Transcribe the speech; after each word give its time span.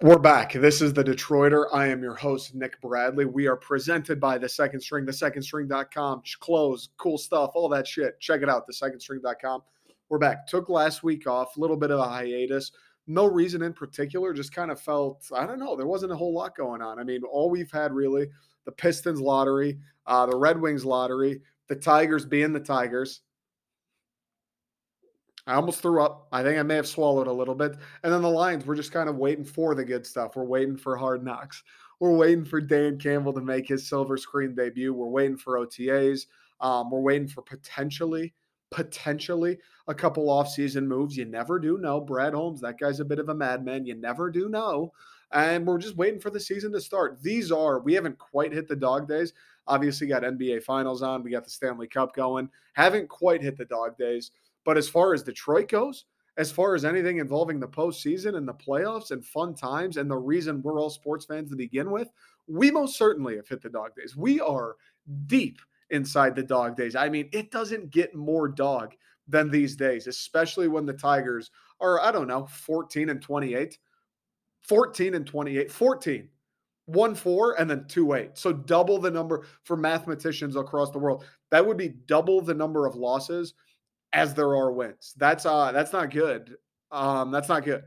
We're 0.00 0.18
back. 0.18 0.52
This 0.52 0.80
is 0.80 0.92
the 0.92 1.02
Detroiter. 1.02 1.66
I 1.72 1.88
am 1.88 2.02
your 2.02 2.14
host, 2.14 2.54
Nick 2.54 2.80
Bradley. 2.80 3.24
We 3.24 3.48
are 3.48 3.56
presented 3.56 4.20
by 4.20 4.38
the 4.38 4.48
second 4.48 4.80
string, 4.80 5.04
the 5.04 5.12
secondstring.com, 5.12 6.22
clothes, 6.38 6.90
cool 6.98 7.18
stuff, 7.18 7.50
all 7.54 7.68
that 7.68 7.86
shit. 7.86 8.18
Check 8.20 8.42
it 8.42 8.48
out, 8.48 8.66
the 8.66 8.72
secondstring.com. 8.72 9.62
We're 10.08 10.18
back. 10.18 10.46
Took 10.46 10.68
last 10.68 11.02
week 11.02 11.26
off, 11.26 11.56
a 11.56 11.60
little 11.60 11.76
bit 11.76 11.90
of 11.90 11.98
a 11.98 12.08
hiatus. 12.08 12.72
No 13.08 13.26
reason 13.26 13.60
in 13.60 13.72
particular, 13.72 14.32
just 14.32 14.54
kind 14.54 14.70
of 14.70 14.80
felt, 14.80 15.26
I 15.34 15.44
don't 15.46 15.58
know, 15.58 15.74
there 15.74 15.86
wasn't 15.86 16.12
a 16.12 16.16
whole 16.16 16.32
lot 16.32 16.56
going 16.56 16.80
on. 16.80 17.00
I 17.00 17.04
mean, 17.04 17.22
all 17.24 17.50
we've 17.50 17.72
had 17.72 17.92
really 17.92 18.28
the 18.66 18.72
Pistons 18.72 19.20
lottery, 19.20 19.78
uh, 20.06 20.26
the 20.26 20.36
Red 20.36 20.60
Wings 20.60 20.84
lottery, 20.84 21.42
the 21.68 21.76
Tigers 21.76 22.24
being 22.24 22.52
the 22.52 22.60
Tigers, 22.60 23.20
I 25.46 25.54
almost 25.54 25.80
threw 25.80 26.02
up. 26.02 26.28
I 26.30 26.42
think 26.42 26.58
I 26.58 26.62
may 26.62 26.76
have 26.76 26.86
swallowed 26.86 27.26
a 27.26 27.32
little 27.32 27.54
bit. 27.54 27.76
And 28.02 28.12
then 28.12 28.20
the 28.20 28.28
Lions, 28.28 28.66
we're 28.66 28.76
just 28.76 28.92
kind 28.92 29.08
of 29.08 29.16
waiting 29.16 29.44
for 29.44 29.74
the 29.74 29.84
good 29.84 30.06
stuff. 30.06 30.36
We're 30.36 30.44
waiting 30.44 30.76
for 30.76 30.96
hard 30.96 31.24
knocks. 31.24 31.62
We're 32.00 32.14
waiting 32.14 32.44
for 32.44 32.60
Dan 32.60 32.98
Campbell 32.98 33.32
to 33.32 33.40
make 33.40 33.66
his 33.66 33.88
silver 33.88 34.18
screen 34.18 34.54
debut. 34.54 34.92
We're 34.92 35.08
waiting 35.08 35.38
for 35.38 35.58
OTAs. 35.58 36.26
Um, 36.60 36.90
we're 36.90 37.00
waiting 37.00 37.28
for 37.28 37.40
potentially, 37.42 38.34
potentially 38.70 39.58
a 39.88 39.94
couple 39.94 40.26
offseason 40.26 40.86
moves. 40.86 41.16
You 41.16 41.24
never 41.24 41.58
do 41.58 41.78
know. 41.78 42.00
Brad 42.00 42.34
Holmes, 42.34 42.60
that 42.60 42.78
guy's 42.78 43.00
a 43.00 43.04
bit 43.04 43.18
of 43.18 43.30
a 43.30 43.34
madman. 43.34 43.86
You 43.86 43.94
never 43.94 44.30
do 44.30 44.50
know. 44.50 44.92
And 45.32 45.66
we're 45.66 45.78
just 45.78 45.96
waiting 45.96 46.20
for 46.20 46.30
the 46.30 46.40
season 46.40 46.72
to 46.72 46.80
start. 46.80 47.22
These 47.22 47.52
are, 47.52 47.80
we 47.80 47.94
haven't 47.94 48.18
quite 48.18 48.52
hit 48.52 48.66
the 48.66 48.76
dog 48.76 49.08
days. 49.08 49.32
Obviously, 49.66 50.06
got 50.06 50.22
NBA 50.22 50.62
finals 50.62 51.02
on. 51.02 51.22
We 51.22 51.30
got 51.30 51.44
the 51.44 51.50
Stanley 51.50 51.86
Cup 51.86 52.14
going. 52.14 52.48
Haven't 52.72 53.08
quite 53.08 53.42
hit 53.42 53.58
the 53.58 53.66
dog 53.66 53.98
days. 53.98 54.30
But 54.64 54.78
as 54.78 54.88
far 54.88 55.12
as 55.12 55.22
Detroit 55.22 55.68
goes, 55.68 56.06
as 56.38 56.52
far 56.52 56.74
as 56.74 56.84
anything 56.84 57.18
involving 57.18 57.58
the 57.58 57.68
postseason 57.68 58.36
and 58.36 58.46
the 58.46 58.54
playoffs 58.54 59.10
and 59.10 59.24
fun 59.24 59.54
times 59.54 59.96
and 59.96 60.10
the 60.10 60.16
reason 60.16 60.62
we're 60.62 60.80
all 60.80 60.88
sports 60.88 61.26
fans 61.26 61.50
to 61.50 61.56
begin 61.56 61.90
with, 61.90 62.08
we 62.46 62.70
most 62.70 62.96
certainly 62.96 63.36
have 63.36 63.48
hit 63.48 63.60
the 63.60 63.68
dog 63.68 63.94
days. 63.96 64.16
We 64.16 64.40
are 64.40 64.76
deep 65.26 65.58
inside 65.90 66.36
the 66.36 66.42
dog 66.42 66.76
days. 66.76 66.94
I 66.94 67.08
mean, 67.08 67.28
it 67.32 67.50
doesn't 67.50 67.90
get 67.90 68.14
more 68.14 68.48
dog 68.48 68.94
than 69.26 69.50
these 69.50 69.76
days, 69.76 70.06
especially 70.06 70.68
when 70.68 70.86
the 70.86 70.92
Tigers 70.92 71.50
are, 71.80 72.00
I 72.00 72.12
don't 72.12 72.28
know, 72.28 72.46
14 72.46 73.10
and 73.10 73.20
28. 73.20 73.78
14 74.62 75.14
and 75.14 75.26
28. 75.26 75.70
14. 75.70 76.28
1 76.88 77.14
4 77.14 77.60
and 77.60 77.70
then 77.70 77.84
2 77.86 78.14
8. 78.14 78.38
So 78.38 78.52
double 78.52 78.98
the 78.98 79.10
number 79.10 79.44
for 79.64 79.76
mathematicians 79.76 80.56
across 80.56 80.90
the 80.90 80.98
world. 80.98 81.24
That 81.50 81.66
would 81.66 81.76
be 81.76 81.90
double 82.06 82.40
the 82.40 82.54
number 82.54 82.86
of 82.86 82.94
losses 82.94 83.54
as 84.14 84.32
there 84.32 84.56
are 84.56 84.72
wins. 84.72 85.14
That's 85.18 85.44
uh 85.44 85.70
that's 85.72 85.92
not 85.92 86.10
good. 86.10 86.56
Um 86.90 87.30
that's 87.30 87.50
not 87.50 87.64
good. 87.64 87.82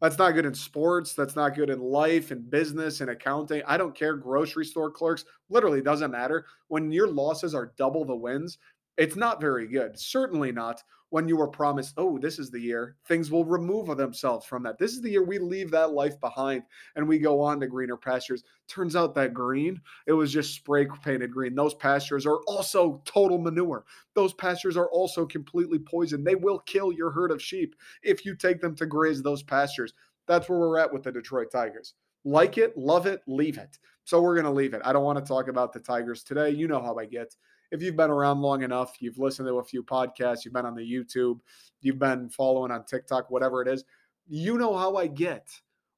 That's 0.00 0.18
not 0.18 0.32
good 0.32 0.46
in 0.46 0.54
sports. 0.54 1.14
That's 1.14 1.34
not 1.34 1.56
good 1.56 1.70
in 1.70 1.80
life 1.80 2.30
and 2.30 2.48
business 2.48 3.00
and 3.00 3.10
accounting. 3.10 3.62
I 3.66 3.76
don't 3.76 3.96
care. 3.96 4.14
Grocery 4.14 4.66
store 4.66 4.90
clerks 4.90 5.24
literally 5.48 5.82
doesn't 5.82 6.10
matter. 6.10 6.46
When 6.68 6.92
your 6.92 7.08
losses 7.08 7.54
are 7.54 7.72
double 7.76 8.04
the 8.04 8.14
wins, 8.14 8.58
it's 8.96 9.16
not 9.16 9.40
very 9.40 9.66
good. 9.66 9.98
Certainly 9.98 10.52
not 10.52 10.82
when 11.14 11.28
you 11.28 11.36
were 11.36 11.46
promised, 11.46 11.94
oh, 11.96 12.18
this 12.18 12.40
is 12.40 12.50
the 12.50 12.60
year 12.60 12.96
things 13.06 13.30
will 13.30 13.44
remove 13.44 13.96
themselves 13.96 14.44
from 14.44 14.64
that. 14.64 14.78
This 14.78 14.92
is 14.92 15.00
the 15.00 15.10
year 15.10 15.22
we 15.22 15.38
leave 15.38 15.70
that 15.70 15.92
life 15.92 16.18
behind 16.20 16.64
and 16.96 17.06
we 17.06 17.20
go 17.20 17.40
on 17.40 17.60
to 17.60 17.68
greener 17.68 17.96
pastures. 17.96 18.42
Turns 18.66 18.96
out 18.96 19.14
that 19.14 19.32
green, 19.32 19.80
it 20.08 20.12
was 20.12 20.32
just 20.32 20.54
spray 20.54 20.88
painted 21.04 21.30
green. 21.30 21.54
Those 21.54 21.74
pastures 21.74 22.26
are 22.26 22.40
also 22.48 23.00
total 23.04 23.38
manure. 23.38 23.84
Those 24.14 24.32
pastures 24.34 24.76
are 24.76 24.90
also 24.90 25.24
completely 25.24 25.78
poisoned. 25.78 26.26
They 26.26 26.34
will 26.34 26.58
kill 26.60 26.92
your 26.92 27.12
herd 27.12 27.30
of 27.30 27.40
sheep 27.40 27.76
if 28.02 28.24
you 28.24 28.34
take 28.34 28.60
them 28.60 28.74
to 28.74 28.86
graze 28.86 29.22
those 29.22 29.44
pastures. 29.44 29.94
That's 30.26 30.48
where 30.48 30.58
we're 30.58 30.78
at 30.78 30.92
with 30.92 31.04
the 31.04 31.12
Detroit 31.12 31.52
Tigers. 31.52 31.94
Like 32.24 32.58
it, 32.58 32.76
love 32.76 33.06
it, 33.06 33.20
leave 33.28 33.58
it. 33.58 33.78
So 34.02 34.20
we're 34.20 34.34
going 34.34 34.46
to 34.46 34.50
leave 34.50 34.74
it. 34.74 34.82
I 34.84 34.92
don't 34.92 35.04
want 35.04 35.18
to 35.18 35.24
talk 35.24 35.46
about 35.46 35.72
the 35.72 35.80
Tigers 35.80 36.24
today. 36.24 36.50
You 36.50 36.66
know 36.66 36.82
how 36.82 36.96
I 36.96 37.06
get 37.06 37.36
if 37.70 37.82
you've 37.82 37.96
been 37.96 38.10
around 38.10 38.40
long 38.40 38.62
enough, 38.62 38.96
you've 39.00 39.18
listened 39.18 39.48
to 39.48 39.58
a 39.58 39.64
few 39.64 39.82
podcasts, 39.82 40.44
you've 40.44 40.54
been 40.54 40.66
on 40.66 40.74
the 40.74 40.82
YouTube, 40.82 41.40
you've 41.80 41.98
been 41.98 42.28
following 42.28 42.70
on 42.70 42.84
TikTok, 42.84 43.30
whatever 43.30 43.62
it 43.62 43.68
is, 43.68 43.84
you 44.28 44.58
know 44.58 44.76
how 44.76 44.96
I 44.96 45.06
get 45.06 45.48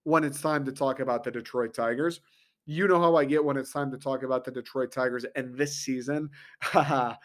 when 0.04 0.24
it's 0.24 0.40
time 0.40 0.64
to 0.64 0.72
talk 0.72 1.00
about 1.00 1.24
the 1.24 1.30
Detroit 1.30 1.74
Tigers. 1.74 2.20
You 2.68 2.88
know 2.88 3.00
how 3.00 3.14
I 3.14 3.24
get 3.24 3.44
when 3.44 3.56
it's 3.56 3.72
time 3.72 3.92
to 3.92 3.98
talk 3.98 4.24
about 4.24 4.44
the 4.44 4.50
Detroit 4.50 4.90
Tigers 4.90 5.24
and 5.36 5.56
this 5.56 5.76
season. 5.76 6.30
and 6.74 7.16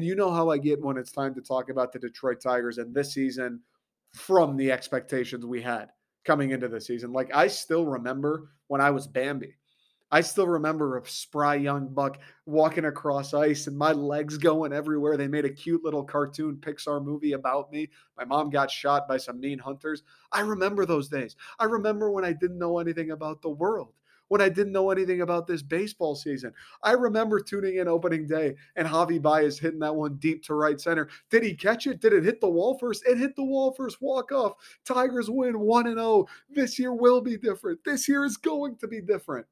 you 0.00 0.16
know 0.16 0.32
how 0.32 0.50
I 0.50 0.58
get 0.58 0.80
when 0.82 0.96
it's 0.96 1.12
time 1.12 1.34
to 1.34 1.40
talk 1.40 1.70
about 1.70 1.92
the 1.92 2.00
Detroit 2.00 2.40
Tigers 2.40 2.78
and 2.78 2.92
this 2.92 3.14
season 3.14 3.60
from 4.12 4.56
the 4.56 4.72
expectations 4.72 5.46
we 5.46 5.62
had 5.62 5.90
coming 6.24 6.50
into 6.50 6.68
the 6.68 6.80
season. 6.80 7.12
Like 7.12 7.34
I 7.34 7.46
still 7.46 7.86
remember 7.86 8.50
when 8.66 8.80
I 8.80 8.90
was 8.90 9.06
Bambi. 9.06 9.54
I 10.10 10.22
still 10.22 10.46
remember 10.46 10.96
a 10.96 11.06
spry 11.06 11.56
young 11.56 11.88
buck 11.88 12.18
walking 12.46 12.86
across 12.86 13.34
ice 13.34 13.66
and 13.66 13.76
my 13.76 13.92
legs 13.92 14.38
going 14.38 14.72
everywhere. 14.72 15.18
They 15.18 15.28
made 15.28 15.44
a 15.44 15.50
cute 15.50 15.84
little 15.84 16.02
cartoon 16.02 16.56
Pixar 16.56 17.04
movie 17.04 17.32
about 17.32 17.70
me. 17.70 17.90
My 18.16 18.24
mom 18.24 18.48
got 18.48 18.70
shot 18.70 19.06
by 19.06 19.18
some 19.18 19.38
mean 19.38 19.58
hunters. 19.58 20.04
I 20.32 20.40
remember 20.40 20.86
those 20.86 21.08
days. 21.08 21.36
I 21.58 21.64
remember 21.64 22.10
when 22.10 22.24
I 22.24 22.32
didn't 22.32 22.58
know 22.58 22.78
anything 22.78 23.10
about 23.10 23.42
the 23.42 23.50
world, 23.50 23.92
when 24.28 24.40
I 24.40 24.48
didn't 24.48 24.72
know 24.72 24.90
anything 24.90 25.20
about 25.20 25.46
this 25.46 25.60
baseball 25.60 26.14
season. 26.14 26.54
I 26.82 26.92
remember 26.92 27.38
tuning 27.38 27.76
in 27.76 27.86
opening 27.86 28.26
day 28.26 28.54
and 28.76 28.88
Javi 28.88 29.20
Baez 29.20 29.58
hitting 29.58 29.80
that 29.80 29.94
one 29.94 30.14
deep 30.14 30.42
to 30.44 30.54
right 30.54 30.80
center. 30.80 31.10
Did 31.28 31.42
he 31.42 31.54
catch 31.54 31.86
it? 31.86 32.00
Did 32.00 32.14
it 32.14 32.24
hit 32.24 32.40
the 32.40 32.48
wall 32.48 32.78
first? 32.78 33.06
It 33.06 33.18
hit 33.18 33.36
the 33.36 33.44
wall 33.44 33.72
first. 33.72 34.00
Walk 34.00 34.32
off. 34.32 34.54
Tigers 34.86 35.28
win 35.28 35.60
1 35.60 35.86
and 35.86 35.98
0. 35.98 36.26
This 36.48 36.78
year 36.78 36.94
will 36.94 37.20
be 37.20 37.36
different. 37.36 37.84
This 37.84 38.08
year 38.08 38.24
is 38.24 38.38
going 38.38 38.76
to 38.76 38.88
be 38.88 39.02
different. 39.02 39.46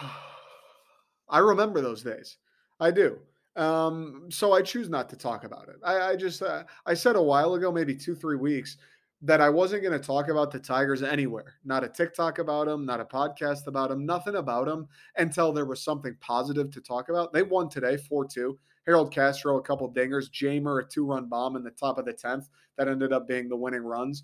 I 1.28 1.38
remember 1.38 1.80
those 1.80 2.02
days. 2.02 2.38
I 2.80 2.90
do. 2.90 3.18
Um, 3.56 4.26
so 4.28 4.52
I 4.52 4.60
choose 4.60 4.88
not 4.88 5.08
to 5.08 5.16
talk 5.16 5.44
about 5.44 5.68
it. 5.68 5.76
I, 5.82 6.10
I 6.10 6.16
just 6.16 6.42
uh, 6.42 6.64
I 6.84 6.94
said 6.94 7.16
a 7.16 7.22
while 7.22 7.54
ago, 7.54 7.72
maybe 7.72 7.94
two 7.94 8.14
three 8.14 8.36
weeks, 8.36 8.76
that 9.22 9.40
I 9.40 9.48
wasn't 9.48 9.82
going 9.82 9.98
to 9.98 10.06
talk 10.06 10.28
about 10.28 10.50
the 10.50 10.58
Tigers 10.58 11.02
anywhere. 11.02 11.54
Not 11.64 11.82
a 11.82 11.88
TikTok 11.88 12.38
about 12.38 12.66
them, 12.66 12.84
not 12.84 13.00
a 13.00 13.04
podcast 13.04 13.66
about 13.66 13.88
them, 13.88 14.04
nothing 14.04 14.36
about 14.36 14.66
them 14.66 14.88
until 15.16 15.52
there 15.52 15.64
was 15.64 15.82
something 15.82 16.14
positive 16.20 16.70
to 16.72 16.80
talk 16.82 17.08
about. 17.08 17.32
They 17.32 17.42
won 17.42 17.68
today, 17.68 17.96
four 17.96 18.26
two. 18.26 18.58
Harold 18.84 19.12
Castro, 19.12 19.56
a 19.56 19.62
couple 19.62 19.92
dingers, 19.92 20.30
Jeimer, 20.30 20.84
a 20.84 20.86
two 20.86 21.06
run 21.06 21.28
bomb 21.28 21.56
in 21.56 21.64
the 21.64 21.70
top 21.70 21.98
of 21.98 22.04
the 22.04 22.12
tenth 22.12 22.48
that 22.76 22.88
ended 22.88 23.12
up 23.12 23.26
being 23.26 23.48
the 23.48 23.56
winning 23.56 23.82
runs. 23.82 24.22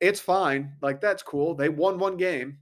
It's 0.00 0.20
fine, 0.20 0.74
like 0.82 1.00
that's 1.00 1.22
cool. 1.22 1.54
They 1.54 1.70
won 1.70 1.98
one 1.98 2.16
game. 2.16 2.58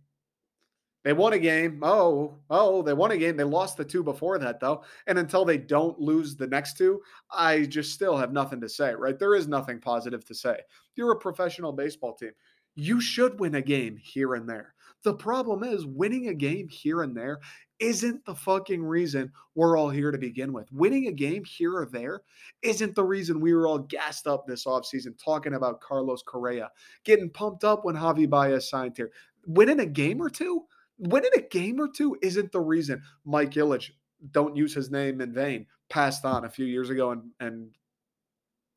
They 1.05 1.13
won 1.13 1.35
a 1.35 1.39
game. 1.39 1.81
Oh, 1.83 2.39
oh, 2.49 2.83
they 2.83 2.95
won 2.95 3.11
a 3.11 3.19
game. 3.19 3.37
They 3.37 3.45
lost 3.45 3.77
the 3.77 3.85
two 3.85 4.03
before 4.03 4.39
that, 4.39 4.59
though. 4.59 4.85
And 5.07 5.19
until 5.19 5.45
they 5.45 5.59
don't 5.59 6.01
lose 6.01 6.35
the 6.35 6.47
next 6.47 6.79
two, 6.79 7.01
I 7.31 7.67
just 7.67 7.93
still 7.93 8.17
have 8.17 8.33
nothing 8.33 8.61
to 8.63 8.69
say, 8.69 8.95
right? 8.95 9.19
There 9.19 9.35
is 9.35 9.47
nothing 9.47 9.81
positive 9.81 10.25
to 10.25 10.35
say. 10.35 10.61
You're 10.97 11.13
a 11.13 11.19
professional 11.19 11.73
baseball 11.73 12.15
team. 12.15 12.33
You 12.75 13.01
should 13.03 13.39
win 13.39 13.55
a 13.55 13.63
game 13.63 13.99
here 13.99 14.35
and 14.35 14.49
there. 14.49 14.75
The 15.05 15.15
problem 15.15 15.63
is, 15.63 15.85
winning 15.85 16.29
a 16.29 16.35
game 16.35 16.67
here 16.69 17.03
and 17.03 17.15
there 17.15 17.41
isn't 17.79 18.25
the 18.25 18.35
fucking 18.35 18.83
reason 18.83 19.31
we're 19.55 19.77
all 19.77 19.91
here 19.91 20.11
to 20.11 20.17
begin 20.17 20.55
with. 20.55 20.73
Winning 20.73 21.09
a 21.09 21.13
game 21.13 21.45
here 21.45 21.77
or 21.77 21.87
there 21.87 22.23
isn't 22.63 22.95
the 22.95 23.05
reason 23.05 23.41
we 23.41 23.53
were 23.53 23.67
all 23.67 23.79
gassed 23.79 24.27
up 24.27 24.47
this 24.47 24.65
offseason 24.65 25.23
talking 25.23 25.55
about 25.55 25.83
Carlos 25.83 26.23
Correa, 26.23 26.71
getting 27.05 27.29
pumped 27.29 27.65
up 27.65 27.85
when 27.85 27.95
Javi 27.95 28.29
Baez 28.29 28.71
signed 28.71 28.97
here. 28.97 29.11
Winning 29.47 29.81
a 29.81 29.87
game 29.87 30.23
or 30.23 30.31
two 30.31 30.65
winning 30.99 31.31
a 31.37 31.41
game 31.41 31.81
or 31.81 31.89
two 31.89 32.17
isn't 32.23 32.53
the 32.53 32.61
reason 32.61 33.03
Mike 33.25 33.53
Ilitch, 33.53 33.91
don't 34.31 34.57
use 34.57 34.75
his 34.75 34.91
name 34.91 35.21
in 35.21 35.33
vain, 35.33 35.67
passed 35.89 36.25
on 36.25 36.45
a 36.45 36.51
few 36.51 36.67
years 36.67 36.91
ago 36.91 37.11
and, 37.11 37.31
and 37.41 37.71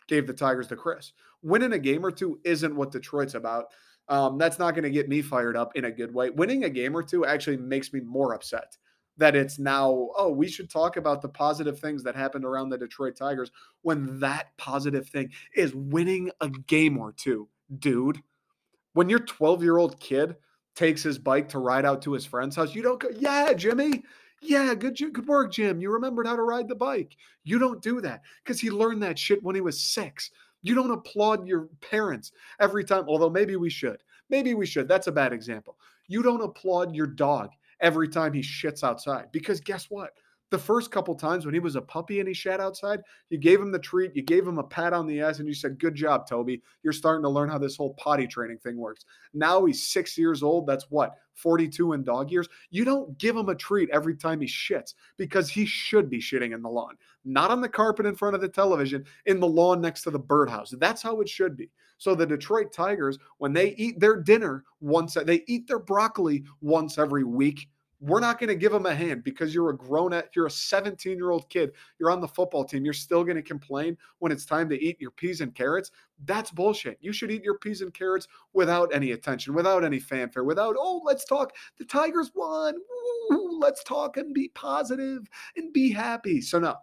gave 0.08 0.28
the 0.28 0.34
Tigers 0.34 0.68
to 0.68 0.76
Chris. 0.76 1.14
Winning 1.44 1.74
a 1.74 1.80
game 1.80 2.06
or 2.06 2.12
two 2.12 2.40
isn't 2.44 2.76
what 2.76 2.92
Detroit's 2.92 3.36
about. 3.36 3.66
Um, 4.10 4.38
that's 4.38 4.58
not 4.58 4.74
going 4.74 4.84
to 4.84 4.90
get 4.90 5.10
me 5.10 5.22
fired 5.22 5.58
up 5.58 5.76
in 5.76 5.86
a 5.86 5.92
good 5.92 6.14
way. 6.14 6.30
Winning 6.30 6.64
a 6.64 6.70
game 6.70 6.96
or 6.96 7.04
two 7.04 7.26
actually 7.26 7.58
makes 7.58 7.92
me 7.92 8.00
more 8.00 8.34
upset 8.34 8.78
that 9.18 9.36
it's 9.36 9.60
now, 9.60 10.10
oh, 10.16 10.32
we 10.32 10.48
should 10.48 10.70
talk 10.70 10.96
about 10.96 11.22
the 11.22 11.30
positive 11.30 11.80
things 11.80 12.04
that 12.04 12.16
happened 12.16 12.46
around 12.46 12.70
the 12.70 12.78
Detroit 12.78 13.16
Tigers 13.16 13.52
when 13.82 14.20
that 14.20 14.56
positive 14.58 15.10
thing 15.10 15.32
is 15.56 15.74
winning 15.74 16.32
a 16.40 16.50
game 16.50 16.98
or 16.98 17.12
two, 17.12 17.50
dude. 17.80 18.22
When 18.94 19.10
your 19.10 19.20
12 19.20 19.64
year 19.64 19.78
old 19.78 20.00
kid 20.00 20.36
takes 20.78 21.02
his 21.02 21.18
bike 21.18 21.50
to 21.50 21.60
ride 21.60 21.86
out 21.86 22.04
to 22.04 22.14
his 22.14 22.26
friend's 22.26 22.56
house. 22.56 22.76
You 22.76 22.84
don't 22.84 23.00
go, 23.00 23.10
yeah, 23.18 23.52
Jimmy. 23.54 24.04
Yeah, 24.42 24.76
good 24.76 24.96
good 24.96 25.28
work, 25.28 25.52
Jim. 25.52 25.82
You 25.82 25.92
remembered 25.92 26.28
how 26.28 26.36
to 26.36 26.44
ride 26.44 26.68
the 26.68 26.76
bike. 26.76 27.18
You 27.44 27.58
don't 27.58 27.82
do 27.82 28.00
that 28.02 28.22
because 28.44 28.62
he 28.62 28.70
learned 28.70 29.02
that 29.02 29.18
shit 29.18 29.44
when 29.44 29.56
he 29.56 29.62
was 29.62 29.84
six. 29.84 30.30
You 30.62 30.76
don't 30.76 30.92
applaud 30.92 31.48
your 31.48 31.70
parents 31.82 32.32
every 32.60 32.84
time, 32.84 33.06
although 33.08 33.30
maybe 33.30 33.56
we 33.56 33.72
should. 33.72 34.04
Maybe 34.30 34.54
we 34.54 34.68
should. 34.68 34.88
That's 34.88 35.08
a 35.08 35.12
bad 35.12 35.34
example. 35.34 35.78
You 36.08 36.22
don't 36.22 36.44
applaud 36.44 36.96
your 36.96 37.08
dog 37.08 37.50
every 37.80 38.08
time 38.08 38.34
he 38.34 38.42
shits 38.42 38.84
outside 38.84 39.32
because 39.32 39.60
guess 39.60 39.90
what? 39.90 40.12
The 40.50 40.58
first 40.58 40.92
couple 40.92 41.14
times 41.14 41.46
when 41.46 41.54
he 41.54 41.60
was 41.60 41.76
a 41.76 41.82
puppy 41.82 42.20
and 42.20 42.28
he 42.28 42.34
shat 42.34 42.62
outside, 42.62 43.02
you 43.30 43.38
gave 43.38 43.60
him 43.60 43.72
the 43.72 43.80
treat, 43.80 44.16
you 44.16 44.22
gave 44.22 44.48
him 44.48 44.60
a 44.60 44.64
pat 44.64 44.94
on 44.94 45.06
the 45.06 45.20
ass, 45.20 45.40
and 45.40 45.48
you 45.48 45.54
said, 45.54 45.78
Good 45.78 45.94
job, 45.94 46.26
Toby. 46.26 46.62
You're 46.84 46.94
starting 46.94 47.24
to 47.24 47.30
learn 47.30 47.50
how 47.50 47.58
this 47.58 47.76
whole 47.76 47.96
potty 47.96 48.28
training 48.28 48.60
thing 48.60 48.78
works. 48.78 49.04
Now 49.34 49.66
he's 49.66 49.88
six 49.88 50.18
years 50.18 50.44
old. 50.44 50.66
That's 50.66 50.86
what, 50.90 51.16
42 51.34 51.94
in 51.94 52.04
dog 52.04 52.32
years? 52.32 52.48
You 52.70 52.86
don't 52.86 53.18
give 53.18 53.36
him 53.36 53.50
a 53.50 53.56
treat 53.56 53.90
every 53.90 54.16
time 54.16 54.40
he 54.40 54.48
shits 54.48 54.94
because 55.18 55.50
he 55.50 55.66
should 55.66 56.10
be 56.10 56.20
shitting 56.20 56.54
in 56.54 56.62
the 56.62 56.70
lawn, 56.70 56.96
not 57.26 57.52
on 57.52 57.60
the 57.60 57.68
carpet 57.68 58.06
in 58.06 58.16
front 58.16 58.36
of 58.36 58.42
the 58.42 58.48
television, 58.48 59.04
in 59.26 59.42
the 59.42 59.48
lawn 59.48 59.82
next 59.82 60.04
to 60.04 60.12
the 60.12 60.20
birdhouse. 60.20 60.74
That's 60.80 61.02
how 61.02 61.20
it 61.20 61.28
should 61.28 61.58
be. 61.58 61.70
So 61.98 62.16
the 62.16 62.26
Detroit 62.26 62.72
Tigers, 62.72 63.18
when 63.40 63.52
they 63.52 63.74
eat 63.76 64.00
their 64.00 64.22
dinner 64.22 64.64
once, 64.80 65.16
they 65.26 65.44
eat 65.48 65.68
their 65.68 65.80
broccoli 65.80 66.44
once 66.62 66.98
every 66.98 67.24
week 67.24 67.68
we're 68.00 68.20
not 68.20 68.40
going 68.40 68.50
to 68.50 68.56
give 68.56 68.72
them 68.72 68.86
a 68.86 68.94
hand 68.94 69.24
because 69.24 69.54
you're 69.54 69.72
a 69.72 69.78
grown 69.78 70.14
at 70.14 70.30
you're 70.36 70.46
a 70.46 70.52
17 70.52 71.18
year 71.18 71.32
old 71.32 71.50
kid 71.50 71.72
you're 72.00 72.12
on 72.12 72.22
the 72.22 72.28
football 72.28 72.64
team 72.64 72.86
you're 72.86 72.94
still 72.94 73.24
going 73.24 73.36
to 73.36 73.42
complain 73.42 73.98
when 74.20 74.32
it's 74.32 74.46
time 74.46 74.70
to 74.70 74.82
eat 74.84 75.00
your 75.02 75.12
peas 75.12 75.42
and 75.42 75.56
carrots? 75.56 75.92
That's 76.26 76.52
bullshit. 76.52 76.98
You 77.02 77.12
should 77.12 77.32
eat 77.32 77.44
your 77.44 77.58
peas 77.58 77.82
and 77.82 77.94
carrots 77.94 78.28
without 78.54 78.94
any 78.94 79.12
attention 79.12 79.54
without 79.54 79.84
any 79.84 80.00
fanfare 80.00 80.44
without 80.44 80.76
oh 80.78 81.02
let's 81.06 81.26
talk 81.26 81.56
the 81.78 81.86
tigers 81.86 82.32
won 82.36 82.76
Ooh, 83.32 83.58
let's 83.60 83.84
talk 83.84 84.18
and 84.18 84.34
be 84.34 84.50
positive 84.50 85.28
and 85.56 85.74
be 85.74 85.92
happy. 85.92 86.42
So 86.42 86.60
no. 86.60 86.76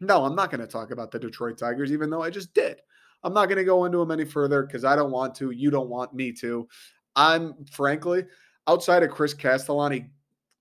No 0.00 0.24
i'm 0.24 0.36
not 0.36 0.50
going 0.50 0.60
to 0.60 0.66
talk 0.66 0.90
about 0.90 1.10
the 1.10 1.18
detroit 1.18 1.58
tigers 1.58 1.90
even 1.90 2.10
though 2.10 2.22
i 2.22 2.30
just 2.30 2.54
did. 2.54 2.80
I'm 3.24 3.34
not 3.34 3.46
going 3.46 3.58
to 3.58 3.64
go 3.64 3.84
into 3.86 3.98
them 3.98 4.12
any 4.12 4.24
further 4.24 4.62
because 4.62 4.84
i 4.84 4.94
don't 4.94 5.10
want 5.10 5.34
to 5.36 5.50
you 5.50 5.70
don't 5.70 5.88
want 5.88 6.14
me 6.14 6.32
to. 6.32 6.68
I'm 7.16 7.64
frankly 7.64 8.24
outside 8.68 9.02
of 9.02 9.10
chris 9.10 9.32
castellani 9.32 10.10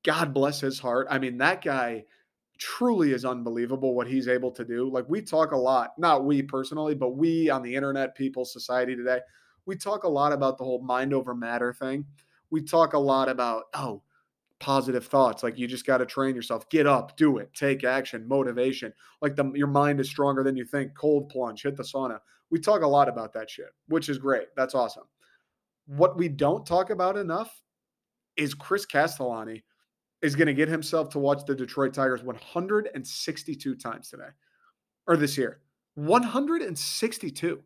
God 0.06 0.34
bless 0.34 0.62
his 0.62 0.80
heart. 0.80 1.08
I 1.10 1.18
mean, 1.18 1.38
that 1.40 1.64
guy 1.64 2.06
truly 2.58 3.12
is 3.12 3.26
unbelievable 3.26 3.96
what 3.96 4.08
he's 4.08 4.28
able 4.28 4.52
to 4.52 4.64
do. 4.64 4.90
Like 4.90 5.06
we 5.10 5.22
talk 5.22 5.52
a 5.52 5.58
lot, 5.58 5.92
not 5.98 6.24
we 6.24 6.42
personally, 6.42 6.96
but 6.96 7.18
we 7.18 7.50
on 7.50 7.64
the 7.64 7.76
internet, 7.76 8.16
people, 8.16 8.46
society 8.46 8.96
today, 8.96 9.20
we 9.66 9.76
talk 9.76 10.04
a 10.04 10.10
lot 10.10 10.32
about 10.32 10.58
the 10.58 10.64
whole 10.64 10.82
mind 10.82 11.14
over 11.14 11.34
matter 11.34 11.74
thing. 11.74 12.06
We 12.52 12.62
talk 12.62 12.94
a 12.94 13.00
lot 13.00 13.30
about, 13.30 13.64
oh, 13.74 14.04
positive 14.60 15.08
thoughts. 15.08 15.42
Like 15.42 15.58
you 15.58 15.68
just 15.68 15.88
got 15.88 15.98
to 15.98 16.06
train 16.06 16.36
yourself. 16.36 16.70
Get 16.70 16.86
up, 16.86 17.18
do 17.18 17.40
it, 17.40 17.52
take 17.54 17.84
action, 17.84 18.28
motivation. 18.28 18.94
Like 19.22 19.36
the, 19.36 19.52
your 19.56 19.68
mind 19.68 20.00
is 20.00 20.08
stronger 20.08 20.44
than 20.44 20.56
you 20.56 20.66
think. 20.66 20.96
Cold 20.96 21.30
plunge, 21.30 21.64
hit 21.64 21.76
the 21.76 21.84
sauna. 21.84 22.20
We 22.52 22.60
talk 22.60 22.84
a 22.84 22.88
lot 22.88 23.10
about 23.10 23.34
that 23.34 23.50
shit, 23.50 23.74
which 23.88 24.08
is 24.08 24.20
great. 24.20 24.48
That's 24.56 24.76
awesome. 24.76 25.06
What 25.88 26.16
we 26.16 26.30
don't 26.30 26.66
talk 26.66 26.92
about 26.92 27.18
enough 27.18 27.62
is 28.38 28.54
Chris 28.54 28.86
Castellani 28.86 29.64
is 30.26 30.36
going 30.36 30.48
to 30.48 30.54
get 30.54 30.68
himself 30.68 31.10
to 31.10 31.20
watch 31.20 31.46
the 31.46 31.56
Detroit 31.56 31.94
Tigers 31.94 32.24
162 32.24 33.76
times 33.76 34.10
today 34.10 34.30
or 35.08 35.16
this 35.16 35.38
year. 35.38 35.62
162. 35.94 37.62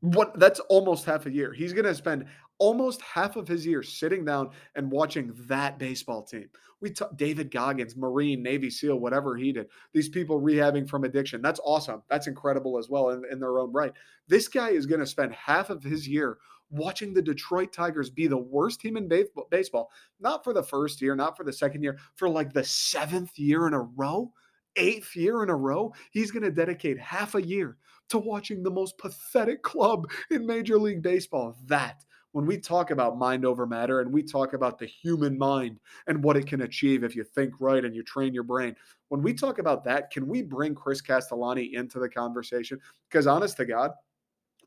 What 0.00 0.38
that's 0.38 0.60
almost 0.60 1.06
half 1.06 1.26
a 1.26 1.32
year. 1.32 1.52
He's 1.52 1.72
going 1.72 1.86
to 1.86 1.94
spend 1.94 2.26
almost 2.58 3.00
half 3.02 3.36
of 3.36 3.48
his 3.48 3.66
year 3.66 3.82
sitting 3.82 4.24
down 4.24 4.50
and 4.76 4.90
watching 4.90 5.32
that 5.48 5.78
baseball 5.78 6.22
team. 6.22 6.48
We 6.80 6.90
talk 6.90 7.16
David 7.16 7.50
Goggins, 7.50 7.96
Marine, 7.96 8.42
Navy 8.42 8.70
SEAL, 8.70 9.00
whatever 9.00 9.34
he 9.34 9.50
did. 9.50 9.66
These 9.92 10.10
people 10.10 10.40
rehabbing 10.40 10.88
from 10.88 11.04
addiction. 11.04 11.42
That's 11.42 11.60
awesome. 11.64 12.02
That's 12.08 12.28
incredible 12.28 12.78
as 12.78 12.88
well 12.88 13.10
in, 13.10 13.24
in 13.32 13.40
their 13.40 13.58
own 13.58 13.72
right. 13.72 13.92
This 14.28 14.46
guy 14.46 14.70
is 14.70 14.86
going 14.86 15.00
to 15.00 15.06
spend 15.06 15.32
half 15.32 15.70
of 15.70 15.82
his 15.82 16.06
year 16.06 16.38
watching 16.70 17.14
the 17.14 17.22
Detroit 17.22 17.72
Tigers 17.72 18.10
be 18.10 18.26
the 18.26 18.36
worst 18.36 18.80
team 18.80 18.96
in 18.96 19.08
baseball, 19.50 19.90
not 20.20 20.44
for 20.44 20.52
the 20.52 20.62
first 20.62 21.00
year, 21.00 21.14
not 21.14 21.36
for 21.36 21.44
the 21.44 21.52
second 21.52 21.82
year, 21.82 21.98
for 22.16 22.28
like 22.28 22.52
the 22.52 22.64
seventh 22.64 23.38
year 23.38 23.66
in 23.66 23.74
a 23.74 23.80
row, 23.80 24.32
eighth 24.76 25.16
year 25.16 25.42
in 25.42 25.50
a 25.50 25.56
row. 25.56 25.92
He's 26.10 26.30
going 26.30 26.42
to 26.42 26.50
dedicate 26.50 26.98
half 26.98 27.34
a 27.34 27.42
year 27.42 27.76
to 28.10 28.18
watching 28.18 28.62
the 28.62 28.70
most 28.70 28.98
pathetic 28.98 29.62
club 29.62 30.10
in 30.30 30.46
Major 30.46 30.78
League 30.78 31.02
Baseball. 31.02 31.56
That 31.66 32.04
when 32.32 32.46
we 32.46 32.58
talk 32.58 32.90
about 32.90 33.18
mind 33.18 33.44
over 33.44 33.66
matter 33.66 34.00
and 34.00 34.12
we 34.12 34.22
talk 34.22 34.52
about 34.52 34.78
the 34.78 34.86
human 34.86 35.36
mind 35.38 35.80
and 36.06 36.22
what 36.22 36.36
it 36.36 36.46
can 36.46 36.62
achieve 36.62 37.02
if 37.02 37.16
you 37.16 37.24
think 37.24 37.54
right 37.58 37.84
and 37.84 37.96
you 37.96 38.02
train 38.02 38.34
your 38.34 38.42
brain, 38.42 38.76
when 39.08 39.22
we 39.22 39.32
talk 39.32 39.58
about 39.58 39.82
that, 39.84 40.10
can 40.10 40.26
we 40.26 40.42
bring 40.42 40.74
Chris 40.74 41.00
Castellani 41.00 41.74
into 41.74 41.98
the 41.98 42.08
conversation? 42.08 42.78
Because 43.08 43.26
honest 43.26 43.56
to 43.56 43.64
God, 43.64 43.92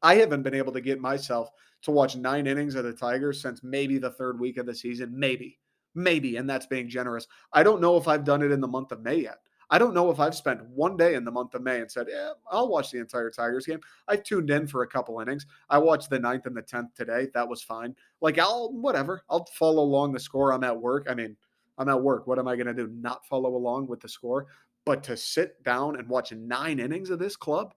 I 0.02 0.16
haven't 0.16 0.44
been 0.44 0.56
able 0.56 0.74
to 0.74 0.82
get 0.82 1.00
myself 1.00 1.50
to 1.84 1.92
watch 1.92 2.16
nine 2.16 2.48
innings 2.48 2.76
of 2.76 2.84
the 2.84 2.94
Tigers 2.94 3.42
since 3.42 3.64
maybe 3.64 3.98
the 3.98 4.12
third 4.12 4.40
week 4.40 4.58
of 4.58 4.66
the 4.66 4.76
season. 4.76 5.12
Maybe, 5.18 5.60
maybe, 5.96 6.38
and 6.38 6.50
that's 6.50 6.66
being 6.66 6.90
generous. 6.90 7.28
I 7.54 7.64
don't 7.64 7.82
know 7.82 7.98
if 7.98 8.08
I've 8.08 8.24
done 8.24 8.42
it 8.42 8.52
in 8.52 8.62
the 8.62 8.68
month 8.68 8.92
of 8.92 9.02
May 9.02 9.22
yet. 9.22 9.40
I 9.72 9.78
don't 9.78 9.94
know 9.94 10.12
if 10.12 10.20
I've 10.20 10.36
spent 10.36 10.66
one 10.66 10.98
day 10.98 11.16
in 11.16 11.24
the 11.24 11.32
month 11.32 11.56
of 11.56 11.64
May 11.64 11.80
and 11.80 11.90
said, 11.90 12.08
yeah, 12.10 12.32
I'll 12.52 12.68
watch 12.68 12.92
the 12.92 13.00
entire 13.00 13.32
Tigers 13.32 13.66
game. 13.66 13.80
I 14.10 14.18
tuned 14.18 14.50
in 14.50 14.68
for 14.68 14.84
a 14.84 14.88
couple 14.88 15.22
innings. 15.22 15.46
I 15.70 15.78
watched 15.78 16.10
the 16.10 16.20
ninth 16.20 16.46
and 16.46 16.56
the 16.56 16.62
10th 16.62 16.94
today. 16.94 17.30
That 17.34 17.48
was 17.48 17.64
fine. 17.64 17.96
Like, 18.20 18.38
I'll, 18.38 18.74
whatever, 18.74 19.24
I'll 19.30 19.46
follow 19.54 19.82
along 19.82 20.12
the 20.12 20.20
score. 20.20 20.52
I'm 20.52 20.66
at 20.66 20.78
work. 20.78 21.08
I 21.10 21.14
mean, 21.14 21.38
I'm 21.78 21.88
at 21.88 22.02
work. 22.02 22.28
What 22.28 22.38
am 22.38 22.50
I 22.50 22.58
going 22.58 22.68
to 22.68 22.74
do? 22.74 22.92
Not 22.94 23.26
follow 23.26 23.56
along 23.56 23.88
with 23.88 24.02
the 24.02 24.10
score? 24.10 24.48
But 24.86 25.04
to 25.06 25.16
sit 25.16 25.64
down 25.64 25.96
and 25.96 26.10
watch 26.10 26.34
nine 26.34 26.80
innings 26.80 27.10
of 27.10 27.20
this 27.20 27.38
club 27.38 27.74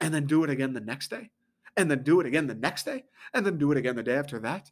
and 0.00 0.14
then 0.14 0.24
do 0.24 0.44
it 0.44 0.50
again 0.50 0.72
the 0.72 0.80
next 0.80 1.08
day? 1.10 1.28
And 1.76 1.90
then 1.90 2.02
do 2.02 2.20
it 2.20 2.26
again 2.26 2.46
the 2.46 2.54
next 2.54 2.84
day 2.84 3.04
and 3.32 3.44
then 3.44 3.58
do 3.58 3.72
it 3.72 3.78
again 3.78 3.96
the 3.96 4.02
day 4.02 4.14
after 4.14 4.38
that. 4.40 4.70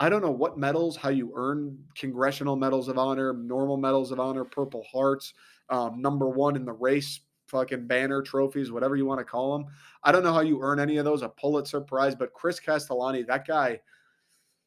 I 0.00 0.08
don't 0.08 0.22
know 0.22 0.30
what 0.30 0.58
medals, 0.58 0.96
how 0.96 1.10
you 1.10 1.32
earn 1.36 1.78
congressional 1.94 2.56
medals 2.56 2.88
of 2.88 2.98
honor, 2.98 3.32
normal 3.32 3.76
medals 3.76 4.10
of 4.10 4.18
honor, 4.18 4.44
Purple 4.44 4.84
Hearts, 4.90 5.34
um, 5.68 6.00
number 6.00 6.28
one 6.28 6.56
in 6.56 6.64
the 6.64 6.72
race, 6.72 7.20
fucking 7.46 7.86
banner 7.86 8.20
trophies, 8.20 8.72
whatever 8.72 8.96
you 8.96 9.06
want 9.06 9.20
to 9.20 9.24
call 9.24 9.56
them. 9.56 9.66
I 10.02 10.10
don't 10.10 10.24
know 10.24 10.32
how 10.32 10.40
you 10.40 10.60
earn 10.62 10.80
any 10.80 10.96
of 10.96 11.04
those, 11.04 11.22
a 11.22 11.28
Pulitzer 11.28 11.80
Prize, 11.80 12.14
but 12.14 12.32
Chris 12.32 12.58
Castellani, 12.58 13.22
that 13.24 13.46
guy, 13.46 13.80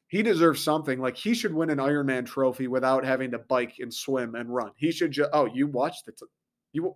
he 0.07 0.23
deserves 0.23 0.63
something. 0.63 0.99
Like 0.99 1.17
he 1.17 1.33
should 1.33 1.53
win 1.53 1.69
an 1.69 1.79
Ironman 1.79 2.25
trophy 2.25 2.67
without 2.67 3.03
having 3.03 3.31
to 3.31 3.39
bike 3.39 3.75
and 3.79 3.93
swim 3.93 4.35
and 4.35 4.53
run. 4.53 4.71
He 4.77 4.91
should 4.91 5.11
just, 5.11 5.29
oh, 5.33 5.45
you 5.45 5.67
watched 5.67 6.07
it. 6.07 6.19
You, 6.71 6.95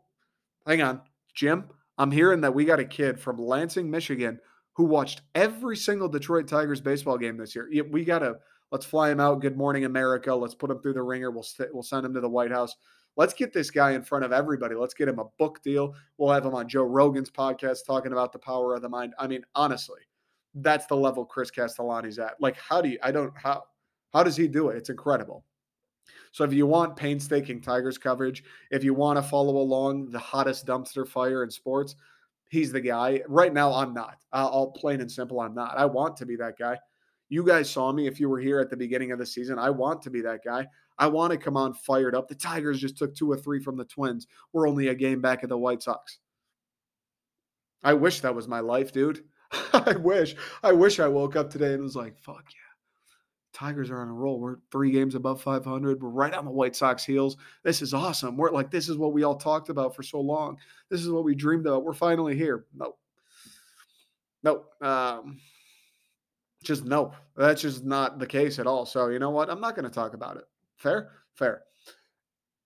hang 0.66 0.82
on, 0.82 1.02
Jim. 1.36 1.66
I'm 1.98 2.12
hearing 2.12 2.40
that 2.42 2.56
we 2.56 2.64
got 2.64 2.80
a 2.80 2.86
kid 2.86 3.20
from 3.20 3.38
Lansing, 3.38 3.92
Michigan 3.92 4.40
who 4.74 4.86
watched 4.86 5.22
every 5.36 5.76
single 5.78 6.08
Detroit 6.08 6.48
Tigers 6.48 6.82
baseball 6.82 7.18
game 7.18 7.38
this 7.38 7.56
year. 7.56 7.70
We 7.90 8.06
got 8.06 8.20
to 8.20 8.38
let's 8.72 8.86
fly 8.86 9.10
him 9.12 9.20
out. 9.20 9.42
Good 9.42 9.58
morning, 9.58 9.86
America. 9.86 10.34
Let's 10.34 10.56
put 10.56 10.72
him 10.72 10.80
through 10.80 10.94
the 10.94 11.04
ringer. 11.04 11.32
We'll 11.32 11.42
we 11.42 11.48
st- 11.48 11.74
we'll 11.74 11.84
send 11.84 12.06
him 12.06 12.14
to 12.14 12.22
the 12.22 12.30
White 12.30 12.52
House. 12.52 12.76
Let's 13.18 13.34
get 13.34 13.52
this 13.52 13.70
guy 13.70 13.92
in 13.92 14.04
front 14.04 14.24
of 14.24 14.32
everybody. 14.32 14.76
Let's 14.76 14.94
get 14.94 15.10
him 15.10 15.20
a 15.20 15.26
book 15.38 15.62
deal. 15.64 15.94
We'll 16.18 16.32
have 16.32 16.46
him 16.46 16.56
on 16.56 16.70
Joe 16.70 16.84
Rogan's 16.84 17.30
podcast 17.30 17.86
talking 17.86 18.14
about 18.14 18.32
the 18.32 18.40
power 18.40 18.74
of 18.74 18.82
the 18.82 18.90
mind. 18.90 19.14
I 19.20 19.28
mean, 19.28 19.44
honestly, 19.54 20.00
that's 20.56 20.86
the 20.86 20.96
level 20.96 21.26
Chris 21.26 21.52
Castellani's 21.52 22.20
at. 22.20 22.40
Like, 22.40 22.58
how 22.58 22.82
do 22.82 22.90
you? 22.90 23.00
I 23.04 23.12
don't 23.12 23.34
how 23.36 23.64
how 24.14 24.24
does 24.24 24.38
he 24.38 24.48
do 24.48 24.70
it? 24.70 24.78
It's 24.78 24.90
incredible. 24.90 25.44
So 26.32 26.46
if 26.46 26.54
you 26.54 26.66
want 26.66 26.96
painstaking 26.96 27.62
Tigers 27.62 27.98
coverage, 27.98 28.44
if 28.72 28.84
you 28.84 28.94
want 28.94 29.18
to 29.18 29.24
follow 29.24 29.58
along 29.58 30.12
the 30.12 30.20
hottest 30.20 30.66
dumpster 30.66 31.06
fire 31.06 31.44
in 31.44 31.52
sports, 31.52 31.96
he's 32.52 32.72
the 32.72 32.82
guy. 32.82 33.22
Right 33.28 33.54
now, 33.54 33.74
I'm 33.74 33.94
not. 33.94 34.18
I'll 34.32 34.68
plain 34.68 35.02
and 35.02 35.12
simple, 35.12 35.40
I'm 35.40 35.56
not. 35.56 35.76
I 35.78 35.86
want 35.86 36.18
to 36.18 36.26
be 36.26 36.36
that 36.36 36.60
guy. 36.60 36.78
You 37.30 37.46
guys 37.46 37.70
saw 37.70 37.94
me 37.94 38.08
if 38.08 38.20
you 38.20 38.30
were 38.30 38.40
here 38.40 38.60
at 38.60 38.70
the 38.70 38.78
beginning 38.78 39.14
of 39.14 39.18
the 39.18 39.26
season. 39.26 39.58
I 39.58 39.70
want 39.70 40.02
to 40.04 40.10
be 40.10 40.22
that 40.22 40.44
guy. 40.44 40.68
I 40.98 41.08
want 41.08 41.32
to 41.32 41.38
come 41.38 41.56
on 41.56 41.74
fired 41.74 42.14
up. 42.14 42.28
The 42.28 42.36
Tigers 42.36 42.82
just 42.82 42.98
took 42.98 43.16
two 43.16 43.32
or 43.32 43.38
three 43.38 43.62
from 43.62 43.78
the 43.78 43.86
Twins. 43.86 44.28
We're 44.52 44.68
only 44.68 44.90
a 44.90 44.96
game 44.96 45.22
back 45.22 45.42
of 45.44 45.50
the 45.50 45.58
White 45.58 45.82
Sox. 45.82 46.20
I 47.84 47.94
wish 47.94 48.20
that 48.20 48.36
was 48.36 48.50
my 48.50 48.60
life, 48.60 48.92
dude. 48.92 49.24
I 49.74 49.96
wish. 49.96 50.36
I 50.62 50.74
wish 50.74 51.00
I 51.00 51.08
woke 51.08 51.38
up 51.38 51.50
today 51.50 51.74
and 51.74 51.82
was 51.82 51.96
like, 51.96 52.18
fuck 52.20 52.44
yeah. 52.50 52.71
Tigers 53.62 53.92
are 53.92 54.02
on 54.02 54.10
a 54.10 54.14
roll. 54.14 54.40
We're 54.40 54.58
three 54.72 54.90
games 54.90 55.14
above 55.14 55.40
500. 55.40 56.02
We're 56.02 56.10
right 56.10 56.34
on 56.34 56.46
the 56.46 56.52
White 56.52 56.76
Sox 56.76 57.06
heels. 57.06 57.38
This 57.62 57.84
is 57.84 57.94
awesome. 57.94 58.36
We're 58.36 58.50
like, 58.50 58.72
this 58.72 58.90
is 58.90 58.98
what 58.98 59.14
we 59.14 59.22
all 59.22 59.36
talked 59.36 59.70
about 59.70 59.96
for 59.96 60.02
so 60.02 60.20
long. 60.20 60.58
This 60.90 61.02
is 61.02 61.12
what 61.12 61.24
we 61.24 61.36
dreamed 61.36 61.68
of. 61.68 61.84
We're 61.84 61.94
finally 61.94 62.36
here. 62.36 62.66
Nope. 62.74 62.98
Nope. 64.42 64.84
Um, 64.84 65.40
just 66.64 66.86
nope. 66.86 67.14
That's 67.38 67.62
just 67.62 67.86
not 67.86 68.18
the 68.18 68.26
case 68.26 68.58
at 68.58 68.66
all. 68.66 68.88
So, 68.88 69.10
you 69.10 69.20
know 69.20 69.30
what? 69.30 69.52
I'm 69.52 69.62
not 69.62 69.76
going 69.76 69.88
to 69.88 69.94
talk 69.94 70.16
about 70.16 70.38
it. 70.38 70.46
Fair? 70.78 71.12
Fair. 71.36 71.62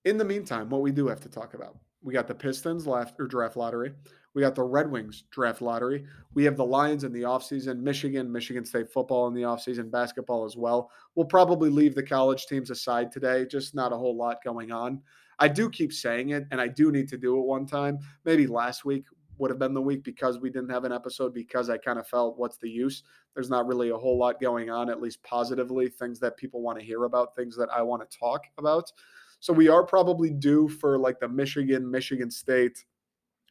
In 0.06 0.18
the 0.18 0.24
meantime, 0.24 0.70
what 0.70 0.82
we 0.82 0.94
do 0.94 1.08
have 1.08 1.20
to 1.22 1.30
talk 1.30 1.56
about 1.56 1.76
we 2.06 2.14
got 2.14 2.28
the 2.28 2.36
Pistons 2.36 2.86
left 2.86 3.20
or 3.20 3.26
draft 3.26 3.58
lottery. 3.58 3.92
We 4.36 4.42
got 4.42 4.54
the 4.54 4.64
Red 4.64 4.92
Wings 4.92 5.24
draft 5.32 5.62
lottery. 5.62 6.06
We 6.34 6.44
have 6.44 6.58
the 6.58 6.66
Lions 6.66 7.06
in 7.06 7.14
the 7.14 7.22
offseason, 7.22 7.80
Michigan, 7.80 8.30
Michigan 8.30 8.66
State 8.66 8.92
football 8.92 9.28
in 9.28 9.34
the 9.34 9.44
offseason, 9.44 9.90
basketball 9.90 10.44
as 10.44 10.58
well. 10.58 10.92
We'll 11.16 11.26
probably 11.26 11.70
leave 11.70 11.96
the 11.96 12.04
college 12.04 12.46
teams 12.46 12.70
aside 12.70 13.14
today, 13.14 13.46
just 13.46 13.74
not 13.74 13.94
a 13.94 13.98
whole 13.98 14.16
lot 14.16 14.44
going 14.44 14.74
on. 14.74 15.02
I 15.40 15.48
do 15.48 15.70
keep 15.70 15.94
saying 15.94 16.30
it, 16.30 16.46
and 16.52 16.60
I 16.60 16.68
do 16.68 16.92
need 16.92 17.08
to 17.10 17.18
do 17.18 17.40
it 17.40 17.46
one 17.46 17.66
time. 17.66 17.98
Maybe 18.26 18.46
last 18.46 18.84
week 18.84 19.06
would 19.38 19.52
have 19.52 19.60
been 19.60 19.74
the 19.74 19.82
week 19.82 20.04
because 20.04 20.38
we 20.38 20.50
didn't 20.50 20.70
have 20.70 20.84
an 20.84 20.92
episode 20.92 21.34
because 21.34 21.70
I 21.70 21.78
kind 21.78 21.98
of 21.98 22.06
felt 22.06 22.38
what's 22.38 22.58
the 22.58 22.70
use? 22.70 23.04
There's 23.34 23.50
not 23.50 23.68
really 23.68 23.90
a 23.90 23.98
whole 23.98 24.18
lot 24.18 24.42
going 24.42 24.70
on, 24.70 24.90
at 24.90 25.02
least 25.02 25.24
positively, 25.24 25.88
things 25.88 26.20
that 26.20 26.36
people 26.36 26.62
want 26.62 26.78
to 26.78 26.86
hear 26.86 27.06
about, 27.06 27.36
things 27.38 27.56
that 27.56 27.70
I 27.70 27.82
want 27.82 28.10
to 28.10 28.18
talk 28.18 28.44
about. 28.58 28.92
So 29.40 29.54
we 29.54 29.70
are 29.70 29.84
probably 29.84 30.32
due 30.32 30.68
for 30.68 30.98
like 30.98 31.20
the 31.22 31.30
Michigan, 31.30 31.90
Michigan 31.90 32.32
State 32.32 32.84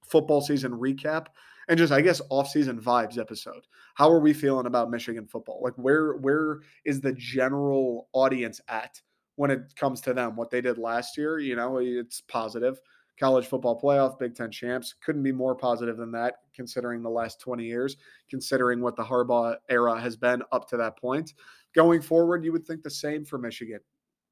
football 0.09 0.41
season 0.41 0.73
recap 0.73 1.27
and 1.69 1.79
just 1.79 1.93
I 1.93 2.01
guess 2.01 2.21
off-season 2.31 2.81
vibes 2.81 3.19
episode. 3.19 3.67
How 3.95 4.11
are 4.11 4.21
we 4.21 4.33
feeling 4.33 4.67
about 4.67 4.91
Michigan 4.91 5.27
football? 5.27 5.61
Like 5.63 5.75
where 5.75 6.15
where 6.15 6.61
is 6.85 7.01
the 7.01 7.13
general 7.13 8.09
audience 8.13 8.61
at 8.69 9.01
when 9.37 9.51
it 9.51 9.75
comes 9.77 10.01
to 10.03 10.15
them? 10.15 10.37
What 10.37 10.51
they 10.51 10.61
did 10.61 10.79
last 10.79 11.17
year, 11.17 11.39
you 11.39 11.57
know, 11.57 11.79
it's 11.79 12.21
positive. 12.23 12.79
College 13.19 13.47
football 13.47 13.81
playoff, 13.81 14.19
Big 14.19 14.35
Ten 14.35 14.51
champs. 14.51 14.95
Couldn't 15.05 15.23
be 15.23 15.31
more 15.31 15.55
positive 15.55 15.97
than 15.97 16.11
that, 16.13 16.39
considering 16.53 17.01
the 17.01 17.11
last 17.11 17.41
20 17.41 17.65
years, 17.65 17.97
considering 18.29 18.81
what 18.81 18.97
the 18.97 19.05
Harbaugh 19.05 19.57
era 19.69 20.01
has 20.01 20.17
been 20.17 20.43
up 20.51 20.69
to 20.71 20.77
that 20.79 20.99
point. 20.99 21.33
Going 21.77 22.03
forward, 22.03 22.45
you 22.45 22.51
would 22.51 22.67
think 22.67 22.83
the 22.83 22.91
same 22.91 23.25
for 23.25 23.39
Michigan. 23.39 23.79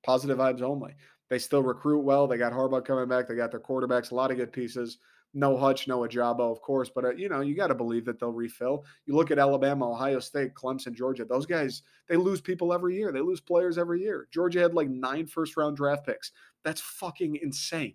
Positive 0.05 0.39
vibes 0.39 0.63
only. 0.63 0.97
They 1.31 1.39
still 1.39 1.63
recruit 1.63 2.01
well. 2.01 2.27
They 2.27 2.39
got 2.39 2.53
Harbaugh 2.53 2.85
coming 2.85 3.09
back. 3.09 3.29
They 3.29 3.37
got 3.37 3.53
their 3.53 3.61
quarterbacks, 3.61 4.11
a 4.11 4.17
lot 4.17 4.33
of 4.33 4.37
good 4.37 4.53
pieces. 4.53 4.99
No 5.35 5.57
Hutch, 5.57 5.89
no 5.89 6.01
Ojabo, 6.01 6.53
of 6.53 6.61
course, 6.61 6.91
but 6.95 7.05
uh, 7.05 7.15
you 7.15 7.29
know 7.29 7.41
you 7.41 7.55
got 7.55 7.69
to 7.69 7.75
believe 7.75 8.05
that 8.05 8.21
they'll 8.21 8.33
refill. 8.33 8.85
You 9.07 9.15
look 9.15 9.31
at 9.31 9.39
Alabama, 9.39 9.91
Ohio 9.91 10.21
State, 10.21 10.55
Clemson, 10.55 10.95
Georgia. 10.95 11.25
Those 11.25 11.47
guys 11.47 11.83
they 12.09 12.17
lose 12.17 12.41
people 12.41 12.73
every 12.73 12.97
year. 12.97 13.13
They 13.13 13.21
lose 13.21 13.41
players 13.41 13.79
every 13.79 14.03
year. 14.03 14.29
Georgia 14.31 14.61
had 14.61 14.75
like 14.75 14.89
nine 14.89 15.27
first 15.27 15.57
round 15.57 15.77
draft 15.77 16.05
picks. 16.05 16.33
That's 16.65 16.81
fucking 16.81 17.39
insane. 17.43 17.95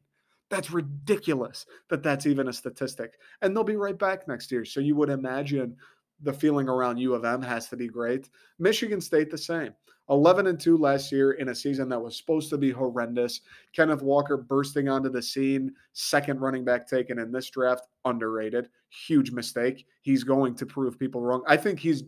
That's 0.50 0.72
ridiculous 0.72 1.66
that 1.90 2.04
that's 2.04 2.26
even 2.26 2.48
a 2.48 2.54
statistic. 2.54 3.20
And 3.42 3.56
they'll 3.56 3.64
be 3.64 3.76
right 3.76 3.98
back 3.98 4.28
next 4.28 4.52
year. 4.52 4.66
So 4.66 4.80
you 4.80 4.96
would 4.96 5.10
imagine 5.10 5.76
the 6.22 6.34
feeling 6.34 6.68
around 6.68 6.98
U 6.98 7.14
of 7.14 7.26
M 7.26 7.42
has 7.42 7.68
to 7.70 7.78
be 7.78 7.88
great. 7.88 8.30
Michigan 8.58 9.02
State 9.02 9.30
the 9.30 9.38
same. 9.38 9.74
11 10.10 10.48
and 10.48 10.60
2 10.60 10.78
last 10.78 11.12
year 11.12 11.34
in 11.34 11.50
a 11.50 11.56
season 11.56 11.90
that 11.90 12.02
was 12.02 12.18
supposed 12.18 12.50
to 12.50 12.58
be 12.58 12.72
horrendous. 12.72 13.42
Kenneth 13.74 14.02
Walker 14.02 14.38
bursting 14.38 14.88
onto 14.88 15.10
the 15.10 15.22
scene, 15.22 15.74
second 15.94 16.40
running 16.40 16.64
back 16.64 16.88
taken 16.88 17.20
in 17.20 17.32
this 17.32 17.50
draft, 17.50 17.88
underrated. 18.06 18.70
Huge 19.08 19.32
mistake. 19.32 19.86
He's 20.02 20.24
going 20.24 20.56
to 20.56 20.66
prove 20.66 20.98
people 20.98 21.22
wrong. 21.22 21.44
I 21.48 21.58
think 21.58 21.80
he's 21.80 22.04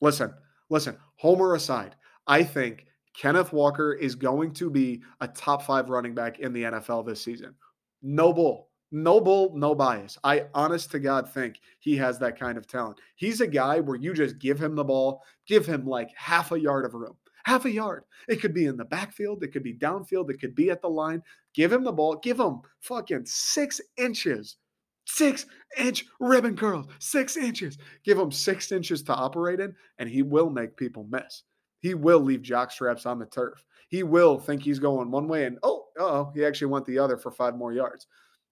Listen, 0.00 0.32
listen, 0.70 0.96
Homer 1.16 1.54
aside, 1.54 1.96
I 2.26 2.44
think 2.44 2.86
Kenneth 3.16 3.52
Walker 3.52 3.94
is 3.94 4.14
going 4.14 4.52
to 4.54 4.70
be 4.70 5.02
a 5.20 5.28
top 5.28 5.62
5 5.62 5.90
running 5.90 6.14
back 6.14 6.38
in 6.38 6.52
the 6.52 6.62
NFL 6.64 7.06
this 7.06 7.22
season. 7.22 7.54
No 8.02 8.32
bull. 8.32 8.67
No 8.90 9.20
bull, 9.20 9.52
no 9.54 9.74
bias. 9.74 10.16
I 10.24 10.46
honest 10.54 10.90
to 10.92 10.98
God 10.98 11.30
think 11.30 11.60
he 11.78 11.96
has 11.96 12.18
that 12.18 12.38
kind 12.38 12.56
of 12.56 12.66
talent. 12.66 12.98
He's 13.16 13.40
a 13.40 13.46
guy 13.46 13.80
where 13.80 13.96
you 13.96 14.14
just 14.14 14.38
give 14.38 14.58
him 14.58 14.74
the 14.74 14.84
ball, 14.84 15.22
give 15.46 15.66
him 15.66 15.86
like 15.86 16.10
half 16.16 16.52
a 16.52 16.60
yard 16.60 16.86
of 16.86 16.94
room. 16.94 17.16
Half 17.44 17.66
a 17.66 17.70
yard. 17.70 18.04
It 18.28 18.40
could 18.40 18.54
be 18.54 18.66
in 18.66 18.76
the 18.76 18.84
backfield, 18.84 19.42
it 19.42 19.52
could 19.52 19.62
be 19.62 19.74
downfield, 19.74 20.30
it 20.30 20.40
could 20.40 20.54
be 20.54 20.70
at 20.70 20.80
the 20.80 20.88
line. 20.88 21.22
Give 21.54 21.72
him 21.72 21.84
the 21.84 21.92
ball, 21.92 22.16
give 22.16 22.40
him 22.40 22.60
fucking 22.80 23.24
six 23.26 23.80
inches. 23.96 24.56
Six 25.06 25.46
inch 25.78 26.04
ribbon 26.20 26.56
curls, 26.56 26.86
six 26.98 27.36
inches. 27.36 27.78
Give 28.04 28.18
him 28.18 28.30
six 28.30 28.72
inches 28.72 29.02
to 29.04 29.14
operate 29.14 29.60
in, 29.60 29.74
and 29.98 30.08
he 30.08 30.22
will 30.22 30.50
make 30.50 30.76
people 30.76 31.06
miss. 31.10 31.44
He 31.80 31.94
will 31.94 32.20
leave 32.20 32.42
jock 32.42 32.70
straps 32.70 33.06
on 33.06 33.18
the 33.18 33.26
turf. 33.26 33.64
He 33.88 34.02
will 34.02 34.38
think 34.38 34.62
he's 34.62 34.78
going 34.78 35.10
one 35.10 35.28
way 35.28 35.44
and 35.44 35.58
oh, 35.62 35.86
oh, 35.98 36.30
he 36.34 36.44
actually 36.44 36.68
went 36.68 36.84
the 36.86 36.98
other 36.98 37.16
for 37.16 37.30
five 37.30 37.56
more 37.56 37.72
yards. 37.72 38.06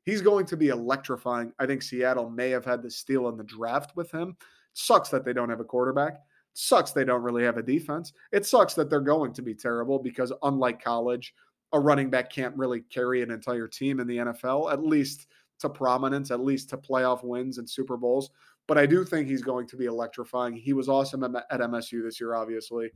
He's 0.06 0.22
going 0.22 0.46
to 0.46 0.56
be 0.56 0.68
electrifying. 0.68 1.52
I 1.58 1.66
think 1.66 1.82
Seattle 1.82 2.30
may 2.30 2.48
have 2.50 2.64
had 2.64 2.80
the 2.82 2.90
steal 2.90 3.28
in 3.28 3.36
the 3.36 3.44
draft 3.44 3.94
with 3.96 4.10
him. 4.12 4.36
sucks 4.72 5.08
that 5.10 5.24
they 5.24 5.32
don't 5.32 5.50
have 5.50 5.60
a 5.60 5.64
quarterback. 5.64 6.20
sucks 6.54 6.92
they 6.92 7.04
don't 7.04 7.22
really 7.22 7.42
have 7.42 7.58
a 7.58 7.62
defense. 7.62 8.12
It 8.32 8.46
sucks 8.46 8.72
that 8.74 8.88
they're 8.88 9.00
going 9.00 9.32
to 9.34 9.42
be 9.42 9.54
terrible 9.54 9.98
because, 9.98 10.32
unlike 10.44 10.82
college, 10.82 11.34
a 11.72 11.80
running 11.80 12.08
back 12.08 12.30
can't 12.30 12.56
really 12.56 12.80
carry 12.82 13.22
an 13.22 13.32
entire 13.32 13.66
team 13.66 13.98
in 13.98 14.06
the 14.06 14.18
NFL, 14.18 14.72
at 14.72 14.82
least 14.82 15.26
to 15.58 15.68
prominence, 15.68 16.30
at 16.30 16.40
least 16.40 16.70
to 16.70 16.76
playoff 16.76 17.24
wins 17.24 17.58
and 17.58 17.68
Super 17.68 17.96
Bowls. 17.96 18.30
But 18.68 18.78
I 18.78 18.86
do 18.86 19.04
think 19.04 19.26
he's 19.26 19.42
going 19.42 19.66
to 19.68 19.76
be 19.76 19.86
electrifying. 19.86 20.54
He 20.54 20.72
was 20.72 20.88
awesome 20.88 21.24
at 21.24 21.60
MSU 21.60 22.02
this 22.02 22.20
year, 22.20 22.34
obviously. 22.34 22.90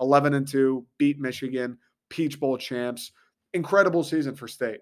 11 0.00 0.34
and 0.34 0.48
2, 0.48 0.84
beat 0.98 1.20
Michigan, 1.20 1.78
Peach 2.08 2.40
Bowl 2.40 2.56
champs. 2.56 3.12
Incredible 3.52 4.02
season 4.02 4.34
for 4.34 4.48
state. 4.48 4.80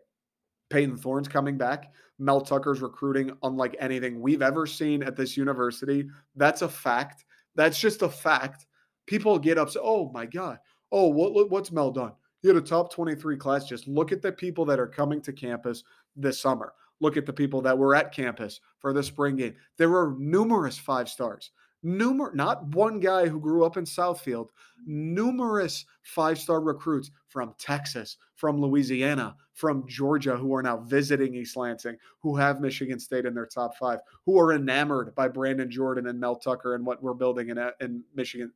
Payton 0.72 0.96
Thorne's 0.96 1.28
coming 1.28 1.58
back. 1.58 1.92
Mel 2.18 2.40
Tucker's 2.40 2.80
recruiting 2.80 3.30
unlike 3.42 3.76
anything 3.78 4.20
we've 4.20 4.40
ever 4.40 4.66
seen 4.66 5.02
at 5.02 5.16
this 5.16 5.36
university. 5.36 6.08
That's 6.34 6.62
a 6.62 6.68
fact. 6.68 7.26
That's 7.54 7.78
just 7.78 8.00
a 8.00 8.08
fact. 8.08 8.66
People 9.06 9.38
get 9.38 9.58
upset. 9.58 9.82
Oh 9.84 10.10
my 10.14 10.24
God. 10.24 10.58
Oh, 10.90 11.08
what, 11.08 11.50
what's 11.50 11.72
Mel 11.72 11.90
done? 11.90 12.12
He 12.40 12.48
had 12.48 12.56
a 12.56 12.62
top 12.62 12.90
23 12.90 13.36
class. 13.36 13.66
Just 13.66 13.86
look 13.86 14.12
at 14.12 14.22
the 14.22 14.32
people 14.32 14.64
that 14.64 14.80
are 14.80 14.86
coming 14.86 15.20
to 15.22 15.32
campus 15.32 15.84
this 16.16 16.40
summer. 16.40 16.72
Look 17.00 17.18
at 17.18 17.26
the 17.26 17.32
people 17.32 17.60
that 17.62 17.76
were 17.76 17.94
at 17.94 18.14
campus 18.14 18.60
for 18.78 18.94
the 18.94 19.02
spring 19.02 19.36
game. 19.36 19.54
There 19.76 19.90
were 19.90 20.14
numerous 20.18 20.78
five 20.78 21.08
stars 21.08 21.50
numerous, 21.82 22.34
not 22.34 22.66
one 22.74 23.00
guy 23.00 23.26
who 23.26 23.40
grew 23.40 23.64
up 23.64 23.76
in 23.76 23.84
Southfield, 23.84 24.48
numerous 24.86 25.84
five 26.02 26.38
star 26.38 26.60
recruits 26.60 27.10
from 27.28 27.54
Texas, 27.58 28.16
from 28.34 28.60
Louisiana, 28.60 29.36
from 29.54 29.86
Georgia 29.86 30.36
who 30.36 30.54
are 30.54 30.62
now 30.62 30.78
visiting 30.78 31.34
East 31.34 31.56
Lansing, 31.56 31.96
who 32.20 32.36
have 32.36 32.60
Michigan 32.60 32.98
State 32.98 33.26
in 33.26 33.34
their 33.34 33.46
top 33.46 33.76
five, 33.76 34.00
who 34.24 34.38
are 34.38 34.52
enamored 34.52 35.14
by 35.14 35.28
Brandon 35.28 35.70
Jordan 35.70 36.06
and 36.06 36.18
Mel 36.18 36.36
Tucker 36.36 36.74
and 36.74 36.84
what 36.84 37.02
we're 37.02 37.14
building 37.14 37.50
in, 37.50 37.58
uh, 37.58 37.70
in 37.80 38.02
Michigan, 38.14 38.52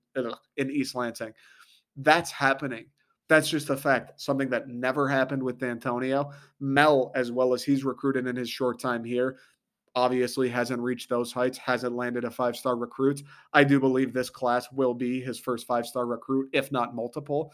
in 0.56 0.70
East 0.70 0.94
Lansing. 0.94 1.32
That's 1.96 2.30
happening. 2.30 2.86
That's 3.28 3.48
just 3.48 3.70
a 3.70 3.76
fact. 3.76 4.20
Something 4.20 4.48
that 4.50 4.68
never 4.68 5.08
happened 5.08 5.42
with 5.42 5.58
Dantonio. 5.58 6.32
Mel, 6.60 7.10
as 7.14 7.32
well 7.32 7.54
as 7.54 7.64
he's 7.64 7.84
recruited 7.84 8.26
in 8.26 8.36
his 8.36 8.48
short 8.48 8.80
time 8.80 9.02
here, 9.02 9.38
obviously 9.96 10.48
hasn't 10.48 10.80
reached 10.80 11.08
those 11.08 11.32
heights, 11.32 11.58
hasn't 11.58 11.96
landed 11.96 12.24
a 12.24 12.30
five 12.30 12.54
star 12.54 12.76
recruit. 12.76 13.22
I 13.52 13.64
do 13.64 13.80
believe 13.80 14.12
this 14.12 14.30
class 14.30 14.70
will 14.70 14.94
be 14.94 15.20
his 15.20 15.40
first 15.40 15.66
five 15.66 15.86
star 15.86 16.06
recruit, 16.06 16.50
if 16.52 16.70
not 16.70 16.94
multiple. 16.94 17.52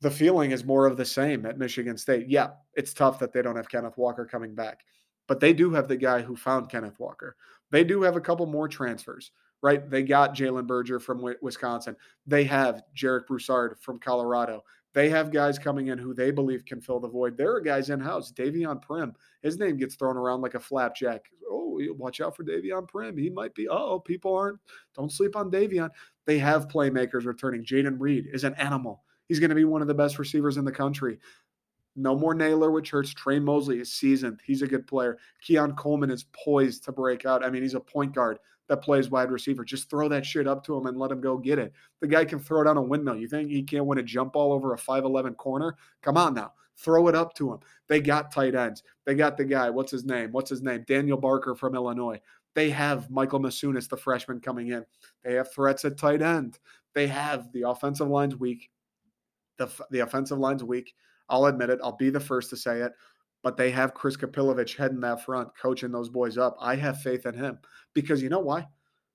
The 0.00 0.10
feeling 0.10 0.52
is 0.52 0.64
more 0.64 0.86
of 0.86 0.96
the 0.96 1.04
same 1.04 1.44
at 1.46 1.58
Michigan 1.58 1.96
State. 1.96 2.28
Yeah, 2.28 2.50
it's 2.74 2.94
tough 2.94 3.18
that 3.18 3.32
they 3.32 3.42
don't 3.42 3.56
have 3.56 3.68
Kenneth 3.68 3.96
Walker 3.96 4.24
coming 4.24 4.54
back, 4.54 4.82
but 5.26 5.40
they 5.40 5.52
do 5.52 5.72
have 5.72 5.88
the 5.88 5.96
guy 5.96 6.20
who 6.22 6.36
found 6.36 6.70
Kenneth 6.70 7.00
Walker. 7.00 7.34
They 7.72 7.82
do 7.82 8.02
have 8.02 8.14
a 8.14 8.20
couple 8.20 8.46
more 8.46 8.68
transfers, 8.68 9.32
right? 9.60 9.90
They 9.90 10.04
got 10.04 10.36
Jalen 10.36 10.68
Berger 10.68 11.00
from 11.00 11.34
Wisconsin. 11.42 11.96
They 12.26 12.44
have 12.44 12.82
Jarek 12.94 13.26
Broussard 13.26 13.78
from 13.80 13.98
Colorado. 13.98 14.62
They 14.94 15.08
have 15.10 15.30
guys 15.30 15.58
coming 15.58 15.88
in 15.88 15.98
who 15.98 16.14
they 16.14 16.30
believe 16.30 16.64
can 16.64 16.80
fill 16.80 16.98
the 16.98 17.08
void. 17.08 17.36
There 17.36 17.54
are 17.54 17.60
guys 17.60 17.90
in 17.90 18.00
house. 18.00 18.32
Davion 18.32 18.82
Primm, 18.82 19.14
his 19.42 19.58
name 19.58 19.76
gets 19.76 19.94
thrown 19.94 20.16
around 20.16 20.40
like 20.40 20.54
a 20.54 20.60
flapjack. 20.60 21.26
Oh, 21.48 21.80
watch 21.96 22.20
out 22.20 22.36
for 22.36 22.44
Davion 22.44 22.88
Primm. 22.88 23.18
He 23.18 23.30
might 23.30 23.54
be. 23.54 23.68
Oh, 23.68 24.00
people 24.00 24.34
aren't. 24.34 24.58
Don't 24.96 25.12
sleep 25.12 25.36
on 25.36 25.50
Davion. 25.50 25.90
They 26.24 26.38
have 26.38 26.68
playmakers 26.68 27.26
returning. 27.26 27.64
Jayden 27.64 27.96
Reed 27.98 28.28
is 28.32 28.44
an 28.44 28.54
animal. 28.54 29.04
He's 29.28 29.38
going 29.38 29.50
to 29.50 29.54
be 29.54 29.64
one 29.64 29.82
of 29.82 29.88
the 29.88 29.94
best 29.94 30.18
receivers 30.18 30.56
in 30.56 30.64
the 30.64 30.72
country. 30.72 31.18
No 31.94 32.16
more 32.16 32.34
Nailor 32.34 32.70
with 32.70 32.84
Church. 32.84 33.14
Tre 33.14 33.38
Mosley 33.38 33.80
is 33.80 33.92
seasoned. 33.92 34.40
He's 34.44 34.62
a 34.62 34.66
good 34.66 34.86
player. 34.86 35.18
Keon 35.42 35.74
Coleman 35.74 36.10
is 36.10 36.24
poised 36.32 36.84
to 36.84 36.92
break 36.92 37.26
out. 37.26 37.44
I 37.44 37.50
mean, 37.50 37.62
he's 37.62 37.74
a 37.74 37.80
point 37.80 38.14
guard 38.14 38.38
that 38.68 38.82
plays 38.82 39.10
wide 39.10 39.30
receiver. 39.30 39.64
Just 39.64 39.90
throw 39.90 40.08
that 40.08 40.24
shit 40.24 40.46
up 40.46 40.64
to 40.64 40.76
him 40.76 40.86
and 40.86 40.98
let 40.98 41.10
him 41.10 41.20
go 41.20 41.36
get 41.36 41.58
it. 41.58 41.72
The 42.00 42.06
guy 42.06 42.24
can 42.24 42.38
throw 42.38 42.60
it 42.60 42.66
on 42.66 42.76
a 42.76 42.82
windmill. 42.82 43.16
You 43.16 43.28
think 43.28 43.50
he 43.50 43.62
can't 43.62 43.86
win 43.86 43.98
a 43.98 44.02
jump 44.02 44.34
ball 44.34 44.52
over 44.52 44.74
a 44.74 44.78
5'11 44.78 45.36
corner? 45.36 45.76
Come 46.02 46.16
on 46.16 46.34
now. 46.34 46.52
Throw 46.76 47.08
it 47.08 47.14
up 47.14 47.34
to 47.34 47.52
him. 47.52 47.58
They 47.88 48.00
got 48.00 48.32
tight 48.32 48.54
ends. 48.54 48.82
They 49.04 49.14
got 49.14 49.36
the 49.36 49.44
guy. 49.44 49.68
What's 49.70 49.90
his 49.90 50.04
name? 50.04 50.30
What's 50.30 50.50
his 50.50 50.62
name? 50.62 50.84
Daniel 50.86 51.18
Barker 51.18 51.54
from 51.54 51.74
Illinois. 51.74 52.20
They 52.54 52.70
have 52.70 53.10
Michael 53.10 53.40
Masunas, 53.40 53.88
the 53.88 53.96
freshman, 53.96 54.40
coming 54.40 54.68
in. 54.68 54.84
They 55.24 55.34
have 55.34 55.52
threats 55.52 55.84
at 55.84 55.98
tight 55.98 56.22
end. 56.22 56.58
They 56.94 57.06
have 57.08 57.50
the 57.52 57.62
offensive 57.62 58.08
line's 58.08 58.36
weak. 58.36 58.70
The, 59.56 59.68
the 59.90 60.00
offensive 60.00 60.38
line's 60.38 60.62
weak. 60.62 60.94
I'll 61.28 61.46
admit 61.46 61.70
it. 61.70 61.80
I'll 61.82 61.96
be 61.96 62.10
the 62.10 62.20
first 62.20 62.50
to 62.50 62.56
say 62.56 62.80
it 62.80 62.92
but 63.42 63.56
they 63.56 63.70
have 63.70 63.94
Chris 63.94 64.16
Kapilovic 64.16 64.76
heading 64.76 65.00
that 65.00 65.24
front, 65.24 65.48
coaching 65.60 65.92
those 65.92 66.08
boys 66.08 66.38
up. 66.38 66.56
I 66.60 66.76
have 66.76 67.00
faith 67.00 67.26
in 67.26 67.34
him 67.34 67.58
because 67.94 68.22
you 68.22 68.28
know 68.28 68.40
why? 68.40 68.66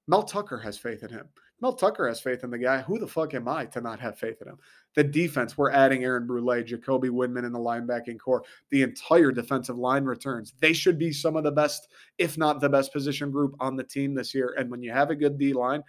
Mel 0.07 0.23
Tucker 0.23 0.57
has 0.57 0.77
faith 0.77 1.03
in 1.03 1.09
him. 1.09 1.27
Mel 1.61 1.73
Tucker 1.73 2.07
has 2.07 2.19
faith 2.19 2.43
in 2.43 2.49
the 2.49 2.57
guy. 2.57 2.81
Who 2.81 2.99
the 2.99 3.07
fuck 3.07 3.33
am 3.33 3.47
I 3.47 3.65
to 3.67 3.79
not 3.79 3.99
have 4.01 4.19
faith 4.19 4.41
in 4.41 4.49
him? 4.49 4.57
The 4.95 5.03
defense, 5.03 5.57
we're 5.57 5.71
adding 5.71 6.03
Aaron 6.03 6.27
Brule, 6.27 6.61
Jacoby 6.61 7.07
Windmon 7.07 7.45
in 7.45 7.53
the 7.53 7.59
linebacking 7.59 8.19
core. 8.19 8.43
The 8.69 8.81
entire 8.81 9.31
defensive 9.31 9.77
line 9.77 10.03
returns. 10.03 10.53
They 10.59 10.73
should 10.73 10.99
be 10.99 11.13
some 11.13 11.37
of 11.37 11.45
the 11.45 11.51
best, 11.51 11.87
if 12.17 12.37
not 12.37 12.59
the 12.59 12.67
best 12.67 12.91
position 12.91 13.31
group 13.31 13.55
on 13.61 13.77
the 13.77 13.83
team 13.83 14.13
this 14.13 14.33
year. 14.35 14.55
And 14.57 14.69
when 14.69 14.81
you 14.81 14.91
have 14.91 15.09
a 15.09 15.15
good 15.15 15.37
D 15.37 15.53
line, 15.53 15.83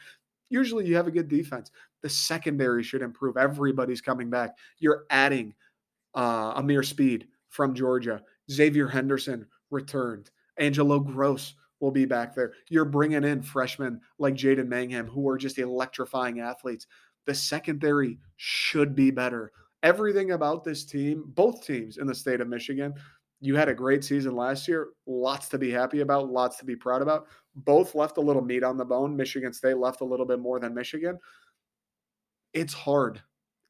usually 0.49 0.87
you 0.87 0.95
have 0.95 1.09
a 1.09 1.13
good 1.13 1.29
defense. 1.29 1.73
The 2.03 2.09
secondary 2.09 2.85
should 2.85 3.03
improve. 3.03 3.37
Everybody's 3.37 4.01
coming 4.01 4.31
back. 4.31 4.57
You're 4.79 5.07
adding 5.11 5.55
uh, 6.15 6.55
Ameer 6.55 6.85
Speed 6.85 7.27
from 7.55 7.73
Georgia. 7.73 8.21
Xavier 8.51 8.89
Henderson 8.89 9.47
returned. 9.71 10.31
Angelo 10.59 10.99
Grose 10.99 11.55
will 11.79 11.93
be 11.93 12.05
back 12.05 12.35
there. 12.35 12.53
You're 12.69 12.85
bringing 12.85 13.23
in 13.23 13.43
freshmen 13.43 14.01
like 14.19 14.35
Jaden 14.35 14.67
Mangham, 14.67 15.07
who 15.09 15.29
are 15.29 15.39
just 15.39 15.59
electrifying 15.59 16.41
athletes. 16.41 16.89
The 17.27 17.35
secondary 17.35 18.19
should 18.37 18.97
be 18.97 19.13
better. 19.13 19.53
everything 19.85 20.33
about 20.33 20.65
this 20.65 20.85
team, 20.85 21.25
both 21.29 21.65
teams 21.65 21.99
in 21.99 22.07
the 22.09 22.15
state 22.15 22.41
of 22.41 22.49
Michigan, 22.49 22.95
you 23.41 23.55
had 23.55 23.69
a 23.69 23.75
great 23.75 24.03
season 24.03 24.35
last 24.35 24.67
year. 24.67 24.89
Lots 25.07 25.49
to 25.51 25.59
be 25.59 25.71
happy 25.71 26.01
about, 26.01 26.33
lots 26.33 26.57
to 26.57 26.65
be 26.65 26.75
proud 26.75 27.03
about. 27.03 27.27
Both 27.55 27.95
left 27.95 28.17
a 28.17 28.21
little 28.21 28.43
meat 28.43 28.65
on 28.65 28.79
the 28.79 28.85
bone. 28.85 29.15
Michigan 29.15 29.53
State 29.53 29.77
left 29.77 30.01
a 30.01 30.05
little 30.05 30.25
bit 30.27 30.41
more 30.41 30.59
than 30.59 30.75
Michigan. 30.75 31.19
It's 32.55 32.73
hard. 32.73 33.23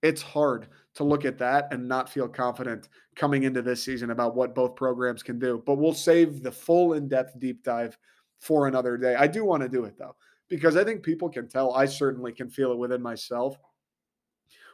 It's 0.04 0.20
hard 0.20 0.68
to 0.96 1.02
look 1.02 1.24
at 1.24 1.38
that 1.38 1.72
and 1.72 1.88
not 1.88 2.10
feel 2.10 2.28
confident 2.28 2.90
coming 3.16 3.44
into 3.44 3.62
this 3.62 3.82
season 3.82 4.10
about 4.10 4.36
what 4.36 4.54
both 4.54 4.76
programs 4.76 5.22
can 5.22 5.38
do. 5.38 5.62
But 5.64 5.78
we'll 5.78 5.94
save 5.94 6.42
the 6.42 6.52
full 6.52 6.92
in 6.92 7.08
depth 7.08 7.38
deep 7.38 7.64
dive 7.64 7.96
for 8.38 8.68
another 8.68 8.98
day. 8.98 9.14
I 9.14 9.26
do 9.26 9.46
want 9.46 9.62
to 9.62 9.68
do 9.68 9.84
it 9.84 9.96
though, 9.98 10.14
because 10.48 10.76
I 10.76 10.84
think 10.84 11.02
people 11.02 11.30
can 11.30 11.48
tell. 11.48 11.72
I 11.72 11.86
certainly 11.86 12.32
can 12.32 12.50
feel 12.50 12.70
it 12.70 12.76
within 12.76 13.00
myself. 13.00 13.56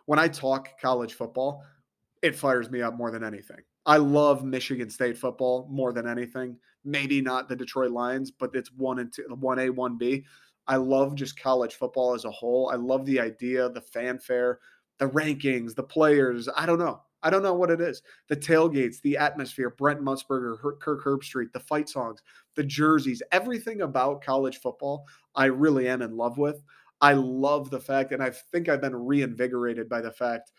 When 0.06 0.18
I 0.18 0.26
talk 0.26 0.80
college 0.80 1.14
football, 1.14 1.62
it 2.22 2.34
fires 2.34 2.68
me 2.68 2.82
up 2.82 2.96
more 2.96 3.12
than 3.12 3.22
anything. 3.22 3.60
I 3.86 3.98
love 3.98 4.44
Michigan 4.44 4.90
State 4.90 5.16
football 5.16 5.68
more 5.70 5.92
than 5.92 6.08
anything. 6.08 6.56
Maybe 6.84 7.20
not 7.20 7.48
the 7.48 7.54
Detroit 7.54 7.92
Lions, 7.92 8.32
but 8.32 8.50
it's 8.54 8.72
one 8.72 8.98
and 8.98 9.12
two, 9.12 9.24
one 9.38 9.60
A, 9.60 9.70
one 9.70 9.96
B. 9.96 10.24
I 10.66 10.74
love 10.74 11.14
just 11.14 11.38
college 11.38 11.74
football 11.76 12.14
as 12.14 12.24
a 12.24 12.30
whole. 12.30 12.70
I 12.72 12.76
love 12.76 13.06
the 13.06 13.20
idea, 13.20 13.68
the 13.68 13.80
fanfare, 13.80 14.58
the 15.00 15.08
rankings, 15.08 15.74
the 15.74 15.82
players. 15.82 16.48
I 16.54 16.66
don't 16.66 16.78
know. 16.78 17.00
I 17.22 17.30
don't 17.30 17.42
know 17.42 17.54
what 17.54 17.70
it 17.70 17.80
is. 17.80 18.02
The 18.28 18.36
tailgates, 18.36 19.00
the 19.00 19.16
atmosphere, 19.16 19.70
Brent 19.70 20.00
Musburger, 20.00 20.56
Kirk 20.78 21.02
Herbstreit, 21.04 21.52
the 21.52 21.60
fight 21.60 21.88
songs, 21.88 22.22
the 22.54 22.62
jerseys, 22.62 23.22
everything 23.32 23.80
about 23.80 24.22
college 24.22 24.58
football, 24.60 25.04
I 25.34 25.46
really 25.46 25.88
am 25.88 26.02
in 26.02 26.16
love 26.16 26.38
with. 26.38 26.62
I 27.00 27.14
love 27.14 27.70
the 27.70 27.80
fact, 27.80 28.12
and 28.12 28.22
I 28.22 28.30
think 28.30 28.68
I've 28.68 28.80
been 28.80 28.94
reinvigorated 28.94 29.88
by 29.88 30.02
the 30.02 30.12
fact 30.12 30.52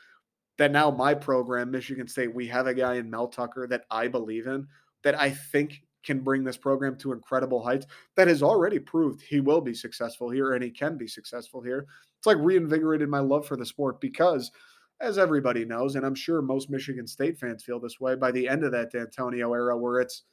that 0.57 0.71
now 0.71 0.91
my 0.91 1.13
program, 1.13 1.71
Michigan 1.71 2.07
State, 2.07 2.33
we 2.33 2.47
have 2.47 2.67
a 2.67 2.73
guy 2.73 2.95
in 2.95 3.09
Mel 3.09 3.27
Tucker 3.27 3.67
that 3.67 3.85
I 3.89 4.07
believe 4.07 4.47
in, 4.47 4.67
that 5.03 5.19
I 5.19 5.29
think 5.29 5.83
can 6.03 6.19
bring 6.19 6.43
this 6.43 6.57
program 6.57 6.95
to 6.97 7.13
incredible 7.13 7.63
heights, 7.63 7.85
that 8.15 8.27
has 8.27 8.41
already 8.43 8.79
proved 8.79 9.21
he 9.21 9.39
will 9.39 9.61
be 9.61 9.73
successful 9.73 10.29
here 10.29 10.53
and 10.53 10.63
he 10.63 10.69
can 10.69 10.97
be 10.97 11.07
successful 11.07 11.61
here. 11.61 11.85
It's 12.17 12.27
like 12.27 12.37
reinvigorated 12.39 13.09
my 13.09 13.19
love 13.19 13.47
for 13.47 13.57
the 13.57 13.65
sport 13.65 14.01
because, 14.01 14.51
as 14.99 15.17
everybody 15.17 15.65
knows, 15.65 15.95
and 15.95 16.05
I'm 16.05 16.15
sure 16.15 16.41
most 16.41 16.69
Michigan 16.69 17.07
State 17.07 17.37
fans 17.37 17.63
feel 17.63 17.79
this 17.79 17.99
way, 17.99 18.15
by 18.15 18.31
the 18.31 18.47
end 18.47 18.63
of 18.63 18.71
that 18.71 18.93
Dantonio 18.93 19.53
era 19.55 19.77
where 19.77 19.99
it's 19.99 20.23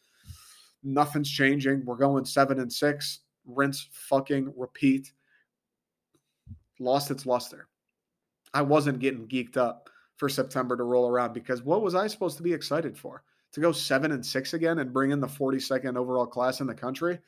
nothing's 0.83 1.31
changing, 1.31 1.85
we're 1.85 1.97
going 1.97 2.25
seven 2.25 2.61
and 2.61 2.73
six, 2.73 3.21
rinse, 3.47 3.89
fucking, 3.91 4.53
repeat, 4.57 5.13
lost 6.79 7.11
its 7.11 7.27
luster. 7.27 7.69
I 8.55 8.63
wasn't 8.63 9.01
getting 9.01 9.27
geeked 9.29 9.57
up 9.57 9.91
for 10.17 10.29
September 10.29 10.77
to 10.77 10.83
roll 10.83 11.09
around 11.09 11.33
because 11.33 11.63
what 11.63 11.83
was 11.83 11.95
I 11.95 12.07
supposed 12.07 12.37
to 12.39 12.43
be 12.43 12.53
excited 12.53 12.97
for? 12.97 13.23
To 13.59 13.63
go 13.63 13.73
seven 13.73 14.13
and 14.13 14.25
six 14.25 14.55
again 14.55 14.79
and 14.79 14.93
bring 14.93 15.11
in 15.11 15.19
the 15.19 15.27
42nd 15.27 15.97
overall 15.97 16.29
class 16.29 16.61
in 16.61 16.69
the 16.69 16.75
country? 16.75 17.19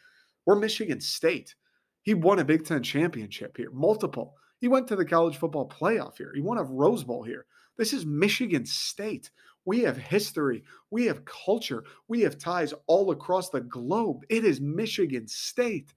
We're 0.46 0.54
Michigan 0.54 1.00
State. 1.00 1.56
He 2.02 2.14
won 2.14 2.38
a 2.38 2.44
Big 2.44 2.64
Ten 2.64 2.84
championship 2.84 3.56
here, 3.56 3.72
multiple. 3.72 4.36
He 4.60 4.68
went 4.68 4.86
to 4.86 4.94
the 4.94 5.04
college 5.04 5.38
football 5.38 5.68
playoff 5.68 6.18
here. 6.18 6.30
He 6.32 6.40
won 6.40 6.58
a 6.58 6.62
Rose 6.62 7.02
Bowl 7.02 7.24
here. 7.24 7.46
This 7.78 7.92
is 7.92 8.06
Michigan 8.06 8.64
State. 8.64 9.32
We 9.64 9.80
have 9.80 9.96
history. 9.96 10.62
We 10.92 11.04
have 11.06 11.24
culture. 11.24 11.82
We 12.06 12.20
have 12.20 12.38
ties 12.38 12.72
all 12.86 13.10
across 13.10 13.50
the 13.50 13.62
globe. 13.62 14.22
It 14.28 14.44
is 14.44 14.60
Michigan 14.60 15.26
State. 15.26 15.92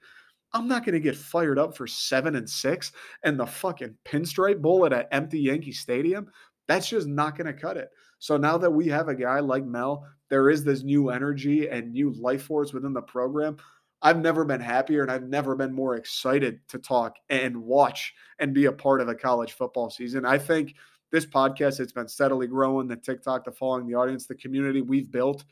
I'm 0.51 0.67
not 0.67 0.83
going 0.83 0.93
to 0.93 0.99
get 0.99 1.15
fired 1.15 1.59
up 1.59 1.77
for 1.77 1.85
seven 1.85 2.35
and 2.37 2.49
six 2.49 2.91
and 3.23 3.39
the 3.39 3.45
fucking 3.45 3.95
pinstripe 4.03 4.63
bowl 4.63 4.87
at 4.87 4.93
an 4.93 5.05
empty 5.11 5.41
Yankee 5.41 5.73
Stadium. 5.73 6.31
That's 6.67 6.87
just 6.87 7.07
not 7.07 7.37
going 7.37 7.47
to 7.47 7.53
cut 7.53 7.77
it. 7.77 7.89
So 8.19 8.37
now 8.37 8.57
that 8.57 8.71
we 8.71 8.87
have 8.87 9.09
a 9.09 9.15
guy 9.15 9.39
like 9.39 9.65
Mel, 9.65 10.07
there 10.29 10.49
is 10.49 10.63
this 10.63 10.83
new 10.83 11.09
energy 11.09 11.67
and 11.67 11.91
new 11.91 12.11
life 12.11 12.43
force 12.43 12.73
within 12.73 12.93
the 12.93 13.01
program. 13.01 13.57
I've 14.01 14.19
never 14.19 14.43
been 14.43 14.61
happier 14.61 15.01
and 15.01 15.11
I've 15.11 15.27
never 15.27 15.55
been 15.55 15.73
more 15.73 15.95
excited 15.95 16.59
to 16.69 16.77
talk 16.77 17.15
and 17.29 17.55
watch 17.55 18.13
and 18.39 18.53
be 18.53 18.65
a 18.65 18.71
part 18.71 19.01
of 19.01 19.07
a 19.07 19.15
college 19.15 19.53
football 19.53 19.89
season. 19.89 20.25
I 20.25 20.37
think 20.37 20.75
this 21.11 21.25
podcast, 21.25 21.79
it's 21.79 21.93
been 21.93 22.07
steadily 22.07 22.47
growing. 22.47 22.87
The 22.87 22.95
TikTok, 22.95 23.45
the 23.45 23.51
following, 23.51 23.87
the 23.87 23.95
audience, 23.95 24.25
the 24.25 24.35
community 24.35 24.81
we've 24.81 25.11
built, 25.11 25.45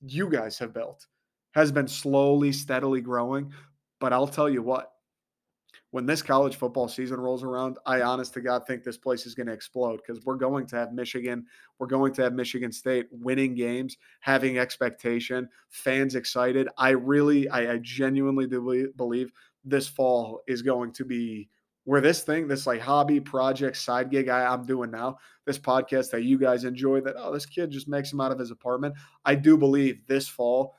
you 0.00 0.30
guys 0.30 0.58
have 0.58 0.72
built, 0.72 1.06
has 1.52 1.72
been 1.72 1.88
slowly, 1.88 2.52
steadily 2.52 3.00
growing. 3.00 3.52
But 3.98 4.12
I'll 4.12 4.28
tell 4.28 4.48
you 4.48 4.62
what, 4.62 4.92
when 5.92 6.06
this 6.06 6.22
college 6.22 6.56
football 6.56 6.88
season 6.88 7.20
rolls 7.20 7.42
around, 7.42 7.78
I 7.84 8.02
honest 8.02 8.32
to 8.34 8.40
God 8.40 8.66
think 8.66 8.84
this 8.84 8.96
place 8.96 9.26
is 9.26 9.34
going 9.34 9.48
to 9.48 9.52
explode 9.52 10.00
because 10.06 10.24
we're 10.24 10.36
going 10.36 10.66
to 10.68 10.76
have 10.76 10.92
Michigan, 10.92 11.44
we're 11.78 11.88
going 11.88 12.12
to 12.14 12.22
have 12.22 12.32
Michigan 12.32 12.70
State 12.70 13.06
winning 13.10 13.54
games, 13.54 13.96
having 14.20 14.58
expectation, 14.58 15.48
fans 15.68 16.14
excited. 16.14 16.68
I 16.78 16.90
really, 16.90 17.48
I, 17.48 17.74
I 17.74 17.78
genuinely 17.78 18.46
do 18.46 18.92
believe 18.96 19.32
this 19.64 19.88
fall 19.88 20.42
is 20.46 20.62
going 20.62 20.92
to 20.92 21.04
be 21.04 21.48
where 21.84 22.00
this 22.00 22.22
thing, 22.22 22.46
this 22.46 22.66
like 22.66 22.80
hobby 22.80 23.18
project 23.18 23.76
side 23.76 24.10
gig 24.10 24.28
I, 24.28 24.46
I'm 24.46 24.64
doing 24.64 24.90
now, 24.90 25.18
this 25.44 25.58
podcast 25.58 26.10
that 26.10 26.22
you 26.22 26.38
guys 26.38 26.64
enjoy, 26.64 27.00
that 27.00 27.16
oh, 27.18 27.32
this 27.32 27.46
kid 27.46 27.70
just 27.70 27.88
makes 27.88 28.12
him 28.12 28.20
out 28.20 28.30
of 28.30 28.38
his 28.38 28.52
apartment. 28.52 28.94
I 29.24 29.34
do 29.34 29.56
believe 29.56 30.06
this 30.06 30.28
fall 30.28 30.76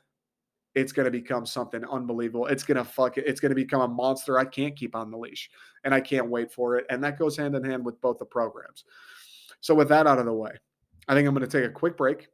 it's 0.75 0.91
going 0.91 1.05
to 1.05 1.11
become 1.11 1.45
something 1.45 1.83
unbelievable. 1.85 2.47
It's 2.47 2.63
going 2.63 2.77
to 2.77 2.83
fuck 2.83 3.17
it. 3.17 3.25
It's 3.27 3.39
going 3.39 3.49
to 3.49 3.55
become 3.55 3.81
a 3.81 3.87
monster 3.87 4.39
I 4.39 4.45
can't 4.45 4.75
keep 4.75 4.95
on 4.95 5.11
the 5.11 5.17
leash. 5.17 5.49
And 5.83 5.93
I 5.93 5.99
can't 5.99 6.29
wait 6.29 6.51
for 6.51 6.77
it. 6.77 6.85
And 6.89 7.03
that 7.03 7.19
goes 7.19 7.35
hand 7.35 7.55
in 7.55 7.63
hand 7.63 7.85
with 7.85 7.99
both 8.01 8.19
the 8.19 8.25
programs. 8.25 8.85
So, 9.59 9.75
with 9.75 9.89
that 9.89 10.07
out 10.07 10.19
of 10.19 10.25
the 10.25 10.33
way, 10.33 10.51
I 11.07 11.13
think 11.13 11.27
I'm 11.27 11.35
going 11.35 11.47
to 11.47 11.59
take 11.59 11.69
a 11.69 11.73
quick 11.73 11.97
break. 11.97 12.27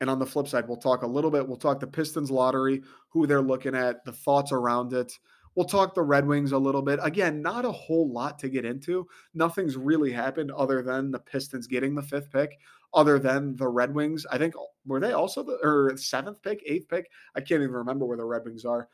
And 0.00 0.10
on 0.10 0.18
the 0.18 0.26
flip 0.26 0.48
side, 0.48 0.68
we'll 0.68 0.76
talk 0.76 1.02
a 1.02 1.06
little 1.06 1.30
bit. 1.30 1.46
We'll 1.46 1.56
talk 1.56 1.80
the 1.80 1.86
Pistons 1.86 2.30
lottery, 2.30 2.82
who 3.08 3.26
they're 3.26 3.42
looking 3.42 3.74
at, 3.74 4.04
the 4.04 4.12
thoughts 4.12 4.52
around 4.52 4.92
it. 4.92 5.12
We'll 5.54 5.66
talk 5.66 5.94
the 5.94 6.02
Red 6.02 6.26
Wings 6.26 6.52
a 6.52 6.58
little 6.58 6.82
bit. 6.82 6.98
Again, 7.02 7.40
not 7.40 7.64
a 7.64 7.70
whole 7.70 8.10
lot 8.10 8.38
to 8.40 8.48
get 8.48 8.64
into. 8.64 9.06
Nothing's 9.34 9.76
really 9.76 10.10
happened 10.10 10.50
other 10.50 10.82
than 10.82 11.10
the 11.10 11.20
Pistons 11.20 11.68
getting 11.68 11.94
the 11.94 12.02
fifth 12.02 12.30
pick 12.32 12.58
other 12.94 13.18
than 13.18 13.56
the 13.56 13.68
Red 13.68 13.94
Wings. 13.94 14.24
I 14.30 14.38
think 14.38 14.54
were 14.86 15.00
they 15.00 15.12
also 15.12 15.42
the 15.42 15.58
or 15.62 15.96
seventh 15.96 16.42
pick, 16.42 16.62
eighth 16.66 16.88
pick? 16.88 17.10
I 17.34 17.40
can't 17.40 17.62
even 17.62 17.72
remember 17.72 18.06
where 18.06 18.16
the 18.16 18.24
Red 18.24 18.44
Wings 18.44 18.64
are. 18.64 18.88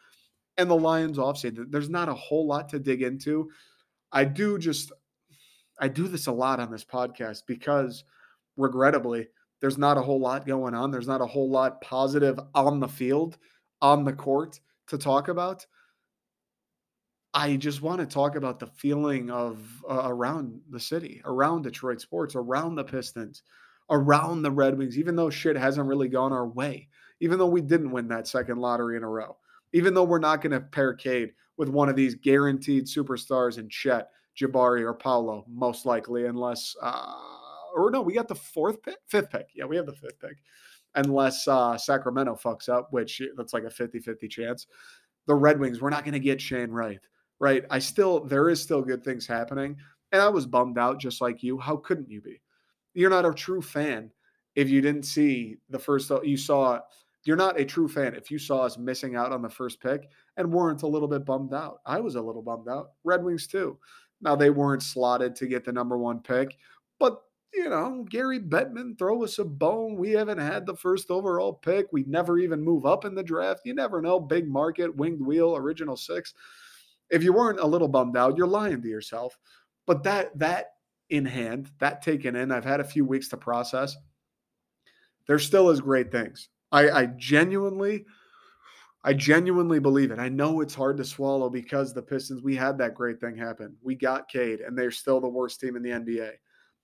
And 0.56 0.68
the 0.68 0.76
Lions 0.76 1.18
offseason. 1.18 1.70
There's 1.70 1.88
not 1.88 2.08
a 2.08 2.14
whole 2.14 2.46
lot 2.46 2.68
to 2.70 2.78
dig 2.78 3.02
into. 3.02 3.50
I 4.12 4.24
do 4.24 4.58
just 4.58 4.92
I 5.80 5.88
do 5.88 6.08
this 6.08 6.26
a 6.26 6.32
lot 6.32 6.60
on 6.60 6.70
this 6.70 6.84
podcast 6.84 7.42
because 7.46 8.04
regrettably, 8.56 9.28
there's 9.60 9.78
not 9.78 9.98
a 9.98 10.02
whole 10.02 10.20
lot 10.20 10.46
going 10.46 10.74
on. 10.74 10.90
There's 10.90 11.08
not 11.08 11.20
a 11.20 11.26
whole 11.26 11.50
lot 11.50 11.80
positive 11.80 12.38
on 12.54 12.80
the 12.80 12.88
field, 12.88 13.38
on 13.80 14.04
the 14.04 14.12
court 14.12 14.60
to 14.88 14.98
talk 14.98 15.28
about. 15.28 15.66
I 17.32 17.56
just 17.56 17.80
want 17.80 18.00
to 18.00 18.06
talk 18.06 18.34
about 18.34 18.58
the 18.58 18.66
feeling 18.66 19.30
of 19.30 19.60
uh, 19.88 20.02
around 20.04 20.60
the 20.70 20.80
city, 20.80 21.22
around 21.24 21.62
Detroit 21.62 22.00
sports, 22.00 22.34
around 22.34 22.74
the 22.74 22.84
Pistons, 22.84 23.42
around 23.90 24.42
the 24.42 24.50
Red 24.50 24.78
Wings, 24.78 24.98
even 24.98 25.16
though 25.16 25.30
shit 25.30 25.56
hasn't 25.56 25.86
really 25.86 26.08
gone 26.08 26.32
our 26.32 26.46
way, 26.46 26.88
even 27.20 27.38
though 27.38 27.46
we 27.46 27.60
didn't 27.60 27.90
win 27.90 28.08
that 28.08 28.28
second 28.28 28.58
lottery 28.58 28.96
in 28.96 29.02
a 29.02 29.08
row, 29.08 29.36
even 29.72 29.94
though 29.94 30.04
we're 30.04 30.18
not 30.18 30.40
going 30.40 30.52
to 30.52 30.60
pair 30.60 30.94
Cade 30.94 31.32
with 31.56 31.68
one 31.68 31.88
of 31.88 31.96
these 31.96 32.14
guaranteed 32.14 32.86
superstars 32.86 33.58
in 33.58 33.68
Chet, 33.68 34.08
Jabari, 34.40 34.82
or 34.82 34.94
Paolo, 34.94 35.44
most 35.48 35.84
likely, 35.84 36.26
unless, 36.26 36.74
uh, 36.80 37.14
or 37.74 37.90
no, 37.90 38.00
we 38.00 38.14
got 38.14 38.28
the 38.28 38.34
fourth 38.34 38.82
pick, 38.82 38.96
fifth 39.08 39.30
pick. 39.30 39.48
Yeah, 39.54 39.64
we 39.64 39.76
have 39.76 39.86
the 39.86 39.92
fifth 39.92 40.20
pick, 40.20 40.38
unless 40.94 41.46
uh, 41.48 41.76
Sacramento 41.76 42.38
fucks 42.42 42.68
up, 42.68 42.88
which 42.92 43.20
that's 43.36 43.52
like 43.52 43.64
a 43.64 43.70
50 43.70 43.98
50 43.98 44.28
chance. 44.28 44.66
The 45.26 45.34
Red 45.34 45.60
Wings, 45.60 45.80
we're 45.80 45.90
not 45.90 46.04
going 46.04 46.14
to 46.14 46.20
get 46.20 46.40
Shane 46.40 46.70
Wright, 46.70 47.00
right? 47.40 47.64
I 47.70 47.78
still, 47.80 48.24
there 48.24 48.48
is 48.48 48.62
still 48.62 48.82
good 48.82 49.04
things 49.04 49.26
happening. 49.26 49.76
And 50.12 50.22
I 50.22 50.28
was 50.28 50.46
bummed 50.46 50.78
out 50.78 50.98
just 50.98 51.20
like 51.20 51.42
you. 51.42 51.58
How 51.58 51.76
couldn't 51.76 52.10
you 52.10 52.20
be? 52.20 52.40
You're 53.00 53.10
not 53.10 53.26
a 53.26 53.32
true 53.32 53.62
fan 53.62 54.10
if 54.54 54.68
you 54.68 54.80
didn't 54.80 55.04
see 55.04 55.56
the 55.70 55.78
first 55.78 56.10
you 56.22 56.36
saw 56.36 56.78
you're 57.24 57.36
not 57.36 57.58
a 57.58 57.64
true 57.64 57.88
fan 57.88 58.14
if 58.14 58.30
you 58.30 58.38
saw 58.38 58.60
us 58.60 58.78
missing 58.78 59.16
out 59.16 59.32
on 59.32 59.42
the 59.42 59.48
first 59.48 59.80
pick 59.80 60.08
and 60.36 60.52
weren't 60.52 60.82
a 60.82 60.86
little 60.86 61.08
bit 61.08 61.24
bummed 61.24 61.52
out. 61.52 61.80
I 61.84 62.00
was 62.00 62.14
a 62.14 62.20
little 62.20 62.42
bummed 62.42 62.68
out. 62.68 62.92
Red 63.04 63.22
Wings 63.22 63.46
too. 63.46 63.78
Now 64.22 64.36
they 64.36 64.50
weren't 64.50 64.82
slotted 64.82 65.34
to 65.36 65.46
get 65.46 65.64
the 65.64 65.72
number 65.72 65.98
one 65.98 66.20
pick, 66.20 66.56
but 66.98 67.22
you 67.52 67.68
know, 67.68 68.06
Gary 68.08 68.38
Bettman 68.38 68.96
throw 68.96 69.24
us 69.24 69.38
a 69.38 69.44
bone. 69.44 69.96
We 69.96 70.12
haven't 70.12 70.38
had 70.38 70.66
the 70.66 70.76
first 70.76 71.10
overall 71.10 71.52
pick. 71.52 71.86
We 71.92 72.04
never 72.04 72.38
even 72.38 72.62
move 72.62 72.86
up 72.86 73.04
in 73.04 73.14
the 73.14 73.24
draft. 73.24 73.62
You 73.64 73.74
never 73.74 74.00
know. 74.00 74.20
Big 74.20 74.48
market, 74.48 74.94
winged 74.94 75.20
wheel, 75.20 75.56
original 75.56 75.96
six. 75.96 76.32
If 77.10 77.24
you 77.24 77.32
weren't 77.32 77.58
a 77.58 77.66
little 77.66 77.88
bummed 77.88 78.16
out, 78.16 78.36
you're 78.36 78.46
lying 78.46 78.80
to 78.82 78.88
yourself. 78.88 79.36
But 79.84 80.04
that 80.04 80.38
that 80.38 80.74
in 81.10 81.26
hand, 81.26 81.70
that 81.78 82.02
taken 82.02 82.36
in. 82.36 82.52
I've 82.52 82.64
had 82.64 82.80
a 82.80 82.84
few 82.84 83.04
weeks 83.04 83.28
to 83.28 83.36
process. 83.36 83.96
There 85.26 85.38
still 85.38 85.70
is 85.70 85.80
great 85.80 86.10
things. 86.10 86.48
I, 86.72 86.90
I 86.90 87.06
genuinely, 87.06 88.06
I 89.04 89.12
genuinely 89.12 89.80
believe 89.80 90.10
it. 90.10 90.18
I 90.18 90.28
know 90.28 90.60
it's 90.60 90.74
hard 90.74 90.96
to 90.98 91.04
swallow 91.04 91.50
because 91.50 91.92
the 91.92 92.02
Pistons, 92.02 92.42
we 92.42 92.56
had 92.56 92.78
that 92.78 92.94
great 92.94 93.20
thing 93.20 93.36
happen. 93.36 93.76
We 93.82 93.94
got 93.94 94.28
Cade, 94.28 94.60
and 94.60 94.78
they're 94.78 94.90
still 94.90 95.20
the 95.20 95.28
worst 95.28 95.60
team 95.60 95.76
in 95.76 95.82
the 95.82 95.90
NBA. 95.90 96.32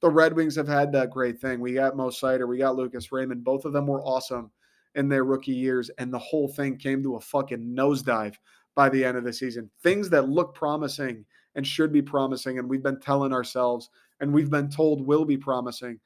The 0.01 0.11
Red 0.11 0.35
Wings 0.35 0.57
have 0.57 0.69
had 0.69 0.93
that 0.93 1.11
great 1.11 1.41
thing. 1.41 1.61
We 1.61 1.73
got 1.73 1.97
Mo 1.97 2.11
Seider, 2.11 2.49
we 2.49 2.59
got 2.59 2.77
Lucas 2.77 3.11
Raymond. 3.11 3.45
Both 3.45 3.65
of 3.65 3.73
them 3.73 3.87
were 3.87 4.03
awesome 4.03 4.51
in 4.95 5.09
their 5.09 5.25
rookie 5.25 5.53
years, 5.53 5.91
and 5.99 6.13
the 6.13 6.19
whole 6.19 6.49
thing 6.49 6.77
came 6.77 7.03
to 7.03 7.17
a 7.17 7.21
fucking 7.21 7.75
nosedive 7.75 8.35
by 8.75 8.89
the 8.89 9.05
end 9.05 9.17
of 9.17 9.25
the 9.25 9.33
season. 9.33 9.71
Things 9.83 10.11
that 10.11 10.29
look 10.29 10.55
promising 10.55 11.25
and 11.55 11.67
should 11.67 11.93
be 11.93 12.03
promising, 12.03 12.59
and 12.59 12.69
we've 12.69 12.83
been 12.83 13.01
telling 13.01 13.33
ourselves 13.33 13.91
and 14.21 14.33
we've 14.33 14.51
been 14.51 14.71
told 14.71 15.07
will 15.07 15.25
be 15.25 15.37
promising, 15.37 16.01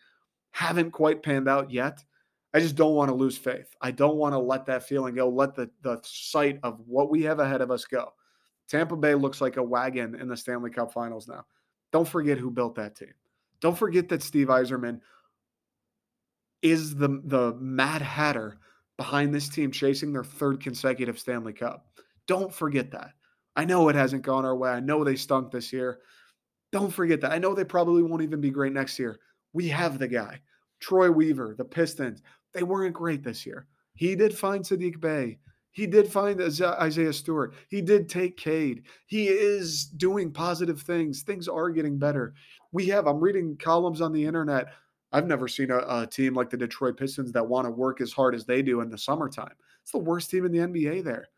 haven't 0.51 0.90
quite 0.90 1.23
panned 1.23 1.49
out 1.49 1.70
yet. 1.70 2.03
I 2.53 2.61
just 2.61 2.75
don't 2.75 2.94
want 2.94 3.09
to 3.09 3.14
lose 3.14 3.38
faith. 3.38 3.75
I 3.81 3.92
don't 3.92 4.16
want 4.16 4.35
to 4.35 4.38
let 4.38 4.66
that 4.66 4.87
feeling 4.87 5.14
go, 5.14 5.29
let 5.29 5.55
the, 5.55 5.70
the 5.83 6.01
sight 6.03 6.59
of 6.62 6.81
what 6.87 7.11
we 7.11 7.23
have 7.23 7.38
ahead 7.38 7.61
of 7.61 7.70
us 7.70 7.85
go. 7.85 8.12
Tampa 8.68 8.96
Bay 8.96 9.14
looks 9.14 9.40
like 9.40 9.57
a 9.57 9.62
wagon 9.62 10.14
in 10.14 10.29
the 10.29 10.37
Stanley 10.37 10.70
Cup 10.70 10.92
finals 10.92 11.29
now. 11.29 11.44
Don't 11.92 12.09
forget 12.09 12.38
who 12.38 12.51
built 12.51 12.75
that 12.77 12.96
team. 12.96 13.12
Don't 13.61 13.79
forget 13.79 14.09
that 14.09 14.23
Steve 14.23 14.49
Yzerman 14.49 15.01
is 16.62 16.94
the, 16.94 17.20
the 17.25 17.55
Mad 17.61 18.03
Hatter 18.03 18.59
behind 18.96 19.35
this 19.35 19.49
team 19.49 19.70
chasing 19.70 20.12
their 20.12 20.25
third 20.25 20.62
consecutive 20.62 21.18
Stanley 21.18 21.53
Cup. 21.53 21.87
Don't 22.27 22.53
forget 22.53 22.90
that. 22.92 23.12
I 23.57 23.64
know 23.64 23.88
it 23.88 23.96
hasn't 23.96 24.23
gone 24.23 24.44
our 24.44 24.57
way. 24.57 24.70
I 24.70 24.81
know 24.81 25.03
they 25.03 25.16
stunk 25.16 25.51
this 25.51 25.73
year. 25.73 26.01
Don't 26.72 26.92
forget 26.92 27.20
that. 27.20 27.33
I 27.33 27.38
know 27.38 27.54
they 27.54 27.64
probably 27.64 28.02
won't 28.02 28.22
even 28.22 28.40
be 28.40 28.50
great 28.50 28.72
next 28.72 28.98
year. 28.98 29.18
We 29.52 29.68
have 29.68 29.98
the 29.98 30.09
guy. 30.09 30.40
Troy 30.80 31.11
Weaver, 31.11 31.54
the 31.59 31.64
Pistons, 31.64 32.22
they 32.52 32.62
weren't 32.62 32.94
great 32.94 33.22
this 33.22 33.44
year. 33.44 33.66
He 33.94 34.16
did 34.16 34.37
find 34.37 34.64
Saddiq 34.64 35.00
Bey. 35.00 35.38
He 35.72 35.87
did 35.87 36.11
find 36.11 36.40
Isaiah 36.40 37.12
Stewart. 37.12 37.54
He 37.68 37.80
did 37.80 38.09
take 38.09 38.37
Cade. 38.37 38.83
He 39.06 39.28
is 39.28 39.87
doing 39.87 40.33
positive 40.33 40.80
things. 40.80 41.22
Things 41.22 41.48
are 41.48 41.70
getting 41.70 41.98
better. 41.98 42.35
We 42.72 42.87
have, 42.87 43.06
I'm 43.06 43.20
reading 43.20 43.56
columns 43.56 44.00
on 44.00 44.12
the 44.12 44.24
internet. 44.24 44.68
I've 45.12 45.26
never 45.26 45.48
seen 45.48 45.70
a, 45.70 45.78
a 45.78 46.06
team 46.06 46.35
like 46.35 46.50
the 46.50 46.56
Detroit 46.56 46.96
Pistons 46.96 47.33
that 47.33 47.46
want 47.46 47.66
to 47.66 47.70
work 47.70 48.00
as 48.00 48.12
hard 48.12 48.35
as 48.35 48.44
they 48.44 48.62
do 48.62 48.80
in 48.80 48.90
the 48.90 48.98
summertime. 48.98 49.54
It's 49.83 49.92
the 49.92 49.98
worst 49.98 50.30
team 50.30 50.44
in 50.44 50.52
the 50.52 50.59
NBA 50.59 51.04
there. 51.04 51.28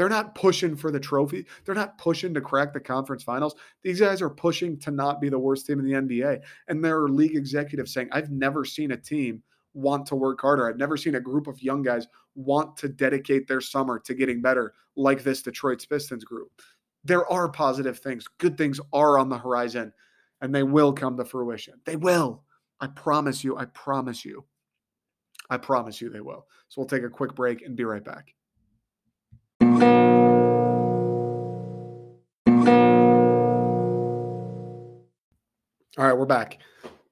They're 0.00 0.08
not 0.08 0.34
pushing 0.34 0.76
for 0.76 0.90
the 0.90 0.98
trophy. 0.98 1.44
They're 1.62 1.74
not 1.74 1.98
pushing 1.98 2.32
to 2.32 2.40
crack 2.40 2.72
the 2.72 2.80
conference 2.80 3.22
finals. 3.22 3.54
These 3.82 4.00
guys 4.00 4.22
are 4.22 4.30
pushing 4.30 4.78
to 4.78 4.90
not 4.90 5.20
be 5.20 5.28
the 5.28 5.38
worst 5.38 5.66
team 5.66 5.78
in 5.78 5.84
the 5.84 5.92
NBA. 5.92 6.40
And 6.68 6.82
there 6.82 7.02
are 7.02 7.10
league 7.10 7.36
executives 7.36 7.92
saying, 7.92 8.08
I've 8.10 8.30
never 8.30 8.64
seen 8.64 8.92
a 8.92 8.96
team 8.96 9.42
want 9.74 10.06
to 10.06 10.16
work 10.16 10.40
harder. 10.40 10.66
I've 10.66 10.78
never 10.78 10.96
seen 10.96 11.16
a 11.16 11.20
group 11.20 11.48
of 11.48 11.62
young 11.62 11.82
guys 11.82 12.08
want 12.34 12.78
to 12.78 12.88
dedicate 12.88 13.46
their 13.46 13.60
summer 13.60 13.98
to 13.98 14.14
getting 14.14 14.40
better 14.40 14.72
like 14.96 15.22
this 15.22 15.42
Detroit 15.42 15.84
Pistons 15.86 16.24
group. 16.24 16.50
There 17.04 17.30
are 17.30 17.50
positive 17.50 17.98
things. 17.98 18.24
Good 18.38 18.56
things 18.56 18.80
are 18.94 19.18
on 19.18 19.28
the 19.28 19.36
horizon 19.36 19.92
and 20.40 20.54
they 20.54 20.62
will 20.62 20.94
come 20.94 21.18
to 21.18 21.26
fruition. 21.26 21.74
They 21.84 21.96
will. 21.96 22.42
I 22.80 22.86
promise 22.86 23.44
you. 23.44 23.58
I 23.58 23.66
promise 23.66 24.24
you. 24.24 24.46
I 25.50 25.58
promise 25.58 26.00
you 26.00 26.08
they 26.08 26.22
will. 26.22 26.46
So 26.68 26.80
we'll 26.80 26.88
take 26.88 27.02
a 27.02 27.10
quick 27.10 27.34
break 27.34 27.60
and 27.60 27.76
be 27.76 27.84
right 27.84 28.02
back. 28.02 28.34
All 29.60 29.66
right, 35.98 36.16
we're 36.16 36.24
back. 36.24 36.58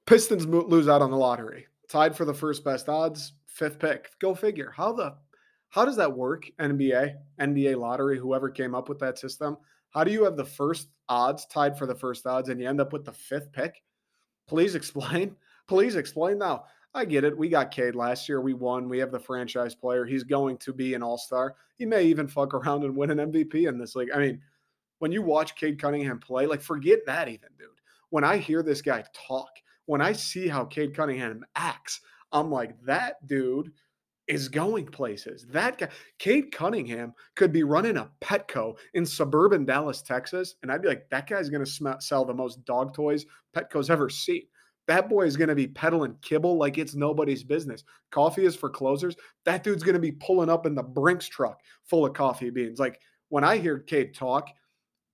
Pistons 0.07 0.47
lose 0.47 0.87
out 0.87 1.03
on 1.03 1.11
the 1.11 1.17
lottery. 1.17 1.67
Tied 1.89 2.15
for 2.15 2.25
the 2.25 2.33
first 2.33 2.63
best 2.63 2.89
odds, 2.89 3.33
fifth 3.45 3.77
pick. 3.77 4.09
Go 4.19 4.33
figure. 4.33 4.73
How 4.75 4.91
the 4.93 5.15
how 5.69 5.85
does 5.85 5.97
that 5.97 6.11
work? 6.11 6.49
NBA, 6.59 7.17
NBA 7.39 7.77
lottery, 7.77 8.17
whoever 8.17 8.49
came 8.49 8.73
up 8.73 8.89
with 8.89 8.97
that 8.99 9.19
system. 9.19 9.57
How 9.91 10.03
do 10.03 10.11
you 10.11 10.23
have 10.23 10.35
the 10.35 10.45
first 10.45 10.87
odds 11.07 11.45
tied 11.45 11.77
for 11.77 11.85
the 11.85 11.93
first 11.93 12.25
odds 12.25 12.49
and 12.49 12.59
you 12.59 12.67
end 12.67 12.81
up 12.81 12.91
with 12.91 13.05
the 13.05 13.13
fifth 13.13 13.51
pick? 13.51 13.83
Please 14.47 14.73
explain. 14.79 15.35
Please 15.67 15.95
explain 15.95 16.39
now. 16.39 16.63
I 16.93 17.05
get 17.05 17.23
it. 17.23 17.37
We 17.37 17.49
got 17.49 17.71
Cade 17.71 17.95
last 17.95 18.27
year. 18.27 18.41
We 18.41 18.53
won. 18.53 18.89
We 18.89 18.97
have 18.97 19.11
the 19.11 19.19
franchise 19.19 19.75
player. 19.75 20.05
He's 20.05 20.23
going 20.23 20.57
to 20.57 20.73
be 20.73 20.95
an 20.95 21.03
all 21.03 21.17
star. 21.17 21.55
He 21.77 21.85
may 21.85 22.03
even 22.05 22.27
fuck 22.27 22.53
around 22.53 22.83
and 22.83 22.95
win 22.95 23.11
an 23.11 23.31
MVP 23.31 23.67
in 23.67 23.77
this 23.77 23.95
league. 23.95 24.09
I 24.13 24.17
mean, 24.17 24.41
when 24.97 25.11
you 25.11 25.21
watch 25.21 25.55
Cade 25.55 25.79
Cunningham 25.79 26.19
play, 26.19 26.47
like 26.47 26.61
forget 26.61 26.99
that 27.05 27.27
even, 27.27 27.49
dude. 27.57 27.67
When 28.09 28.23
I 28.23 28.37
hear 28.37 28.63
this 28.63 28.81
guy 28.81 29.03
talk, 29.13 29.49
when 29.85 30.01
I 30.01 30.13
see 30.13 30.47
how 30.47 30.65
Cade 30.65 30.95
Cunningham 30.95 31.45
acts, 31.55 32.01
I'm 32.31 32.51
like, 32.51 32.79
that 32.85 33.25
dude 33.27 33.71
is 34.27 34.47
going 34.47 34.85
places. 34.85 35.45
That 35.49 35.77
guy, 35.77 35.89
Cade 36.17 36.51
Cunningham, 36.51 37.13
could 37.35 37.51
be 37.51 37.63
running 37.63 37.97
a 37.97 38.09
Petco 38.21 38.77
in 38.93 39.05
suburban 39.05 39.65
Dallas, 39.65 40.01
Texas, 40.01 40.55
and 40.61 40.71
I'd 40.71 40.81
be 40.81 40.87
like, 40.87 41.09
that 41.09 41.27
guy's 41.27 41.49
going 41.49 41.65
to 41.65 41.69
sm- 41.69 41.99
sell 41.99 42.25
the 42.25 42.33
most 42.33 42.63
dog 42.65 42.93
toys 42.93 43.25
Petco's 43.55 43.89
ever 43.89 44.09
seen. 44.09 44.43
That 44.89 45.07
boy 45.07 45.27
is 45.27 45.37
going 45.37 45.49
to 45.49 45.55
be 45.55 45.67
peddling 45.67 46.15
kibble 46.23 46.57
like 46.57 46.79
it's 46.79 46.95
nobody's 46.95 47.43
business. 47.43 47.83
Coffee 48.09 48.45
is 48.45 48.55
for 48.55 48.71
closers. 48.71 49.15
That 49.45 49.63
dude's 49.63 49.83
going 49.83 49.93
to 49.93 49.99
be 49.99 50.13
pulling 50.13 50.49
up 50.49 50.65
in 50.65 50.73
the 50.73 50.81
Brinks 50.81 51.27
truck 51.27 51.59
full 51.85 52.07
of 52.07 52.15
coffee 52.15 52.49
beans. 52.49 52.79
Like 52.79 52.99
when 53.27 53.43
I 53.43 53.57
hear 53.57 53.77
Cade 53.77 54.15
talk, 54.15 54.49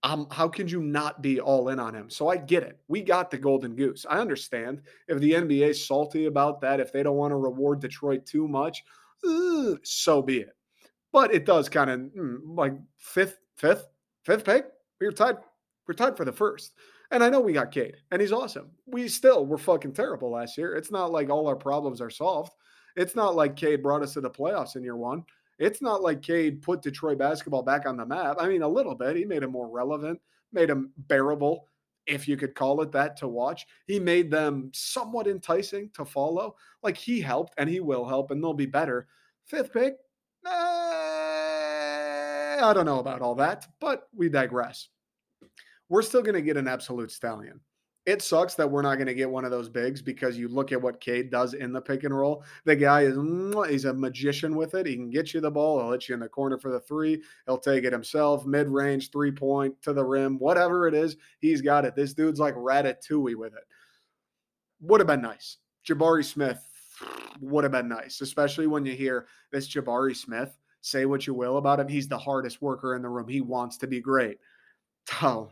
um, 0.04 0.28
how 0.32 0.48
can 0.48 0.70
you 0.70 0.82
not 0.82 1.22
be 1.22 1.42
all 1.42 1.68
in 1.68 1.82
on 1.82 1.94
him? 1.94 2.10
So 2.10 2.30
I 2.30 2.38
get 2.38 2.64
it. 2.64 2.80
We 2.88 3.02
got 3.02 3.30
the 3.30 3.38
golden 3.38 3.76
goose. 3.76 4.06
I 4.10 4.20
understand 4.20 4.82
if 5.10 5.20
the 5.20 5.34
NBA's 5.34 5.86
salty 5.86 6.28
about 6.28 6.62
that, 6.62 6.80
if 6.80 6.94
they 6.94 7.04
don't 7.04 7.18
want 7.18 7.32
to 7.32 7.36
reward 7.36 7.82
Detroit 7.82 8.26
too 8.26 8.48
much, 8.48 8.82
uh, 9.28 9.74
so 9.84 10.22
be 10.22 10.38
it. 10.38 10.56
But 11.12 11.34
it 11.34 11.46
does 11.46 11.68
kind 11.68 11.90
of 11.90 12.00
mm, 12.00 12.38
like 12.46 12.76
fifth, 12.98 13.40
fifth, 13.58 13.88
fifth 14.24 14.46
pick. 14.46 14.68
We're 15.02 15.12
tied. 15.12 15.36
We're 15.86 15.96
tied 15.96 16.16
for 16.16 16.24
the 16.24 16.32
first. 16.32 16.76
And 17.12 17.24
I 17.24 17.30
know 17.30 17.40
we 17.40 17.54
got 17.54 17.72
Cade, 17.72 17.98
and 18.12 18.22
he's 18.22 18.32
awesome. 18.32 18.72
We 18.86 19.08
still 19.08 19.46
were 19.46 19.58
fucking 19.58 19.94
terrible 19.94 20.32
last 20.32 20.58
year. 20.58 20.76
It's 20.76 20.92
not 20.92 21.12
like 21.12 21.30
all 21.30 21.48
our 21.48 21.56
problems 21.56 22.02
are 22.02 22.10
solved. 22.10 22.54
It's 22.96 23.16
not 23.16 23.36
like 23.36 23.56
Cade 23.56 23.84
brought 23.84 24.02
us 24.02 24.14
to 24.14 24.22
the 24.22 24.30
playoffs 24.30 24.76
in 24.76 24.84
year 24.84 24.96
one. 24.96 25.24
It's 25.60 25.82
not 25.82 26.02
like 26.02 26.22
Cade 26.22 26.62
put 26.62 26.82
Detroit 26.82 27.18
basketball 27.18 27.64
back 27.64 27.86
on 27.86 27.98
the 27.98 28.06
map. 28.06 28.38
I 28.40 28.48
mean, 28.48 28.62
a 28.62 28.68
little 28.68 28.96
bit. 28.96 29.16
He 29.16 29.26
made 29.26 29.44
him 29.44 29.52
more 29.52 29.70
relevant, 29.70 30.20
made 30.52 30.70
him 30.70 30.92
bearable, 30.98 31.68
if 32.08 32.28
you 32.28 32.38
could 32.38 32.56
call 32.56 32.82
it 32.82 32.92
that, 32.92 33.16
to 33.18 33.28
watch. 33.28 33.66
He 33.88 34.00
made 34.00 34.32
them 34.32 34.72
somewhat 34.74 35.28
enticing 35.28 35.90
to 35.92 36.06
follow. 36.06 36.56
Like 36.84 36.98
he 36.98 37.22
helped, 37.22 37.54
and 37.58 37.70
he 37.70 37.80
will 37.80 38.06
help, 38.06 38.32
and 38.32 38.44
they'll 38.44 38.54
be 38.54 38.66
better. 38.66 39.08
Fifth 39.46 39.72
pick, 39.74 39.98
eh, 40.46 40.50
I 42.62 42.72
don't 42.74 42.86
know 42.86 43.00
about 43.00 43.22
all 43.22 43.36
that, 43.36 43.68
but 43.80 44.08
we 44.14 44.28
digress 44.30 44.90
we're 45.90 46.02
still 46.02 46.22
going 46.22 46.36
to 46.36 46.42
get 46.42 46.58
an 46.58 46.68
absolute 46.68 47.12
stallion. 47.12 47.60
It 48.06 48.22
sucks 48.22 48.54
that 48.56 48.70
we're 48.70 48.84
not 48.84 48.96
going 48.96 49.08
to 49.08 49.16
get 49.16 49.30
one 49.30 49.46
of 49.46 49.52
those 49.52 49.68
bigs 49.68 50.00
because 50.00 50.38
you 50.38 50.48
look 50.48 50.72
at 50.72 50.82
what 50.82 51.02
Cade 51.02 51.32
does 51.32 51.56
in 51.56 51.74
the 51.74 51.82
pick 51.82 52.04
and 52.04 52.16
roll. 52.16 52.44
The 52.64 52.76
guy 52.76 53.02
is 53.02 53.18
he's 53.68 53.86
a 53.86 53.94
magician 53.94 54.56
with 54.56 54.76
it. 54.76 54.86
He 54.86 54.96
can 54.96 55.10
get 55.10 55.34
you 55.34 55.42
the 55.42 55.50
ball. 55.50 55.80
He'll 55.80 55.92
hit 55.92 56.08
you 56.08 56.14
in 56.14 56.20
the 56.20 56.30
corner 56.30 56.60
for 56.60 56.70
the 56.70 56.80
three. 56.80 57.24
He'll 57.48 57.58
take 57.58 57.84
it 57.84 57.94
himself, 57.94 58.46
mid 58.46 58.68
range, 58.68 59.10
three 59.10 59.32
point 59.32 59.82
to 59.82 59.92
the 59.92 60.04
rim, 60.04 60.38
whatever 60.38 60.88
it 60.88 60.94
is. 60.94 61.18
He's 61.40 61.62
got 61.62 61.84
it. 61.84 61.96
This 61.96 62.14
dude's 62.14 62.40
like 62.40 62.54
ratatouille 62.54 63.36
with 63.36 63.54
it. 63.56 63.64
Would 64.82 65.00
have 65.00 65.08
been 65.08 65.24
nice. 65.24 65.58
Jabari 65.88 66.24
Smith 66.24 66.60
would 67.42 67.64
have 67.64 67.72
been 67.72 67.90
nice, 67.90 68.22
especially 68.22 68.68
when 68.68 68.86
you 68.86 68.94
hear 68.94 69.26
this 69.52 69.68
Jabari 69.68 70.16
Smith. 70.16 70.56
Say 70.82 71.08
what 71.08 71.26
you 71.26 71.34
will 71.34 71.58
about 71.58 71.80
him. 71.80 71.88
He's 71.88 72.08
the 72.08 72.20
hardest 72.20 72.62
worker 72.62 72.96
in 72.96 73.02
the 73.02 73.10
room. 73.10 73.28
He 73.28 73.42
wants 73.42 73.78
to 73.78 73.88
be 73.88 74.00
great. 74.00 74.38
Oh, 75.24 75.50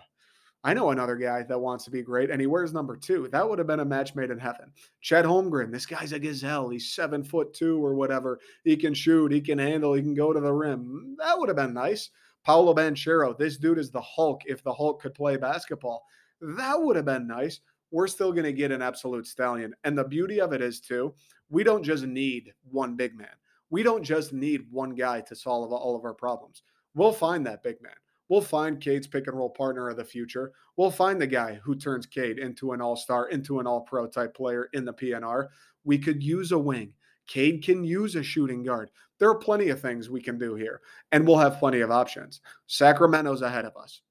I 0.65 0.73
know 0.73 0.91
another 0.91 1.17
guy 1.17 1.43
that 1.43 1.59
wants 1.59 1.83
to 1.85 1.91
be 1.91 2.01
great, 2.01 2.29
and 2.29 2.39
he 2.39 2.47
wears 2.47 2.71
number 2.71 2.95
two. 2.95 3.27
That 3.31 3.47
would 3.47 3.59
have 3.59 3.67
been 3.67 3.81
a 3.81 3.85
match 3.85 4.15
made 4.15 4.31
in 4.31 4.39
heaven. 4.39 4.71
Chet 5.01 5.25
Holmgren, 5.25 5.71
this 5.71 5.85
guy's 5.85 6.13
a 6.13 6.19
gazelle. 6.19 6.69
He's 6.69 6.93
seven 6.93 7.21
foot 7.21 7.53
two 7.53 7.83
or 7.83 7.95
whatever. 7.95 8.39
He 8.63 8.77
can 8.77 8.93
shoot, 8.93 9.31
he 9.31 9.41
can 9.41 9.59
handle, 9.59 9.93
he 9.93 10.01
can 10.01 10.13
go 10.13 10.31
to 10.31 10.39
the 10.39 10.53
rim. 10.53 11.17
That 11.19 11.37
would 11.37 11.49
have 11.49 11.57
been 11.57 11.73
nice. 11.73 12.09
Paolo 12.45 12.73
Banchero, 12.73 13.37
this 13.37 13.57
dude 13.57 13.77
is 13.77 13.91
the 13.91 14.01
Hulk 14.01 14.41
if 14.45 14.63
the 14.63 14.73
Hulk 14.73 15.01
could 15.01 15.13
play 15.13 15.37
basketball. 15.37 16.05
That 16.41 16.81
would 16.81 16.95
have 16.95 17.05
been 17.05 17.27
nice. 17.27 17.59
We're 17.91 18.07
still 18.07 18.31
going 18.31 18.45
to 18.45 18.53
get 18.53 18.71
an 18.71 18.81
absolute 18.81 19.27
stallion. 19.27 19.73
And 19.83 19.97
the 19.97 20.03
beauty 20.03 20.41
of 20.41 20.51
it 20.51 20.61
is, 20.61 20.79
too, 20.79 21.13
we 21.49 21.63
don't 21.63 21.83
just 21.83 22.05
need 22.05 22.53
one 22.63 22.95
big 22.95 23.17
man. 23.17 23.27
We 23.69 23.83
don't 23.83 24.03
just 24.03 24.33
need 24.33 24.65
one 24.71 24.95
guy 24.95 25.21
to 25.21 25.35
solve 25.35 25.71
all 25.71 25.95
of 25.95 26.03
our 26.03 26.13
problems. 26.13 26.63
We'll 26.95 27.13
find 27.13 27.45
that 27.45 27.63
big 27.63 27.81
man. 27.81 27.93
We'll 28.33 28.41
find 28.41 28.81
Cade's 28.81 29.05
pick 29.05 29.27
and 29.27 29.37
roll 29.37 29.51
partner 29.51 29.89
of 29.89 29.97
the 29.97 30.03
future. 30.03 30.53
We'll 30.75 30.89
find 30.89 31.21
the 31.21 31.27
guy 31.27 31.59
who 31.63 31.75
turns 31.75 32.07
Cade 32.07 32.39
into 32.39 32.71
an 32.71 32.81
all 32.81 32.95
star, 32.95 33.29
into 33.29 33.59
an 33.59 33.67
all 33.67 33.81
pro 33.81 34.07
type 34.07 34.35
player 34.35 34.69
in 34.73 34.85
the 34.85 34.93
PNR. 34.93 35.49
We 35.83 35.99
could 35.99 36.23
use 36.23 36.51
a 36.51 36.57
wing. 36.57 36.93
Cade 37.27 37.63
can 37.63 37.83
use 37.83 38.15
a 38.15 38.23
shooting 38.23 38.63
guard. 38.63 38.89
There 39.19 39.29
are 39.29 39.37
plenty 39.37 39.69
of 39.69 39.79
things 39.79 40.09
we 40.09 40.19
can 40.19 40.39
do 40.39 40.55
here, 40.55 40.81
and 41.11 41.27
we'll 41.27 41.37
have 41.37 41.59
plenty 41.59 41.81
of 41.81 41.91
options. 41.91 42.41
Sacramento's 42.65 43.43
ahead 43.43 43.65
of 43.65 43.77
us. 43.77 44.01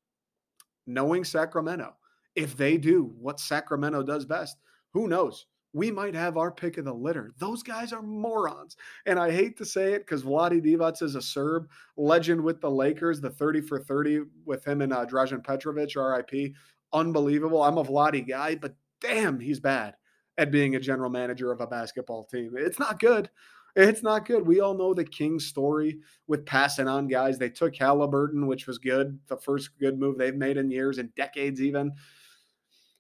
Knowing 0.86 1.24
Sacramento, 1.24 1.92
if 2.36 2.56
they 2.56 2.76
do 2.76 3.12
what 3.18 3.40
Sacramento 3.40 4.04
does 4.04 4.24
best, 4.24 4.56
who 4.92 5.08
knows? 5.08 5.46
We 5.72 5.90
might 5.90 6.14
have 6.14 6.36
our 6.36 6.50
pick 6.50 6.76
of 6.78 6.84
the 6.84 6.92
litter. 6.92 7.32
Those 7.38 7.62
guys 7.62 7.92
are 7.92 8.02
morons. 8.02 8.76
And 9.06 9.18
I 9.18 9.30
hate 9.30 9.56
to 9.58 9.64
say 9.64 9.94
it 9.94 10.00
because 10.00 10.22
Vlade 10.22 10.64
Divac 10.64 11.02
is 11.02 11.14
a 11.14 11.22
Serb 11.22 11.68
legend 11.96 12.40
with 12.40 12.60
the 12.60 12.70
Lakers, 12.70 13.20
the 13.20 13.30
30 13.30 13.62
for 13.62 13.80
30 13.80 14.22
with 14.44 14.64
him 14.64 14.82
and 14.82 14.92
uh, 14.92 15.06
Petrovic, 15.06 15.96
RIP. 15.96 16.54
Unbelievable. 16.92 17.62
I'm 17.62 17.78
a 17.78 17.84
Vlade 17.84 18.28
guy, 18.28 18.54
but 18.54 18.74
damn, 19.00 19.40
he's 19.40 19.60
bad. 19.60 19.94
at 20.38 20.50
being 20.50 20.76
a 20.76 20.80
general 20.80 21.10
manager 21.10 21.50
of 21.52 21.60
a 21.60 21.66
basketball 21.66 22.24
team. 22.24 22.52
It's 22.56 22.78
not 22.78 22.98
good. 23.00 23.30
It's 23.74 24.02
not 24.02 24.26
good. 24.26 24.46
We 24.46 24.60
all 24.60 24.74
know 24.74 24.92
the 24.92 25.04
Kings 25.04 25.46
story 25.46 25.98
with 26.26 26.44
passing 26.44 26.88
on 26.88 27.08
guys. 27.08 27.38
They 27.38 27.48
took 27.48 27.74
Halliburton, 27.74 28.46
which 28.46 28.66
was 28.66 28.76
good, 28.78 29.18
the 29.28 29.36
first 29.38 29.70
good 29.78 29.98
move 29.98 30.18
they've 30.18 30.34
made 30.34 30.58
in 30.58 30.70
years 30.70 30.98
and 30.98 31.14
decades, 31.14 31.60
even. 31.62 31.92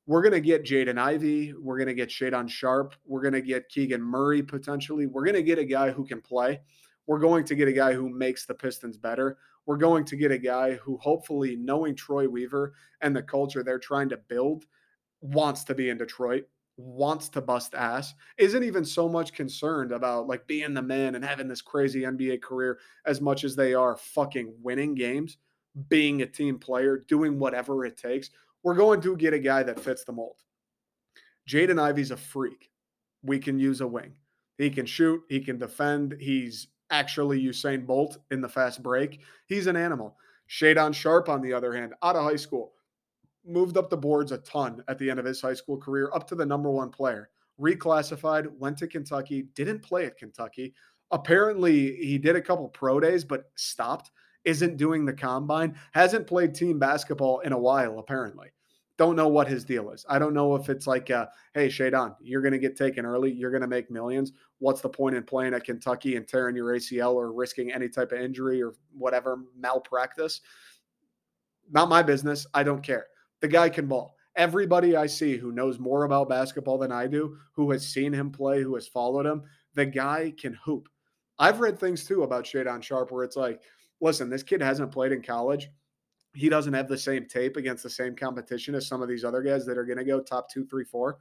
We're 0.06 0.22
going 0.22 0.32
to 0.32 0.40
get 0.40 0.64
Jaden 0.64 0.98
Ivey. 0.98 1.54
We're 1.54 1.78
going 1.78 1.88
to 1.88 1.94
get 1.94 2.08
Shaedon 2.08 2.48
Sharp. 2.48 2.94
We're 3.04 3.22
going 3.22 3.34
to 3.34 3.42
get 3.42 3.68
Keegan 3.68 4.02
Murray 4.02 4.42
potentially. 4.42 5.06
We're 5.06 5.24
going 5.24 5.36
to 5.36 5.42
get 5.42 5.58
a 5.58 5.64
guy 5.64 5.90
who 5.90 6.04
can 6.04 6.20
play. 6.20 6.60
We're 7.06 7.20
going 7.20 7.44
to 7.44 7.54
get 7.54 7.68
a 7.68 7.72
guy 7.72 7.92
who 7.92 8.08
makes 8.08 8.46
the 8.46 8.54
Pistons 8.54 8.96
better. 8.96 9.38
We're 9.66 9.76
going 9.76 10.04
to 10.06 10.16
get 10.16 10.32
a 10.32 10.38
guy 10.38 10.74
who, 10.74 10.96
hopefully, 10.98 11.56
knowing 11.56 11.94
Troy 11.94 12.28
Weaver 12.28 12.72
and 13.00 13.14
the 13.14 13.22
culture 13.22 13.62
they're 13.62 13.78
trying 13.78 14.08
to 14.08 14.16
build, 14.16 14.66
wants 15.20 15.62
to 15.64 15.74
be 15.74 15.90
in 15.90 15.98
Detroit 15.98 16.44
wants 16.76 17.28
to 17.28 17.40
bust 17.40 17.74
ass 17.74 18.14
isn't 18.38 18.64
even 18.64 18.84
so 18.84 19.08
much 19.08 19.32
concerned 19.32 19.92
about 19.92 20.26
like 20.26 20.46
being 20.46 20.74
the 20.74 20.82
man 20.82 21.14
and 21.14 21.24
having 21.24 21.48
this 21.48 21.60
crazy 21.60 22.02
NBA 22.02 22.42
career 22.42 22.78
as 23.06 23.20
much 23.20 23.44
as 23.44 23.54
they 23.54 23.74
are 23.74 23.96
fucking 23.96 24.52
winning 24.62 24.94
games, 24.94 25.36
being 25.88 26.22
a 26.22 26.26
team 26.26 26.58
player, 26.58 27.02
doing 27.08 27.38
whatever 27.38 27.84
it 27.84 27.96
takes. 27.96 28.30
We're 28.62 28.74
going 28.74 29.00
to 29.02 29.16
get 29.16 29.34
a 29.34 29.38
guy 29.38 29.62
that 29.62 29.80
fits 29.80 30.04
the 30.04 30.12
mold. 30.12 30.36
Jaden 31.48 31.80
Ivey's 31.80 32.10
a 32.10 32.16
freak. 32.16 32.70
We 33.22 33.38
can 33.38 33.58
use 33.58 33.80
a 33.80 33.86
wing. 33.86 34.12
He 34.58 34.70
can 34.70 34.86
shoot, 34.86 35.22
he 35.28 35.40
can 35.40 35.58
defend. 35.58 36.16
He's 36.20 36.68
actually 36.90 37.42
Usain 37.42 37.86
Bolt 37.86 38.18
in 38.30 38.40
the 38.40 38.48
fast 38.48 38.82
break. 38.82 39.20
He's 39.48 39.66
an 39.66 39.76
animal. 39.76 40.16
Shaedon 40.48 40.94
Sharp, 40.94 41.28
on 41.28 41.40
the 41.40 41.52
other 41.52 41.72
hand, 41.72 41.94
out 42.02 42.16
of 42.16 42.24
high 42.24 42.36
school, 42.36 42.72
moved 43.44 43.76
up 43.76 43.90
the 43.90 43.96
boards 43.96 44.32
a 44.32 44.38
ton 44.38 44.84
at 44.88 44.98
the 44.98 45.10
end 45.10 45.18
of 45.18 45.24
his 45.24 45.40
high 45.40 45.54
school 45.54 45.78
career, 45.78 46.10
up 46.14 46.28
to 46.28 46.34
the 46.34 46.46
number 46.46 46.70
one 46.70 46.90
player. 46.90 47.30
Reclassified, 47.60 48.46
went 48.58 48.76
to 48.78 48.86
Kentucky, 48.86 49.48
didn't 49.54 49.80
play 49.80 50.06
at 50.06 50.18
Kentucky. 50.18 50.74
Apparently, 51.10 51.96
he 51.96 52.18
did 52.18 52.36
a 52.36 52.42
couple 52.42 52.68
pro 52.68 53.00
days, 53.00 53.24
but 53.24 53.50
stopped. 53.56 54.10
Isn't 54.44 54.76
doing 54.76 55.04
the 55.04 55.12
combine. 55.12 55.76
Hasn't 55.92 56.26
played 56.26 56.54
team 56.54 56.78
basketball 56.78 57.40
in 57.40 57.52
a 57.52 57.58
while, 57.58 57.98
apparently. 57.98 58.48
Don't 58.98 59.16
know 59.16 59.28
what 59.28 59.48
his 59.48 59.64
deal 59.64 59.90
is. 59.90 60.04
I 60.08 60.18
don't 60.18 60.34
know 60.34 60.54
if 60.54 60.68
it's 60.68 60.86
like, 60.86 61.10
uh, 61.10 61.26
hey, 61.54 61.68
Shaedon, 61.68 62.14
you're 62.20 62.42
going 62.42 62.52
to 62.52 62.58
get 62.58 62.76
taken 62.76 63.06
early. 63.06 63.32
You're 63.32 63.50
going 63.50 63.62
to 63.62 63.68
make 63.68 63.90
millions. 63.90 64.32
What's 64.58 64.80
the 64.80 64.88
point 64.88 65.16
in 65.16 65.22
playing 65.22 65.54
at 65.54 65.64
Kentucky 65.64 66.16
and 66.16 66.28
tearing 66.28 66.54
your 66.54 66.74
ACL 66.74 67.14
or 67.14 67.32
risking 67.32 67.72
any 67.72 67.88
type 67.88 68.12
of 68.12 68.20
injury 68.20 68.62
or 68.62 68.74
whatever 68.96 69.38
malpractice? 69.56 70.40
Not 71.70 71.88
my 71.88 72.02
business. 72.02 72.46
I 72.52 72.62
don't 72.62 72.82
care. 72.82 73.06
The 73.40 73.48
guy 73.48 73.70
can 73.70 73.86
ball. 73.86 74.14
Everybody 74.36 74.94
I 74.94 75.06
see 75.06 75.36
who 75.36 75.52
knows 75.52 75.78
more 75.78 76.04
about 76.04 76.28
basketball 76.28 76.78
than 76.78 76.92
I 76.92 77.06
do, 77.06 77.38
who 77.54 77.70
has 77.70 77.86
seen 77.86 78.12
him 78.12 78.30
play, 78.30 78.62
who 78.62 78.74
has 78.74 78.88
followed 78.88 79.26
him, 79.26 79.42
the 79.74 79.86
guy 79.86 80.32
can 80.38 80.54
hoop. 80.64 80.88
I've 81.38 81.60
read 81.60 81.78
things 81.78 82.04
too 82.04 82.22
about 82.22 82.44
Shaedon 82.44 82.82
Sharp 82.82 83.10
where 83.10 83.24
it's 83.24 83.36
like, 83.36 83.62
listen, 84.02 84.28
this 84.28 84.42
kid 84.42 84.60
hasn't 84.60 84.92
played 84.92 85.12
in 85.12 85.22
college. 85.22 85.70
He 86.34 86.48
doesn't 86.48 86.74
have 86.74 86.88
the 86.88 86.98
same 86.98 87.26
tape 87.26 87.56
against 87.56 87.82
the 87.82 87.90
same 87.90 88.16
competition 88.16 88.74
as 88.74 88.86
some 88.86 89.00
of 89.00 89.08
these 89.08 89.24
other 89.24 89.42
guys 89.42 89.64
that 89.64 89.78
are 89.78 89.84
going 89.84 89.98
to 89.98 90.04
go 90.04 90.20
top 90.20 90.50
two, 90.50 90.66
three, 90.66 90.84
four. 90.84 91.18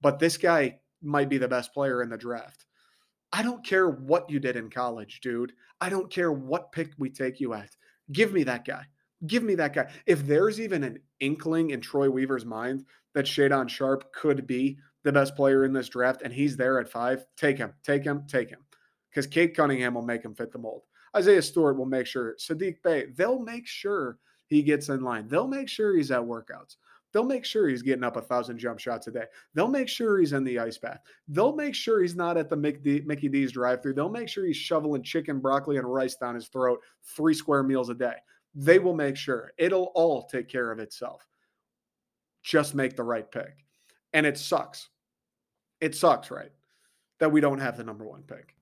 But 0.00 0.18
this 0.18 0.36
guy 0.36 0.78
might 1.00 1.28
be 1.28 1.38
the 1.38 1.48
best 1.48 1.72
player 1.72 2.02
in 2.02 2.10
the 2.10 2.18
draft. 2.18 2.66
I 3.32 3.42
don't 3.42 3.64
care 3.64 3.88
what 3.88 4.28
you 4.28 4.38
did 4.38 4.56
in 4.56 4.68
college, 4.68 5.20
dude. 5.20 5.52
I 5.80 5.88
don't 5.88 6.10
care 6.10 6.32
what 6.32 6.70
pick 6.70 6.92
we 6.98 7.08
take 7.08 7.40
you 7.40 7.54
at. 7.54 7.70
Give 8.12 8.32
me 8.32 8.42
that 8.44 8.66
guy. 8.66 8.84
Give 9.26 9.42
me 9.42 9.54
that 9.54 9.72
guy. 9.72 9.90
If 10.06 10.26
there's 10.26 10.60
even 10.60 10.84
an 10.84 10.98
inkling 11.20 11.70
in 11.70 11.80
Troy 11.80 12.10
Weaver's 12.10 12.44
mind 12.44 12.84
that 13.14 13.24
Shaedon 13.24 13.68
Sharp 13.68 14.12
could 14.12 14.46
be 14.46 14.76
the 15.04 15.12
best 15.12 15.34
player 15.34 15.64
in 15.64 15.72
this 15.72 15.88
draft 15.88 16.22
and 16.22 16.32
he's 16.32 16.56
there 16.56 16.78
at 16.78 16.90
five, 16.90 17.24
take 17.36 17.56
him, 17.56 17.72
take 17.82 18.04
him, 18.04 18.24
take 18.28 18.50
him. 18.50 18.60
Because 19.08 19.26
Cade 19.26 19.56
Cunningham 19.56 19.94
will 19.94 20.02
make 20.02 20.24
him 20.24 20.34
fit 20.34 20.52
the 20.52 20.58
mold. 20.58 20.82
Isaiah 21.16 21.42
Stewart 21.42 21.76
will 21.76 21.86
make 21.86 22.06
sure. 22.06 22.36
Saddiq 22.38 22.82
Bey, 22.82 23.06
they'll 23.14 23.40
make 23.40 23.66
sure 23.66 24.18
he 24.46 24.62
gets 24.62 24.88
in 24.88 25.02
line. 25.02 25.28
They'll 25.28 25.48
make 25.48 25.68
sure 25.68 25.96
he's 25.96 26.10
at 26.10 26.20
workouts. 26.20 26.76
They'll 27.12 27.24
make 27.24 27.44
sure 27.44 27.68
he's 27.68 27.82
getting 27.82 28.04
up 28.04 28.16
a 28.16 28.22
thousand 28.22 28.56
jump 28.58 28.78
shots 28.78 29.06
a 29.06 29.10
day. 29.10 29.24
They'll 29.54 29.68
make 29.68 29.88
sure 29.88 30.18
he's 30.18 30.32
in 30.32 30.44
the 30.44 30.58
ice 30.58 30.78
bath. 30.78 31.00
They'll 31.28 31.54
make 31.54 31.74
sure 31.74 32.00
he's 32.00 32.16
not 32.16 32.38
at 32.38 32.48
the 32.48 32.56
Mickey 32.56 33.28
D's 33.28 33.52
drive 33.52 33.82
through. 33.82 33.94
They'll 33.94 34.08
make 34.08 34.30
sure 34.30 34.46
he's 34.46 34.56
shoveling 34.56 35.02
chicken, 35.02 35.38
broccoli, 35.38 35.76
and 35.76 35.86
rice 35.86 36.16
down 36.16 36.34
his 36.34 36.48
throat 36.48 36.80
three 37.02 37.34
square 37.34 37.62
meals 37.62 37.90
a 37.90 37.94
day. 37.94 38.14
They 38.54 38.78
will 38.78 38.94
make 38.94 39.16
sure 39.16 39.52
it'll 39.58 39.92
all 39.94 40.24
take 40.24 40.48
care 40.48 40.72
of 40.72 40.78
itself. 40.78 41.26
Just 42.42 42.74
make 42.74 42.96
the 42.96 43.02
right 43.02 43.30
pick. 43.30 43.64
And 44.14 44.24
it 44.24 44.38
sucks. 44.38 44.88
It 45.82 45.94
sucks, 45.94 46.30
right? 46.30 46.52
That 47.18 47.32
we 47.32 47.42
don't 47.42 47.60
have 47.60 47.76
the 47.76 47.84
number 47.84 48.04
one 48.04 48.22
pick. 48.22 48.54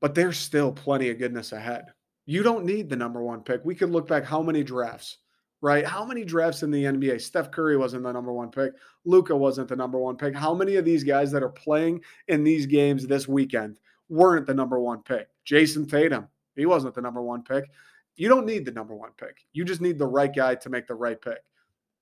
But 0.00 0.14
there's 0.14 0.38
still 0.38 0.72
plenty 0.72 1.10
of 1.10 1.18
goodness 1.18 1.52
ahead. 1.52 1.86
You 2.26 2.42
don't 2.42 2.64
need 2.64 2.88
the 2.88 2.96
number 2.96 3.22
one 3.22 3.42
pick. 3.42 3.64
We 3.64 3.74
could 3.74 3.90
look 3.90 4.06
back 4.06 4.24
how 4.24 4.42
many 4.42 4.62
drafts, 4.62 5.18
right? 5.60 5.84
How 5.84 6.04
many 6.04 6.24
drafts 6.24 6.62
in 6.62 6.70
the 6.70 6.84
NBA? 6.84 7.20
Steph 7.20 7.50
Curry 7.50 7.76
wasn't 7.76 8.04
the 8.04 8.12
number 8.12 8.32
one 8.32 8.50
pick. 8.50 8.72
Luka 9.04 9.36
wasn't 9.36 9.68
the 9.68 9.76
number 9.76 9.98
one 9.98 10.16
pick. 10.16 10.34
How 10.34 10.54
many 10.54 10.76
of 10.76 10.84
these 10.84 11.04
guys 11.04 11.30
that 11.32 11.42
are 11.42 11.50
playing 11.50 12.02
in 12.28 12.44
these 12.44 12.66
games 12.66 13.06
this 13.06 13.26
weekend 13.28 13.78
weren't 14.08 14.46
the 14.46 14.54
number 14.54 14.78
one 14.78 15.02
pick? 15.02 15.28
Jayson 15.44 15.88
Tatum, 15.88 16.28
he 16.56 16.66
wasn't 16.66 16.94
the 16.94 17.02
number 17.02 17.22
one 17.22 17.42
pick. 17.42 17.70
You 18.16 18.28
don't 18.28 18.46
need 18.46 18.64
the 18.64 18.72
number 18.72 18.94
one 18.94 19.10
pick. 19.16 19.44
You 19.52 19.64
just 19.64 19.80
need 19.80 19.98
the 19.98 20.06
right 20.06 20.34
guy 20.34 20.54
to 20.54 20.70
make 20.70 20.86
the 20.86 20.94
right 20.94 21.20
pick. 21.20 21.38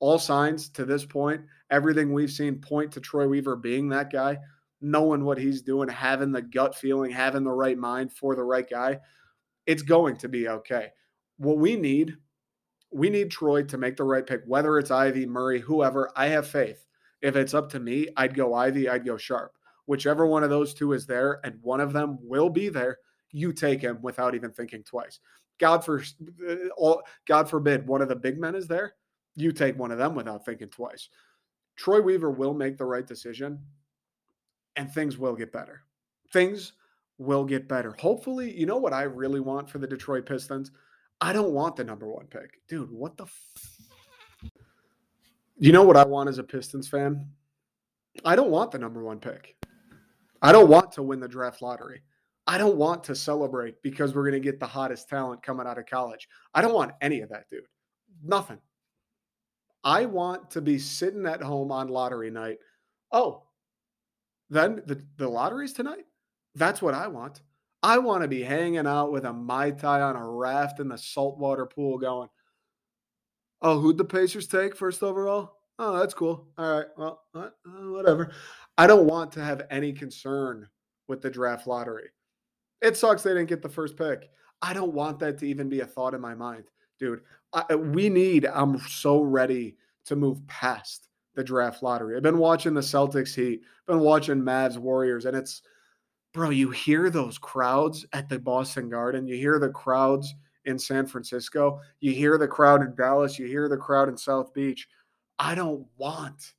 All 0.00 0.18
signs 0.18 0.68
to 0.70 0.84
this 0.84 1.04
point, 1.04 1.40
everything 1.70 2.12
we've 2.12 2.30
seen 2.30 2.60
point 2.60 2.92
to 2.92 3.00
Troy 3.00 3.26
Weaver 3.26 3.56
being 3.56 3.88
that 3.88 4.12
guy, 4.12 4.38
knowing 4.80 5.24
what 5.24 5.38
he's 5.38 5.62
doing, 5.62 5.88
having 5.88 6.32
the 6.32 6.42
gut 6.42 6.74
feeling, 6.74 7.10
having 7.10 7.44
the 7.44 7.50
right 7.50 7.78
mind 7.78 8.12
for 8.12 8.34
the 8.34 8.44
right 8.44 8.68
guy. 8.68 8.98
It's 9.66 9.82
going 9.82 10.16
to 10.18 10.28
be 10.28 10.48
okay. 10.48 10.88
What 11.36 11.58
we 11.58 11.76
need, 11.76 12.16
we 12.90 13.10
need 13.10 13.30
Troy 13.30 13.62
to 13.64 13.78
make 13.78 13.96
the 13.96 14.04
right 14.04 14.26
pick, 14.26 14.42
whether 14.46 14.78
it's 14.78 14.90
Ivey, 14.90 15.26
Murray, 15.26 15.60
whoever. 15.60 16.10
I 16.16 16.26
have 16.26 16.46
faith. 16.46 16.86
If 17.20 17.36
it's 17.36 17.54
up 17.54 17.70
to 17.70 17.80
me, 17.80 18.08
I'd 18.16 18.34
go 18.34 18.54
Ivey, 18.54 18.88
I'd 18.88 19.04
go 19.04 19.16
Sharp. 19.16 19.52
Whichever 19.86 20.26
one 20.26 20.44
of 20.44 20.50
those 20.50 20.74
two 20.74 20.92
is 20.92 21.06
there, 21.06 21.40
and 21.44 21.58
one 21.62 21.80
of 21.80 21.92
them 21.92 22.18
will 22.22 22.50
be 22.50 22.68
there, 22.68 22.98
you 23.32 23.52
take 23.52 23.80
him 23.80 23.98
without 24.02 24.34
even 24.34 24.52
thinking 24.52 24.82
twice. 24.84 25.20
God 25.58 25.84
for 25.84 26.02
uh, 26.48 26.54
all, 26.76 27.02
God 27.26 27.50
forbid 27.50 27.86
one 27.86 28.02
of 28.02 28.08
the 28.08 28.16
big 28.16 28.38
men 28.38 28.54
is 28.54 28.68
there, 28.68 28.94
you 29.34 29.52
take 29.52 29.78
one 29.78 29.90
of 29.90 29.98
them 29.98 30.14
without 30.14 30.44
thinking 30.44 30.68
twice. 30.68 31.08
Troy 31.76 32.00
Weaver 32.00 32.30
will 32.30 32.54
make 32.54 32.76
the 32.76 32.84
right 32.84 33.06
decision 33.06 33.60
and 34.78 34.90
things 34.90 35.18
will 35.18 35.34
get 35.34 35.52
better. 35.52 35.82
Things 36.32 36.72
will 37.18 37.44
get 37.44 37.68
better. 37.68 37.94
Hopefully, 37.98 38.56
you 38.56 38.64
know 38.64 38.78
what 38.78 38.92
I 38.92 39.02
really 39.02 39.40
want 39.40 39.68
for 39.68 39.78
the 39.78 39.88
Detroit 39.88 40.24
Pistons? 40.24 40.70
I 41.20 41.32
don't 41.32 41.50
want 41.50 41.74
the 41.74 41.82
number 41.82 42.06
1 42.06 42.26
pick. 42.26 42.60
Dude, 42.68 42.92
what 42.92 43.16
the 43.16 43.24
f- 43.24 44.50
You 45.58 45.72
know 45.72 45.82
what 45.82 45.96
I 45.96 46.04
want 46.04 46.28
as 46.28 46.38
a 46.38 46.44
Pistons 46.44 46.88
fan? 46.88 47.26
I 48.24 48.36
don't 48.36 48.50
want 48.50 48.70
the 48.70 48.78
number 48.78 49.02
1 49.02 49.18
pick. 49.18 49.56
I 50.40 50.52
don't 50.52 50.68
want 50.68 50.92
to 50.92 51.02
win 51.02 51.18
the 51.18 51.26
draft 51.26 51.60
lottery. 51.60 52.02
I 52.46 52.56
don't 52.56 52.76
want 52.76 53.02
to 53.04 53.16
celebrate 53.16 53.82
because 53.82 54.14
we're 54.14 54.30
going 54.30 54.40
to 54.40 54.48
get 54.48 54.60
the 54.60 54.66
hottest 54.66 55.08
talent 55.08 55.42
coming 55.42 55.66
out 55.66 55.78
of 55.78 55.86
college. 55.86 56.28
I 56.54 56.62
don't 56.62 56.74
want 56.74 56.92
any 57.00 57.20
of 57.20 57.30
that, 57.30 57.48
dude. 57.50 57.66
Nothing. 58.22 58.58
I 59.82 60.06
want 60.06 60.52
to 60.52 60.60
be 60.60 60.78
sitting 60.78 61.26
at 61.26 61.42
home 61.42 61.72
on 61.72 61.88
lottery 61.88 62.30
night. 62.30 62.58
Oh, 63.10 63.47
then 64.50 64.82
the, 64.86 65.02
the 65.16 65.28
lottery's 65.28 65.72
tonight? 65.72 66.06
That's 66.54 66.82
what 66.82 66.94
I 66.94 67.08
want. 67.08 67.42
I 67.82 67.98
want 67.98 68.22
to 68.22 68.28
be 68.28 68.42
hanging 68.42 68.86
out 68.86 69.12
with 69.12 69.24
a 69.24 69.32
Mai 69.32 69.70
Tai 69.70 70.00
on 70.00 70.16
a 70.16 70.28
raft 70.28 70.80
in 70.80 70.88
the 70.88 70.98
saltwater 70.98 71.66
pool 71.66 71.98
going, 71.98 72.28
oh, 73.62 73.78
who'd 73.78 73.98
the 73.98 74.04
Pacers 74.04 74.48
take 74.48 74.76
first 74.76 75.02
overall? 75.02 75.54
Oh, 75.78 75.98
that's 75.98 76.14
cool. 76.14 76.48
All 76.58 76.78
right. 76.78 76.86
Well, 76.96 77.22
uh, 77.34 77.50
whatever. 77.64 78.32
I 78.76 78.86
don't 78.86 79.06
want 79.06 79.30
to 79.32 79.44
have 79.44 79.62
any 79.70 79.92
concern 79.92 80.68
with 81.06 81.22
the 81.22 81.30
draft 81.30 81.66
lottery. 81.66 82.08
It 82.82 82.96
sucks 82.96 83.22
they 83.22 83.30
didn't 83.30 83.48
get 83.48 83.62
the 83.62 83.68
first 83.68 83.96
pick. 83.96 84.28
I 84.60 84.72
don't 84.72 84.92
want 84.92 85.20
that 85.20 85.38
to 85.38 85.46
even 85.46 85.68
be 85.68 85.80
a 85.80 85.86
thought 85.86 86.14
in 86.14 86.20
my 86.20 86.34
mind, 86.34 86.64
dude. 86.98 87.20
I, 87.52 87.76
we 87.76 88.08
need, 88.08 88.46
I'm 88.46 88.78
so 88.80 89.20
ready 89.20 89.76
to 90.06 90.16
move 90.16 90.44
past 90.48 91.08
the 91.38 91.44
draft 91.44 91.84
lottery. 91.84 92.16
I've 92.16 92.22
been 92.24 92.38
watching 92.38 92.74
the 92.74 92.80
Celtics 92.80 93.32
Heat, 93.32 93.62
been 93.86 94.00
watching 94.00 94.42
Mavs 94.42 94.76
Warriors, 94.76 95.24
and 95.24 95.36
it's, 95.36 95.62
bro, 96.34 96.50
you 96.50 96.70
hear 96.70 97.10
those 97.10 97.38
crowds 97.38 98.04
at 98.12 98.28
the 98.28 98.40
Boston 98.40 98.88
Garden, 98.88 99.28
you 99.28 99.36
hear 99.36 99.60
the 99.60 99.68
crowds 99.68 100.34
in 100.64 100.80
San 100.80 101.06
Francisco, 101.06 101.80
you 102.00 102.10
hear 102.10 102.38
the 102.38 102.48
crowd 102.48 102.82
in 102.82 102.92
Dallas, 102.96 103.38
you 103.38 103.46
hear 103.46 103.68
the 103.68 103.76
crowd 103.76 104.08
in 104.08 104.16
South 104.16 104.52
Beach. 104.52 104.88
I 105.38 105.54
don't 105.54 105.86
want 105.96 106.54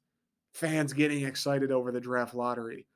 fans 0.54 0.94
getting 0.94 1.26
excited 1.26 1.74
over 1.74 1.92
the 1.92 2.00
draft 2.00 2.34
lottery. 2.34 2.88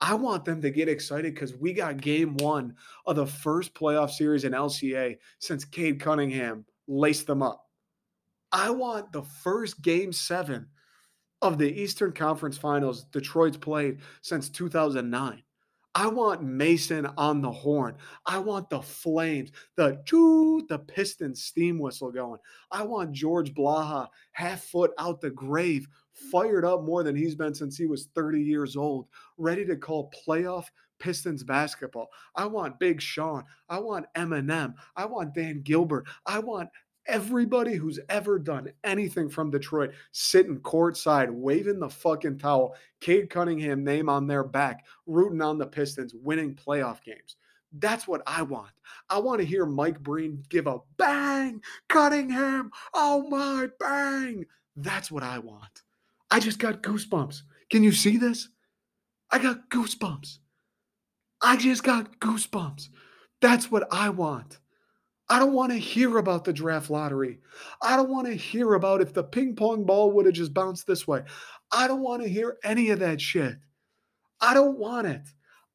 I 0.00 0.14
want 0.14 0.44
them 0.44 0.62
to 0.62 0.70
get 0.70 0.88
excited 0.88 1.34
because 1.34 1.56
we 1.56 1.72
got 1.72 2.00
game 2.00 2.36
one 2.36 2.76
of 3.04 3.16
the 3.16 3.26
first 3.26 3.74
playoff 3.74 4.10
series 4.10 4.44
in 4.44 4.52
LCA 4.52 5.18
since 5.40 5.64
Cade 5.64 5.98
Cunningham 5.98 6.64
laced 6.86 7.26
them 7.26 7.42
up. 7.42 7.66
I 8.52 8.70
want 8.70 9.10
the 9.10 9.22
first 9.22 9.82
game 9.82 10.12
seven 10.12 10.68
of 11.42 11.58
the 11.58 11.70
Eastern 11.70 12.12
Conference 12.12 12.56
Finals 12.56 13.04
Detroit's 13.04 13.56
played 13.56 13.98
since 14.22 14.48
2009. 14.48 15.42
I 15.94 16.06
want 16.06 16.42
Mason 16.42 17.06
on 17.18 17.42
the 17.42 17.50
horn. 17.50 17.96
I 18.24 18.38
want 18.38 18.70
the 18.70 18.80
flames, 18.80 19.50
the 19.76 20.00
choo, 20.06 20.64
the 20.70 20.78
piston 20.78 21.34
steam 21.34 21.78
whistle 21.78 22.10
going. 22.10 22.40
I 22.70 22.82
want 22.82 23.12
George 23.12 23.52
Blaha 23.52 24.08
half 24.32 24.62
foot 24.62 24.92
out 24.98 25.20
the 25.20 25.30
grave, 25.30 25.86
fired 26.30 26.64
up 26.64 26.84
more 26.84 27.02
than 27.02 27.14
he's 27.14 27.34
been 27.34 27.54
since 27.54 27.76
he 27.76 27.86
was 27.86 28.08
30 28.14 28.40
years 28.40 28.74
old, 28.74 29.06
ready 29.36 29.66
to 29.66 29.76
call 29.76 30.10
playoff 30.26 30.64
Pistons 30.98 31.42
basketball. 31.42 32.08
I 32.36 32.46
want 32.46 32.78
Big 32.78 33.00
Sean. 33.00 33.44
I 33.68 33.80
want 33.80 34.06
Eminem. 34.16 34.74
I 34.96 35.04
want 35.04 35.34
Dan 35.34 35.60
Gilbert. 35.62 36.06
I 36.24 36.38
want 36.38 36.70
everybody 37.06 37.74
who's 37.74 37.98
ever 38.08 38.38
done 38.38 38.70
anything 38.84 39.28
from 39.28 39.50
Detroit 39.50 39.92
sitting 40.12 40.58
courtside, 40.60 41.30
waving 41.30 41.78
the 41.78 41.88
fucking 41.88 42.38
towel, 42.38 42.74
Cade 43.00 43.30
Cunningham 43.30 43.84
name 43.84 44.08
on 44.08 44.26
their 44.26 44.44
back, 44.44 44.84
rooting 45.06 45.42
on 45.42 45.58
the 45.58 45.66
Pistons, 45.66 46.14
winning 46.14 46.54
playoff 46.54 47.02
games. 47.02 47.36
That's 47.78 48.06
what 48.06 48.22
I 48.26 48.42
want. 48.42 48.72
I 49.08 49.18
want 49.18 49.40
to 49.40 49.46
hear 49.46 49.64
Mike 49.64 50.00
Breen 50.00 50.42
give 50.48 50.66
a 50.66 50.78
bang, 50.98 51.60
Cunningham, 51.88 52.70
oh 52.94 53.28
my 53.28 53.68
bang. 53.80 54.44
That's 54.76 55.10
what 55.10 55.22
I 55.22 55.38
want. 55.38 55.82
I 56.30 56.40
just 56.40 56.58
got 56.58 56.82
goosebumps. 56.82 57.42
Can 57.70 57.82
you 57.82 57.92
see 57.92 58.16
this? 58.16 58.48
I 59.30 59.38
got 59.38 59.70
goosebumps. 59.70 60.38
I 61.40 61.56
just 61.56 61.82
got 61.82 62.20
goosebumps. 62.20 62.88
That's 63.40 63.70
what 63.70 63.86
I 63.90 64.10
want. 64.10 64.58
I 65.32 65.38
don't 65.38 65.54
want 65.54 65.72
to 65.72 65.78
hear 65.78 66.18
about 66.18 66.44
the 66.44 66.52
draft 66.52 66.90
lottery. 66.90 67.38
I 67.80 67.96
don't 67.96 68.10
want 68.10 68.26
to 68.26 68.34
hear 68.34 68.74
about 68.74 69.00
if 69.00 69.14
the 69.14 69.24
ping 69.24 69.56
pong 69.56 69.82
ball 69.84 70.12
would 70.12 70.26
have 70.26 70.34
just 70.34 70.52
bounced 70.52 70.86
this 70.86 71.08
way. 71.08 71.22
I 71.70 71.88
don't 71.88 72.02
want 72.02 72.22
to 72.22 72.28
hear 72.28 72.58
any 72.64 72.90
of 72.90 72.98
that 72.98 73.18
shit. 73.18 73.56
I 74.42 74.52
don't 74.52 74.76
want 74.76 75.06
it. 75.06 75.22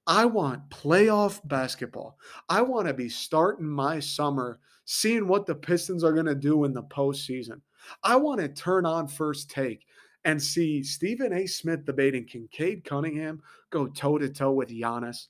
I 0.06 0.26
want 0.26 0.70
playoff 0.70 1.42
basketball. 1.48 2.20
I 2.48 2.62
want 2.62 2.88
to 2.88 2.94
be 2.94 3.10
starting 3.10 3.66
my 3.66 4.00
summer 4.00 4.60
seeing 4.86 5.28
what 5.28 5.48
the 5.48 5.56
Pistons 5.56 6.04
are 6.04 6.14
going 6.14 6.28
to 6.28 6.36
do 6.36 6.66
in 6.66 6.72
the 6.72 6.84
postseason. 6.84 7.60
I 8.04 8.16
want 8.16 8.40
to 8.42 8.50
turn 8.50 8.86
on 8.86 9.08
first 9.08 9.50
take 9.50 9.88
and 10.24 10.40
see 10.40 10.84
Stephen 10.84 11.34
A. 11.34 11.48
Smith 11.48 11.84
debating 11.84 12.28
can 12.28 12.48
Cade 12.52 12.84
Cunningham 12.84 13.42
go 13.72 13.88
toe 13.88 14.20
to 14.20 14.30
toe 14.30 14.52
with 14.52 14.70
Giannis. 14.70 15.30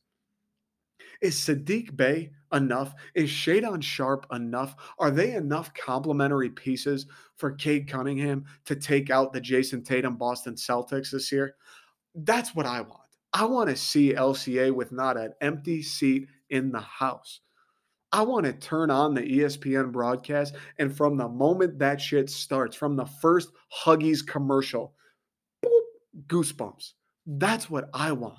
Is 1.21 1.35
Saddiq 1.35 1.95
Bey 1.95 2.31
enough? 2.53 2.93
Is 3.15 3.29
Shaedon 3.29 3.81
Sharp 3.81 4.25
enough? 4.31 4.75
Are 4.99 5.11
they 5.11 5.33
enough 5.33 5.73
complementary 5.73 6.49
pieces 6.49 7.07
for 7.35 7.51
Cade 7.51 7.87
Cunningham 7.87 8.45
to 8.65 8.75
take 8.75 9.09
out 9.09 9.33
the 9.33 9.41
Jayson 9.41 9.83
Tatum 9.83 10.17
Boston 10.17 10.55
Celtics 10.55 11.11
this 11.11 11.31
year? 11.31 11.55
That's 12.15 12.55
what 12.55 12.65
I 12.65 12.81
want. 12.81 13.01
I 13.33 13.45
want 13.45 13.69
to 13.69 13.75
see 13.75 14.13
LCA 14.13 14.73
with 14.73 14.91
not 14.91 15.17
an 15.17 15.33
empty 15.41 15.81
seat 15.81 16.27
in 16.49 16.71
the 16.71 16.79
house. 16.79 17.41
I 18.11 18.21
want 18.21 18.45
to 18.45 18.53
turn 18.53 18.89
on 18.89 19.13
the 19.13 19.21
ESPN 19.21 19.91
broadcast, 19.91 20.55
and 20.79 20.95
from 20.95 21.17
the 21.17 21.27
moment 21.27 21.77
that 21.79 21.99
shit 21.99 22.29
starts, 22.29 22.75
from 22.75 22.95
the 22.95 23.05
first 23.05 23.49
Huggies 23.83 24.25
commercial, 24.25 24.93
boop, 25.63 25.81
goosebumps. 26.27 26.93
That's 27.25 27.69
what 27.69 27.89
I 27.93 28.13
want. 28.13 28.37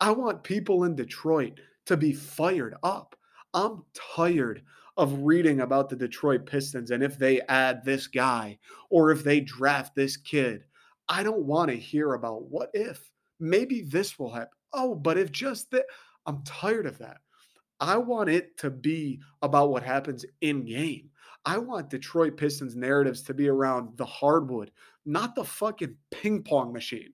I 0.00 0.12
want 0.12 0.44
people 0.44 0.84
in 0.84 0.94
Detroit 0.94 1.58
to 1.90 1.96
be 1.96 2.12
fired 2.12 2.76
up. 2.84 3.16
I'm 3.52 3.82
tired 4.14 4.62
of 4.96 5.22
reading 5.22 5.60
about 5.60 5.88
the 5.88 5.96
Detroit 5.96 6.46
Pistons 6.46 6.92
and 6.92 7.02
if 7.02 7.18
they 7.18 7.40
add 7.48 7.84
this 7.84 8.06
guy 8.06 8.60
or 8.90 9.10
if 9.10 9.24
they 9.24 9.40
draft 9.40 9.96
this 9.96 10.16
kid. 10.16 10.62
I 11.08 11.24
don't 11.24 11.46
want 11.46 11.68
to 11.70 11.76
hear 11.76 12.14
about 12.14 12.44
what 12.44 12.70
if. 12.74 13.10
Maybe 13.40 13.82
this 13.82 14.20
will 14.20 14.30
happen. 14.30 14.50
Oh, 14.72 14.94
but 14.94 15.18
if 15.18 15.32
just 15.32 15.72
that, 15.72 15.86
I'm 16.26 16.44
tired 16.44 16.86
of 16.86 16.96
that. 16.98 17.16
I 17.80 17.96
want 17.96 18.30
it 18.30 18.56
to 18.58 18.70
be 18.70 19.20
about 19.42 19.70
what 19.70 19.82
happens 19.82 20.24
in 20.42 20.64
game. 20.64 21.10
I 21.44 21.58
want 21.58 21.90
Detroit 21.90 22.36
Pistons 22.36 22.76
narratives 22.76 23.22
to 23.22 23.34
be 23.34 23.48
around 23.48 23.96
the 23.96 24.06
hardwood, 24.06 24.70
not 25.06 25.34
the 25.34 25.44
fucking 25.44 25.96
ping 26.12 26.44
pong 26.44 26.72
machine. 26.72 27.12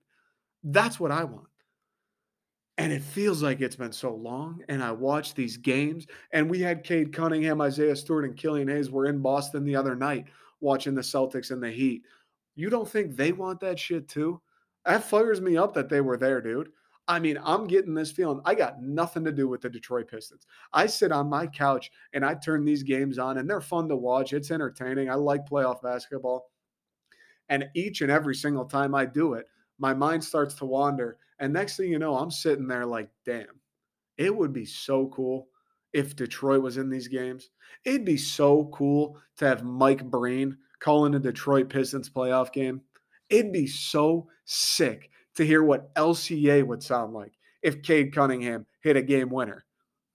That's 0.63 0.99
what 0.99 1.11
I 1.11 1.23
want. 1.23 1.47
And 2.77 2.93
it 2.93 3.01
feels 3.01 3.41
like 3.41 3.61
it's 3.61 3.75
been 3.75 3.91
so 3.91 4.13
long. 4.13 4.63
And 4.69 4.83
I 4.83 4.91
watched 4.91 5.35
these 5.35 5.57
games, 5.57 6.05
and 6.31 6.49
we 6.49 6.59
had 6.59 6.83
Cade 6.83 7.11
Cunningham, 7.11 7.59
Isaiah 7.59 7.95
Stewart, 7.95 8.25
and 8.25 8.37
Killian 8.37 8.67
Hayes 8.67 8.91
were 8.91 9.07
in 9.07 9.19
Boston 9.19 9.63
the 9.65 9.75
other 9.75 9.95
night 9.95 10.25
watching 10.59 10.93
the 10.93 11.01
Celtics 11.01 11.51
and 11.51 11.61
the 11.61 11.71
Heat. 11.71 12.03
You 12.55 12.69
don't 12.69 12.87
think 12.87 13.15
they 13.15 13.31
want 13.31 13.59
that 13.61 13.79
shit 13.79 14.07
too? 14.07 14.41
That 14.85 15.03
fires 15.03 15.41
me 15.41 15.57
up 15.57 15.73
that 15.73 15.89
they 15.89 16.01
were 16.01 16.17
there, 16.17 16.41
dude. 16.41 16.71
I 17.07 17.19
mean, 17.19 17.39
I'm 17.43 17.67
getting 17.67 17.93
this 17.93 18.11
feeling. 18.11 18.41
I 18.45 18.53
got 18.53 18.81
nothing 18.81 19.23
to 19.23 19.31
do 19.31 19.47
with 19.47 19.61
the 19.61 19.69
Detroit 19.69 20.09
Pistons. 20.09 20.45
I 20.73 20.87
sit 20.87 21.11
on 21.11 21.29
my 21.29 21.47
couch 21.47 21.89
and 22.13 22.25
I 22.25 22.35
turn 22.35 22.65
these 22.65 22.83
games 22.83 23.17
on, 23.17 23.37
and 23.37 23.49
they're 23.49 23.61
fun 23.61 23.87
to 23.89 23.95
watch. 23.95 24.33
It's 24.33 24.51
entertaining. 24.51 25.09
I 25.09 25.15
like 25.15 25.47
playoff 25.47 25.81
basketball. 25.81 26.51
And 27.49 27.69
each 27.75 28.01
and 28.01 28.11
every 28.11 28.35
single 28.35 28.65
time 28.65 28.93
I 28.93 29.05
do 29.05 29.33
it, 29.33 29.47
my 29.79 29.93
mind 29.93 30.23
starts 30.23 30.53
to 30.55 30.65
wander. 30.65 31.17
And 31.39 31.53
next 31.53 31.77
thing 31.77 31.91
you 31.91 31.99
know, 31.99 32.15
I'm 32.15 32.31
sitting 32.31 32.67
there 32.67 32.85
like, 32.85 33.09
damn, 33.25 33.61
it 34.17 34.35
would 34.35 34.53
be 34.53 34.65
so 34.65 35.07
cool 35.07 35.47
if 35.93 36.15
Detroit 36.15 36.61
was 36.61 36.77
in 36.77 36.89
these 36.89 37.07
games. 37.07 37.49
It'd 37.85 38.05
be 38.05 38.17
so 38.17 38.65
cool 38.73 39.19
to 39.37 39.47
have 39.47 39.63
Mike 39.63 40.03
Breen 40.03 40.57
calling 40.79 41.15
a 41.15 41.19
Detroit 41.19 41.69
Pistons 41.69 42.09
playoff 42.09 42.51
game. 42.51 42.81
It'd 43.29 43.51
be 43.51 43.67
so 43.67 44.27
sick 44.45 45.09
to 45.35 45.45
hear 45.45 45.63
what 45.63 45.93
LCA 45.95 46.65
would 46.65 46.81
sound 46.81 47.13
like 47.13 47.33
if 47.61 47.81
Cade 47.81 48.13
Cunningham 48.13 48.65
hit 48.81 48.95
a 48.95 49.01
game 49.01 49.29
winner. 49.29 49.65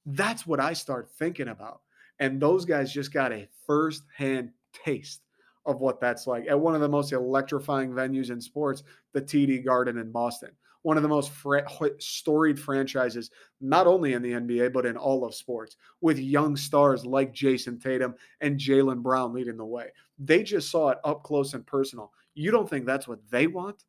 That's 0.06 0.46
what 0.46 0.60
I 0.60 0.72
start 0.72 1.10
thinking 1.18 1.48
about. 1.48 1.80
And 2.18 2.40
those 2.40 2.64
guys 2.64 2.92
just 2.92 3.12
got 3.12 3.32
a 3.32 3.48
first 3.66 4.02
hand 4.16 4.50
taste 4.72 5.20
of 5.64 5.80
what 5.80 6.00
that's 6.00 6.26
like 6.26 6.46
at 6.48 6.58
one 6.58 6.74
of 6.74 6.80
the 6.80 6.88
most 6.88 7.12
electrifying 7.12 7.90
venues 7.90 8.30
in 8.30 8.40
sports, 8.40 8.82
the 9.12 9.22
TD 9.22 9.64
Garden 9.64 9.98
in 9.98 10.10
Boston. 10.10 10.50
One 10.82 10.96
of 10.96 11.02
the 11.02 11.08
most 11.08 11.30
fra- 11.30 11.64
storied 11.98 12.58
franchises, 12.58 13.30
not 13.60 13.86
only 13.86 14.14
in 14.14 14.22
the 14.22 14.32
NBA, 14.32 14.72
but 14.72 14.84
in 14.84 14.96
all 14.96 15.24
of 15.24 15.34
sports, 15.34 15.76
with 16.00 16.18
young 16.18 16.56
stars 16.56 17.06
like 17.06 17.32
Jayson 17.32 17.78
Tatum 17.80 18.14
and 18.40 18.58
Jaylen 18.58 19.02
Brown 19.02 19.32
leading 19.32 19.56
the 19.56 19.64
way. 19.64 19.88
They 20.18 20.42
just 20.42 20.70
saw 20.70 20.90
it 20.90 20.98
up 21.04 21.22
close 21.22 21.54
and 21.54 21.66
personal. 21.66 22.12
You 22.34 22.50
don't 22.50 22.68
think 22.68 22.84
that's 22.84 23.06
what 23.06 23.20
they 23.30 23.46
want? 23.46 23.84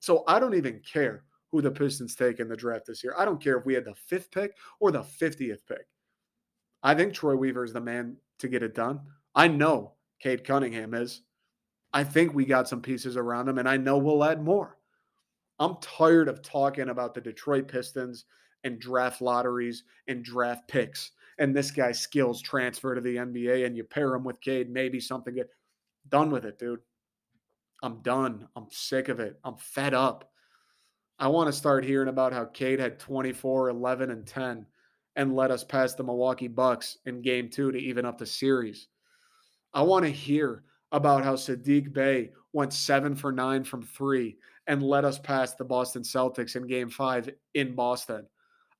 So 0.00 0.24
I 0.26 0.40
don't 0.40 0.54
even 0.54 0.80
care 0.80 1.24
who 1.52 1.60
the 1.60 1.70
Pistons 1.70 2.16
take 2.16 2.40
in 2.40 2.48
the 2.48 2.56
draft 2.56 2.86
this 2.86 3.04
year. 3.04 3.14
I 3.16 3.24
don't 3.24 3.42
care 3.42 3.58
if 3.58 3.66
we 3.66 3.74
had 3.74 3.84
the 3.84 3.94
fifth 3.94 4.30
pick 4.32 4.56
or 4.80 4.90
the 4.90 5.02
50th 5.02 5.60
pick. 5.68 5.86
I 6.82 6.94
think 6.94 7.12
Troy 7.12 7.36
Weaver 7.36 7.64
is 7.64 7.72
the 7.72 7.80
man 7.80 8.16
to 8.38 8.48
get 8.48 8.62
it 8.62 8.74
done. 8.74 9.00
I 9.34 9.48
know 9.48 9.92
Cade 10.18 10.44
Cunningham 10.44 10.94
is. 10.94 11.22
I 11.92 12.04
think 12.04 12.34
we 12.34 12.46
got 12.46 12.68
some 12.68 12.80
pieces 12.80 13.16
around 13.16 13.48
him, 13.48 13.58
and 13.58 13.68
I 13.68 13.76
know 13.76 13.98
we'll 13.98 14.24
add 14.24 14.42
more. 14.42 14.78
I'm 15.58 15.76
tired 15.80 16.28
of 16.28 16.42
talking 16.42 16.88
about 16.88 17.14
the 17.14 17.20
Detroit 17.20 17.68
Pistons 17.68 18.24
and 18.64 18.78
draft 18.78 19.20
lotteries 19.20 19.84
and 20.08 20.24
draft 20.24 20.68
picks 20.68 21.12
and 21.38 21.54
this 21.54 21.70
guy's 21.70 21.98
skills 21.98 22.40
transfer 22.40 22.94
to 22.94 23.00
the 23.00 23.16
NBA 23.16 23.66
and 23.66 23.76
you 23.76 23.84
pair 23.84 24.14
him 24.14 24.24
with 24.24 24.40
Cade, 24.40 24.70
maybe 24.70 25.00
something 25.00 25.34
good. 25.34 25.48
Done 26.08 26.30
with 26.30 26.44
it, 26.44 26.58
dude. 26.58 26.80
I'm 27.82 28.00
done. 28.02 28.48
I'm 28.54 28.66
sick 28.70 29.08
of 29.08 29.20
it. 29.20 29.38
I'm 29.44 29.56
fed 29.56 29.94
up. 29.94 30.30
I 31.18 31.28
want 31.28 31.48
to 31.48 31.52
start 31.52 31.84
hearing 31.84 32.08
about 32.08 32.32
how 32.32 32.44
Cade 32.46 32.80
had 32.80 32.98
24, 32.98 33.70
11, 33.70 34.10
and 34.10 34.26
10 34.26 34.66
and 35.16 35.36
let 35.36 35.50
us 35.50 35.62
pass 35.62 35.94
the 35.94 36.04
Milwaukee 36.04 36.48
Bucks 36.48 36.98
in 37.06 37.22
game 37.22 37.48
two 37.48 37.70
to 37.70 37.78
even 37.78 38.04
up 38.04 38.18
the 38.18 38.26
series. 38.26 38.88
I 39.74 39.82
want 39.82 40.04
to 40.04 40.10
hear 40.10 40.64
about 40.90 41.24
how 41.24 41.34
Saddiq 41.34 41.92
Bey 41.92 42.30
went 42.52 42.72
seven 42.72 43.14
for 43.14 43.32
nine 43.32 43.64
from 43.64 43.82
three 43.82 44.36
and 44.66 44.82
let 44.82 45.04
us 45.04 45.18
pass 45.18 45.54
the 45.54 45.64
Boston 45.64 46.02
Celtics 46.02 46.56
in 46.56 46.66
game 46.66 46.90
five 46.90 47.28
in 47.54 47.74
Boston. 47.74 48.26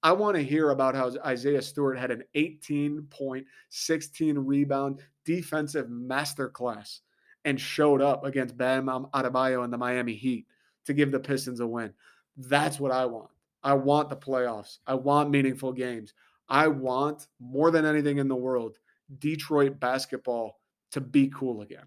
I 0.03 0.13
want 0.13 0.37
to 0.37 0.43
hear 0.43 0.71
about 0.71 0.95
how 0.95 1.13
Isaiah 1.25 1.63
Stewart 1.63 1.99
had 1.99 2.11
an 2.11 2.25
18 2.35 3.07
point, 3.11 3.47
16 3.71 4.39
rebound 4.39 5.01
defensive 5.25 5.87
masterclass 5.87 7.01
and 7.45 7.61
showed 7.61 8.03
up 8.03 8.25
against 8.25 8.57
Bam 8.57 8.87
Adebayo 8.87 9.65
and 9.65 9.73
the 9.73 9.79
Miami 9.79 10.15
Heat 10.15 10.47
to 10.87 10.93
give 10.93 11.13
the 11.13 11.21
Pistons 11.21 11.61
a 11.61 11.67
win. 11.67 11.93
That's 12.37 12.81
what 12.81 12.93
I 12.93 13.07
want. 13.07 13.31
I 13.63 13.75
want 13.75 14.09
the 14.09 14.17
playoffs. 14.17 14.79
I 14.87 14.95
want 14.95 15.31
meaningful 15.31 15.73
games. 15.73 16.15
I 16.49 16.69
want 16.69 17.29
more 17.39 17.71
than 17.71 17.85
anything 17.85 18.19
in 18.19 18.29
the 18.29 18.35
world 18.35 18.79
Detroit 19.19 19.79
basketball 19.79 20.61
to 20.93 21.01
be 21.01 21.31
cool 21.35 21.63
again. 21.63 21.87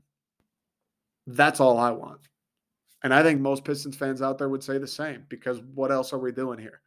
That's 1.28 1.60
all 1.60 1.78
I 1.78 1.92
want. 1.92 2.30
And 3.06 3.14
I 3.14 3.22
think 3.22 3.40
most 3.40 3.64
Pistons 3.64 3.96
fans 3.96 4.24
out 4.24 4.40
there 4.40 4.50
would 4.50 4.64
say 4.64 4.80
the 4.80 4.88
same 4.88 5.28
because 5.30 5.62
what 5.76 5.92
else 5.92 6.12
are 6.12 6.18
we 6.18 6.32
doing 6.32 6.58
here? 6.58 6.82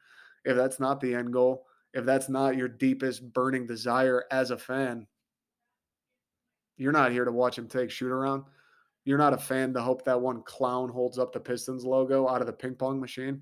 If 0.44 0.56
that's 0.56 0.80
not 0.80 1.00
the 1.00 1.14
end 1.14 1.32
goal, 1.32 1.66
if 1.94 2.04
that's 2.04 2.28
not 2.28 2.56
your 2.56 2.66
deepest 2.66 3.32
burning 3.32 3.68
desire 3.68 4.24
as 4.32 4.50
a 4.50 4.58
fan, 4.58 5.06
you're 6.76 6.90
not 6.90 7.12
here 7.12 7.24
to 7.24 7.30
watch 7.30 7.56
him 7.56 7.68
take 7.68 7.92
shoot 7.92 8.10
around. 8.10 8.42
You're 9.04 9.16
not 9.16 9.32
a 9.32 9.38
fan 9.38 9.72
to 9.74 9.80
hope 9.80 10.04
that 10.06 10.20
one 10.20 10.42
clown 10.42 10.88
holds 10.88 11.20
up 11.20 11.32
the 11.32 11.38
Pistons 11.38 11.84
logo 11.84 12.26
out 12.26 12.40
of 12.40 12.48
the 12.48 12.52
ping 12.52 12.74
pong 12.74 12.98
machine. 12.98 13.40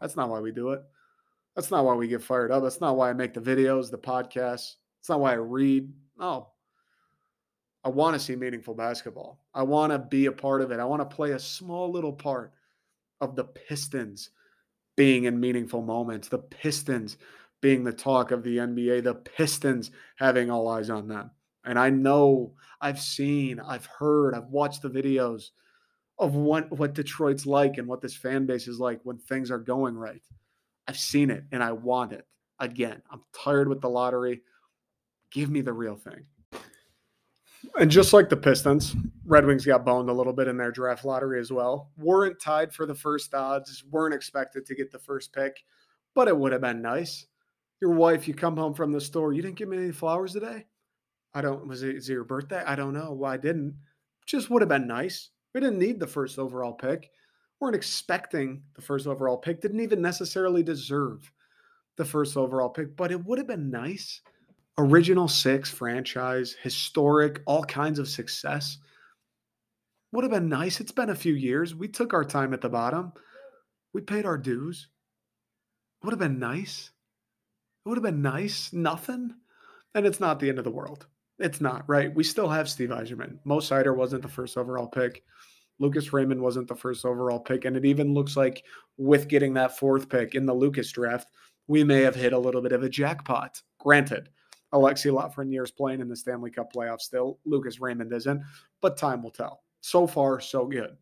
That's 0.00 0.16
not 0.16 0.30
why 0.30 0.40
we 0.40 0.50
do 0.50 0.70
it. 0.70 0.80
That's 1.56 1.70
not 1.70 1.84
why 1.84 1.92
we 1.92 2.08
get 2.08 2.22
fired 2.22 2.50
up. 2.50 2.62
That's 2.62 2.80
not 2.80 2.96
why 2.96 3.10
I 3.10 3.12
make 3.12 3.34
the 3.34 3.40
videos, 3.42 3.90
the 3.90 3.98
podcasts. 3.98 4.76
It's 4.98 5.10
not 5.10 5.20
why 5.20 5.32
I 5.32 5.34
read. 5.34 5.92
No. 6.18 6.48
I 7.84 7.88
want 7.90 8.14
to 8.14 8.20
see 8.20 8.34
meaningful 8.36 8.74
basketball. 8.74 9.40
I 9.54 9.62
want 9.62 9.92
to 9.92 9.98
be 9.98 10.26
a 10.26 10.32
part 10.32 10.62
of 10.62 10.70
it. 10.72 10.80
I 10.80 10.84
want 10.84 11.08
to 11.08 11.16
play 11.16 11.32
a 11.32 11.38
small 11.38 11.90
little 11.90 12.12
part 12.12 12.52
of 13.20 13.36
the 13.36 13.44
Pistons 13.44 14.30
being 14.96 15.24
in 15.24 15.38
meaningful 15.38 15.82
moments, 15.82 16.28
the 16.28 16.38
Pistons 16.38 17.16
being 17.60 17.84
the 17.84 17.92
talk 17.92 18.30
of 18.30 18.42
the 18.42 18.58
NBA, 18.58 19.04
the 19.04 19.14
Pistons 19.14 19.90
having 20.16 20.50
all 20.50 20.68
eyes 20.68 20.90
on 20.90 21.08
them. 21.08 21.30
And 21.64 21.78
I 21.78 21.90
know 21.90 22.52
I've 22.80 23.00
seen, 23.00 23.60
I've 23.60 23.86
heard, 23.86 24.34
I've 24.34 24.48
watched 24.48 24.82
the 24.82 24.90
videos 24.90 25.50
of 26.18 26.34
what, 26.34 26.70
what 26.76 26.94
Detroit's 26.94 27.46
like 27.46 27.78
and 27.78 27.86
what 27.86 28.00
this 28.00 28.16
fan 28.16 28.46
base 28.46 28.66
is 28.68 28.80
like 28.80 29.00
when 29.04 29.18
things 29.18 29.50
are 29.50 29.58
going 29.58 29.96
right. 29.96 30.22
I've 30.86 30.96
seen 30.96 31.30
it 31.30 31.44
and 31.52 31.62
I 31.62 31.72
want 31.72 32.12
it. 32.12 32.26
Again, 32.58 33.02
I'm 33.10 33.22
tired 33.32 33.68
with 33.68 33.80
the 33.80 33.90
lottery. 33.90 34.42
Give 35.30 35.50
me 35.50 35.60
the 35.60 35.72
real 35.72 35.96
thing. 35.96 36.24
And 37.78 37.90
just 37.90 38.12
like 38.12 38.28
the 38.28 38.36
Pistons, 38.36 38.94
Red 39.24 39.46
Wings 39.46 39.66
got 39.66 39.84
boned 39.84 40.08
a 40.08 40.12
little 40.12 40.32
bit 40.32 40.48
in 40.48 40.56
their 40.56 40.70
draft 40.70 41.04
lottery 41.04 41.40
as 41.40 41.52
well. 41.52 41.90
Weren't 41.96 42.40
tied 42.40 42.72
for 42.72 42.86
the 42.86 42.94
first 42.94 43.34
odds, 43.34 43.84
weren't 43.90 44.14
expected 44.14 44.66
to 44.66 44.74
get 44.74 44.92
the 44.92 44.98
first 44.98 45.32
pick, 45.32 45.62
but 46.14 46.28
it 46.28 46.36
would 46.36 46.52
have 46.52 46.60
been 46.60 46.82
nice. 46.82 47.26
Your 47.80 47.92
wife, 47.92 48.26
you 48.26 48.34
come 48.34 48.56
home 48.56 48.74
from 48.74 48.92
the 48.92 49.00
store, 49.00 49.32
you 49.32 49.42
didn't 49.42 49.56
give 49.56 49.68
me 49.68 49.76
any 49.76 49.92
flowers 49.92 50.32
today? 50.32 50.66
I 51.34 51.42
don't, 51.42 51.66
was 51.66 51.82
it, 51.82 51.96
is 51.96 52.08
it 52.08 52.14
your 52.14 52.24
birthday? 52.24 52.62
I 52.64 52.74
don't 52.74 52.94
know 52.94 53.12
why 53.12 53.36
didn't. 53.36 53.76
Just 54.26 54.50
would 54.50 54.62
have 54.62 54.68
been 54.68 54.86
nice. 54.86 55.30
We 55.54 55.60
didn't 55.60 55.78
need 55.78 56.00
the 56.00 56.06
first 56.06 56.38
overall 56.38 56.72
pick 56.72 57.10
weren't 57.60 57.76
expecting 57.76 58.62
the 58.74 58.82
first 58.82 59.06
overall 59.06 59.36
pick, 59.36 59.60
didn't 59.60 59.80
even 59.80 60.00
necessarily 60.00 60.62
deserve 60.62 61.30
the 61.96 62.04
first 62.04 62.36
overall 62.36 62.68
pick, 62.68 62.96
but 62.96 63.10
it 63.10 63.24
would 63.24 63.38
have 63.38 63.48
been 63.48 63.70
nice. 63.70 64.20
Original 64.78 65.26
six 65.26 65.68
franchise, 65.70 66.54
historic, 66.62 67.42
all 67.46 67.64
kinds 67.64 67.98
of 67.98 68.08
success. 68.08 68.78
Would 70.12 70.22
have 70.22 70.30
been 70.30 70.48
nice. 70.48 70.80
It's 70.80 70.92
been 70.92 71.10
a 71.10 71.16
few 71.16 71.34
years. 71.34 71.74
We 71.74 71.88
took 71.88 72.14
our 72.14 72.24
time 72.24 72.54
at 72.54 72.60
the 72.60 72.68
bottom. 72.68 73.12
We 73.92 74.00
paid 74.00 74.24
our 74.24 74.38
dues. 74.38 74.88
Would 76.02 76.12
have 76.12 76.20
been 76.20 76.38
nice. 76.38 76.90
It 77.84 77.88
would 77.88 77.98
have 77.98 78.04
been 78.04 78.22
nice. 78.22 78.72
Nothing. 78.72 79.34
And 79.94 80.06
it's 80.06 80.20
not 80.20 80.38
the 80.38 80.48
end 80.48 80.58
of 80.58 80.64
the 80.64 80.70
world. 80.70 81.06
It's 81.40 81.60
not, 81.60 81.84
right? 81.88 82.14
We 82.14 82.22
still 82.22 82.48
have 82.48 82.68
Steve 82.68 82.90
Yzerman. 82.90 83.38
Mo 83.44 83.58
Seider 83.58 83.96
wasn't 83.96 84.22
the 84.22 84.28
first 84.28 84.56
overall 84.56 84.86
pick. 84.86 85.24
Lucas 85.80 86.12
Raymond 86.12 86.40
wasn't 86.40 86.68
the 86.68 86.76
first 86.76 87.04
overall 87.04 87.40
pick. 87.40 87.64
And 87.64 87.76
it 87.76 87.84
even 87.84 88.14
looks 88.14 88.36
like 88.36 88.64
with 88.96 89.28
getting 89.28 89.54
that 89.54 89.76
fourth 89.76 90.08
pick 90.08 90.34
in 90.34 90.46
the 90.46 90.54
Lucas 90.54 90.90
draft, 90.92 91.28
we 91.66 91.84
may 91.84 92.02
have 92.02 92.14
hit 92.14 92.32
a 92.32 92.38
little 92.38 92.62
bit 92.62 92.72
of 92.72 92.82
a 92.82 92.88
jackpot. 92.88 93.60
Granted, 93.78 94.28
Alexi 94.72 95.10
Lafreniere 95.10 95.64
is 95.64 95.70
playing 95.70 96.00
in 96.00 96.08
the 96.08 96.16
Stanley 96.16 96.50
Cup 96.50 96.72
playoffs 96.72 97.02
still. 97.02 97.38
Lucas 97.46 97.80
Raymond 97.80 98.12
isn't, 98.12 98.42
but 98.80 98.96
time 98.96 99.22
will 99.22 99.30
tell. 99.30 99.62
So 99.80 100.06
far, 100.06 100.40
so 100.40 100.66
good. 100.66 100.96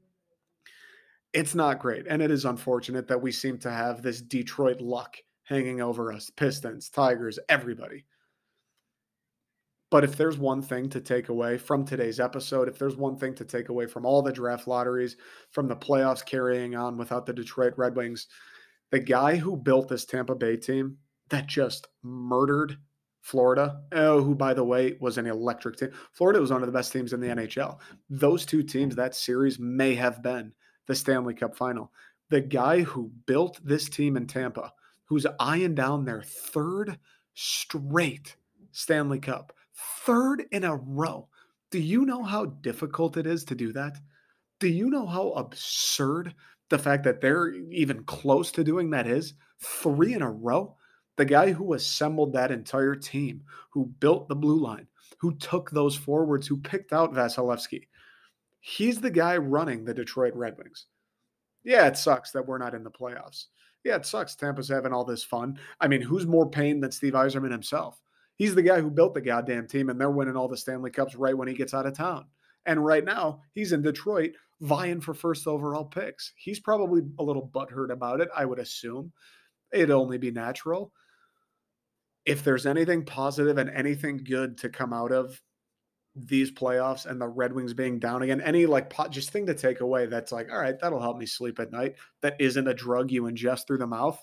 It's 1.32 1.54
not 1.54 1.80
great. 1.80 2.06
And 2.08 2.22
it 2.22 2.30
is 2.30 2.44
unfortunate 2.44 3.08
that 3.08 3.20
we 3.20 3.32
seem 3.32 3.58
to 3.58 3.70
have 3.70 4.02
this 4.02 4.22
Detroit 4.22 4.80
luck 4.80 5.16
hanging 5.44 5.80
over 5.80 6.12
us 6.12 6.30
Pistons, 6.30 6.88
Tigers, 6.88 7.38
everybody. 7.48 8.04
But 9.90 10.02
if 10.02 10.16
there's 10.16 10.38
one 10.38 10.62
thing 10.62 10.88
to 10.90 11.00
take 11.00 11.28
away 11.28 11.58
from 11.58 11.84
today's 11.84 12.18
episode, 12.18 12.68
if 12.68 12.78
there's 12.78 12.96
one 12.96 13.16
thing 13.16 13.34
to 13.36 13.44
take 13.44 13.68
away 13.68 13.86
from 13.86 14.04
all 14.04 14.20
the 14.20 14.32
draft 14.32 14.66
lotteries, 14.66 15.16
from 15.52 15.68
the 15.68 15.76
playoffs 15.76 16.24
carrying 16.24 16.74
on 16.74 16.96
without 16.96 17.24
the 17.24 17.32
Detroit 17.32 17.74
Red 17.76 17.94
Wings, 17.94 18.26
the 18.90 18.98
guy 18.98 19.36
who 19.36 19.56
built 19.56 19.88
this 19.88 20.04
Tampa 20.04 20.34
Bay 20.34 20.56
team 20.56 20.96
that 21.28 21.46
just 21.46 21.86
murdered 22.02 22.76
Florida, 23.26 23.80
oh, 23.90 24.22
who, 24.22 24.36
by 24.36 24.54
the 24.54 24.62
way, 24.62 24.96
was 25.00 25.18
an 25.18 25.26
electric 25.26 25.76
team. 25.76 25.90
Florida 26.12 26.40
was 26.40 26.52
one 26.52 26.62
of 26.62 26.68
the 26.68 26.72
best 26.72 26.92
teams 26.92 27.12
in 27.12 27.18
the 27.18 27.26
NHL. 27.26 27.80
Those 28.08 28.46
two 28.46 28.62
teams, 28.62 28.94
that 28.94 29.16
series 29.16 29.58
may 29.58 29.96
have 29.96 30.22
been 30.22 30.52
the 30.86 30.94
Stanley 30.94 31.34
Cup 31.34 31.56
final. 31.56 31.90
The 32.30 32.40
guy 32.40 32.82
who 32.82 33.10
built 33.26 33.58
this 33.64 33.88
team 33.88 34.16
in 34.16 34.28
Tampa, 34.28 34.72
who's 35.06 35.26
eyeing 35.40 35.74
down 35.74 36.04
their 36.04 36.22
third 36.22 37.00
straight 37.34 38.36
Stanley 38.70 39.18
Cup, 39.18 39.52
third 39.74 40.44
in 40.52 40.62
a 40.62 40.76
row. 40.76 41.26
Do 41.72 41.80
you 41.80 42.06
know 42.06 42.22
how 42.22 42.44
difficult 42.44 43.16
it 43.16 43.26
is 43.26 43.42
to 43.46 43.56
do 43.56 43.72
that? 43.72 43.98
Do 44.60 44.68
you 44.68 44.88
know 44.88 45.04
how 45.04 45.30
absurd 45.30 46.32
the 46.68 46.78
fact 46.78 47.02
that 47.02 47.20
they're 47.20 47.50
even 47.72 48.04
close 48.04 48.52
to 48.52 48.62
doing 48.62 48.90
that 48.90 49.08
is? 49.08 49.34
Three 49.58 50.14
in 50.14 50.22
a 50.22 50.30
row? 50.30 50.75
The 51.16 51.24
guy 51.24 51.52
who 51.52 51.74
assembled 51.74 52.32
that 52.32 52.50
entire 52.50 52.94
team, 52.94 53.42
who 53.70 53.86
built 54.00 54.28
the 54.28 54.36
blue 54.36 54.58
line, 54.58 54.86
who 55.18 55.34
took 55.36 55.70
those 55.70 55.96
forwards, 55.96 56.46
who 56.46 56.58
picked 56.58 56.92
out 56.92 57.14
Vasilevskiy, 57.14 57.88
he's 58.60 59.00
the 59.00 59.10
guy 59.10 59.36
running 59.36 59.84
the 59.84 59.94
Detroit 59.94 60.34
Red 60.34 60.56
Wings. 60.58 60.86
Yeah, 61.64 61.86
it 61.86 61.96
sucks 61.96 62.30
that 62.32 62.46
we're 62.46 62.58
not 62.58 62.74
in 62.74 62.84
the 62.84 62.90
playoffs. 62.90 63.46
Yeah, 63.82 63.96
it 63.96 64.06
sucks. 64.06 64.34
Tampa's 64.34 64.68
having 64.68 64.92
all 64.92 65.04
this 65.04 65.24
fun. 65.24 65.58
I 65.80 65.88
mean, 65.88 66.02
who's 66.02 66.26
more 66.26 66.48
pain 66.50 66.80
than 66.80 66.90
Steve 66.90 67.12
Yzerman 67.14 67.52
himself? 67.52 68.00
He's 68.36 68.54
the 68.54 68.62
guy 68.62 68.80
who 68.80 68.90
built 68.90 69.14
the 69.14 69.20
goddamn 69.20 69.66
team, 69.66 69.88
and 69.88 69.98
they're 69.98 70.10
winning 70.10 70.36
all 70.36 70.48
the 70.48 70.56
Stanley 70.56 70.90
Cups 70.90 71.14
right 71.14 71.36
when 71.36 71.48
he 71.48 71.54
gets 71.54 71.72
out 71.72 71.86
of 71.86 71.96
town. 71.96 72.26
And 72.66 72.84
right 72.84 73.04
now, 73.04 73.40
he's 73.52 73.72
in 73.72 73.80
Detroit 73.80 74.32
vying 74.60 75.00
for 75.00 75.14
first 75.14 75.46
overall 75.46 75.84
picks. 75.84 76.32
He's 76.36 76.60
probably 76.60 77.02
a 77.18 77.22
little 77.22 77.48
butthurt 77.54 77.92
about 77.92 78.20
it, 78.20 78.28
I 78.36 78.44
would 78.44 78.58
assume. 78.58 79.12
It'd 79.72 79.90
only 79.90 80.18
be 80.18 80.30
natural. 80.30 80.92
If 82.26 82.42
there's 82.42 82.66
anything 82.66 83.04
positive 83.04 83.56
and 83.56 83.70
anything 83.70 84.18
good 84.18 84.58
to 84.58 84.68
come 84.68 84.92
out 84.92 85.12
of 85.12 85.40
these 86.14 86.50
playoffs 86.50 87.06
and 87.06 87.20
the 87.20 87.28
Red 87.28 87.52
Wings 87.52 87.72
being 87.72 87.98
down 87.98 88.22
again, 88.22 88.40
any 88.40 88.66
like 88.66 88.90
pot, 88.90 89.12
just 89.12 89.30
thing 89.30 89.46
to 89.46 89.54
take 89.54 89.80
away 89.80 90.06
that's 90.06 90.32
like, 90.32 90.50
all 90.50 90.58
right, 90.58 90.78
that'll 90.80 91.00
help 91.00 91.18
me 91.18 91.26
sleep 91.26 91.60
at 91.60 91.72
night. 91.72 91.94
That 92.22 92.40
isn't 92.40 92.68
a 92.68 92.74
drug 92.74 93.10
you 93.10 93.22
ingest 93.22 93.66
through 93.66 93.78
the 93.78 93.86
mouth. 93.86 94.22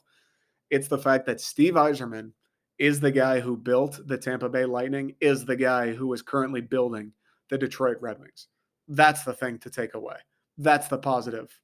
It's 0.69 0.87
the 0.87 0.97
fact 0.97 1.25
that 1.27 1.39
Steve 1.39 1.75
Yzerman 1.75 2.31
is 2.79 2.99
the 2.99 3.11
guy 3.11 3.39
who 3.39 3.55
built 3.55 3.99
the 4.07 4.17
Tampa 4.17 4.49
Bay 4.49 4.65
Lightning, 4.65 5.15
is 5.21 5.45
the 5.45 5.55
guy 5.55 5.93
who 5.93 6.11
is 6.13 6.21
currently 6.21 6.61
building 6.61 7.13
the 7.49 7.57
Detroit 7.57 7.97
Red 8.01 8.19
Wings. 8.19 8.47
That's 8.87 9.23
the 9.23 9.33
thing 9.33 9.59
to 9.59 9.69
take 9.69 9.93
away. 9.93 10.17
That's 10.57 10.87
the 10.87 10.97
positive. 10.97 11.57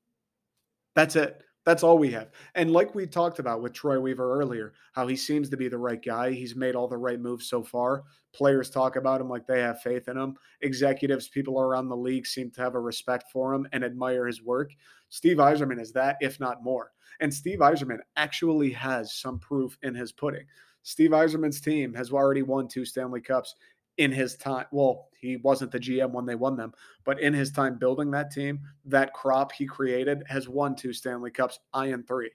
That's 0.95 1.15
it. 1.15 1.41
That's 1.66 1.84
all 1.84 1.97
we 1.97 2.10
have. 2.12 2.30
And 2.55 2.72
like 2.72 2.95
we 2.95 3.05
talked 3.05 3.39
about 3.39 3.62
with 3.62 3.74
Troy 3.74 3.99
Weaver 3.99 4.39
earlier, 4.39 4.74
how 4.93 5.07
he 5.07 5.16
seems 5.16 5.49
to 5.49 5.57
be 5.57 5.68
the 5.68 5.78
right 5.78 6.03
guy. 6.03 6.32
He's 6.32 6.55
made 6.55 6.76
all 6.76 6.88
the 6.88 6.97
right 6.97 7.20
moves 7.20 7.47
so 7.47 7.64
far. 7.64 8.03
Players 8.34 8.70
talk 8.70 8.95
about 8.95 9.22
him 9.22 9.30
like 9.30 9.45
they 9.45 9.60
have 9.60 9.82
faith 9.82 10.07
in 10.07 10.18
him. 10.18 10.36
Executives, 10.62 11.28
people 11.28 11.60
around 11.60 11.89
the 11.89 11.97
league 11.97 12.26
seem 12.26 12.49
to 12.51 12.62
have 12.62 12.76
a 12.76 12.80
respect 12.80 13.26
for 13.32 13.53
him 13.53 13.68
and 13.74 13.84
admire 13.84 14.26
his 14.26 14.41
work. 14.41 14.72
Steve 15.10 15.38
Yzerman 15.38 15.82
is 15.82 15.91
that, 15.93 16.18
if 16.22 16.39
not 16.39 16.64
more. 16.64 16.91
And 17.20 17.34
Steve 17.34 17.60
Yzerman 17.60 17.99
actually 18.16 18.72
has 18.72 19.14
some 19.14 19.38
proof 19.38 19.78
in 19.84 19.93
his 19.93 20.12
pudding. 20.12 20.45
Steve 20.84 21.12
Yzerman's 21.12 21.60
team 21.60 21.93
has 21.93 22.12
already 22.12 22.41
won 22.41 22.68
two 22.68 22.86
Stanley 22.86 23.22
Cups 23.22 23.55
in 24.00 24.12
his 24.14 24.36
time. 24.38 24.66
Well, 24.72 25.10
he 25.20 25.36
wasn't 25.36 25.72
the 25.72 25.80
GM 25.80 26.12
when 26.12 26.26
they 26.26 26.36
won 26.36 26.56
them, 26.56 26.74
but 27.04 27.20
in 27.20 27.34
his 27.34 27.52
time 27.52 27.78
building 27.78 28.10
that 28.12 28.32
team, 28.32 28.62
that 28.86 29.14
crop 29.14 29.52
he 29.52 29.68
created 29.68 30.24
has 30.28 30.47
won 30.47 30.74
two 30.74 30.93
Stanley 30.93 31.30
Cups, 31.30 31.60
I 31.74 31.88
am 31.88 32.04
three. 32.04 32.32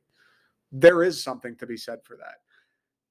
There 0.70 1.02
is 1.02 1.24
something 1.24 1.56
to 1.56 1.66
be 1.66 1.78
said 1.78 2.00
for 2.04 2.16
that. 2.18 2.36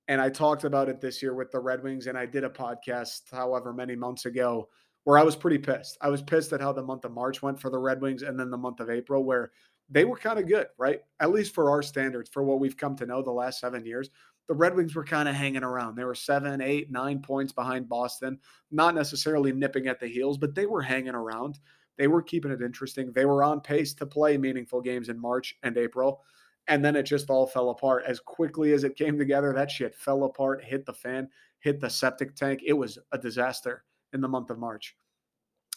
And 0.08 0.22
I 0.22 0.30
talked 0.30 0.66
about 0.66 0.88
it 0.88 1.02
this 1.02 1.22
year 1.22 1.34
with 1.34 1.52
the 1.52 1.60
Red 1.60 1.82
Wings, 1.82 2.06
and 2.06 2.18
I 2.18 2.28
did 2.28 2.44
a 2.44 2.50
podcast 2.50 3.22
however 3.32 3.74
many 3.74 3.96
months 3.96 4.26
ago 4.26 4.70
where 5.06 5.18
I 5.18 5.24
was 5.24 5.36
pretty 5.36 5.58
pissed. 5.58 5.98
I 6.00 6.10
was 6.10 6.22
pissed 6.22 6.54
at 6.54 6.62
how 6.62 6.74
the 6.74 6.84
month 6.84 7.06
of 7.06 7.12
March 7.12 7.42
went 7.42 7.60
for 7.60 7.72
the 7.72 7.80
Red 7.80 8.02
Wings 8.02 8.22
and 8.22 8.40
then 8.40 8.52
the 8.52 8.58
month 8.58 8.80
of 8.80 8.92
April, 8.92 9.24
where 9.24 9.52
they 9.90 10.06
were 10.06 10.18
kind 10.18 10.38
of 10.38 10.48
good, 10.48 10.68
right? 10.78 11.02
At 11.20 11.32
least 11.32 11.56
for 11.56 11.72
our 11.72 11.82
standards, 11.82 12.30
for 12.30 12.44
what 12.44 12.60
we've 12.60 12.78
come 12.78 12.96
to 12.98 13.06
know 13.06 13.24
the 13.24 13.32
last 13.32 13.60
seven 13.60 13.86
years 13.86 14.12
the 14.48 14.54
Red 14.54 14.76
Wings 14.76 14.96
were 14.96 15.06
kind 15.06 15.30
of 15.30 15.36
hanging 15.36 15.64
around. 15.64 15.96
They 15.96 16.04
were 16.04 16.16
seven, 16.16 16.62
eight, 16.62 16.92
nine 16.92 17.22
points 17.22 17.54
behind 17.54 17.88
Boston, 17.88 18.40
not 18.72 18.96
necessarily 18.96 19.52
nipping 19.52 19.88
at 19.88 20.00
the 20.00 20.08
heels, 20.08 20.38
but 20.38 20.54
they 20.54 20.66
were 20.66 20.82
hanging 20.82 21.16
around. 21.16 21.60
They 21.98 22.08
were 22.08 22.22
keeping 22.22 22.52
it 22.52 22.62
interesting. 22.62 23.12
They 23.12 23.26
were 23.26 23.44
on 23.44 23.62
pace 23.62 23.94
to 23.96 24.06
play 24.06 24.38
meaningful 24.38 24.82
games 24.82 25.10
in 25.10 25.20
March 25.20 25.56
and 25.64 25.78
April. 25.78 26.22
And 26.68 26.84
then 26.84 26.96
it 26.96 27.04
just 27.04 27.30
all 27.30 27.46
fell 27.46 27.70
apart 27.70 28.04
as 28.08 28.20
quickly 28.20 28.74
as 28.74 28.84
it 28.84 28.96
came 28.96 29.18
together. 29.18 29.54
That 29.54 29.70
shit 29.70 29.96
fell 29.96 30.24
apart, 30.24 30.64
hit 30.64 30.86
the 30.86 30.94
fan, 30.94 31.30
hit 31.60 31.80
the 31.80 31.90
septic 31.90 32.36
tank. 32.36 32.62
It 32.66 32.74
was 32.74 32.98
a 33.12 33.18
disaster 33.18 33.84
in 34.14 34.22
the 34.22 34.28
month 34.28 34.50
of 34.50 34.60
March. 34.60 34.96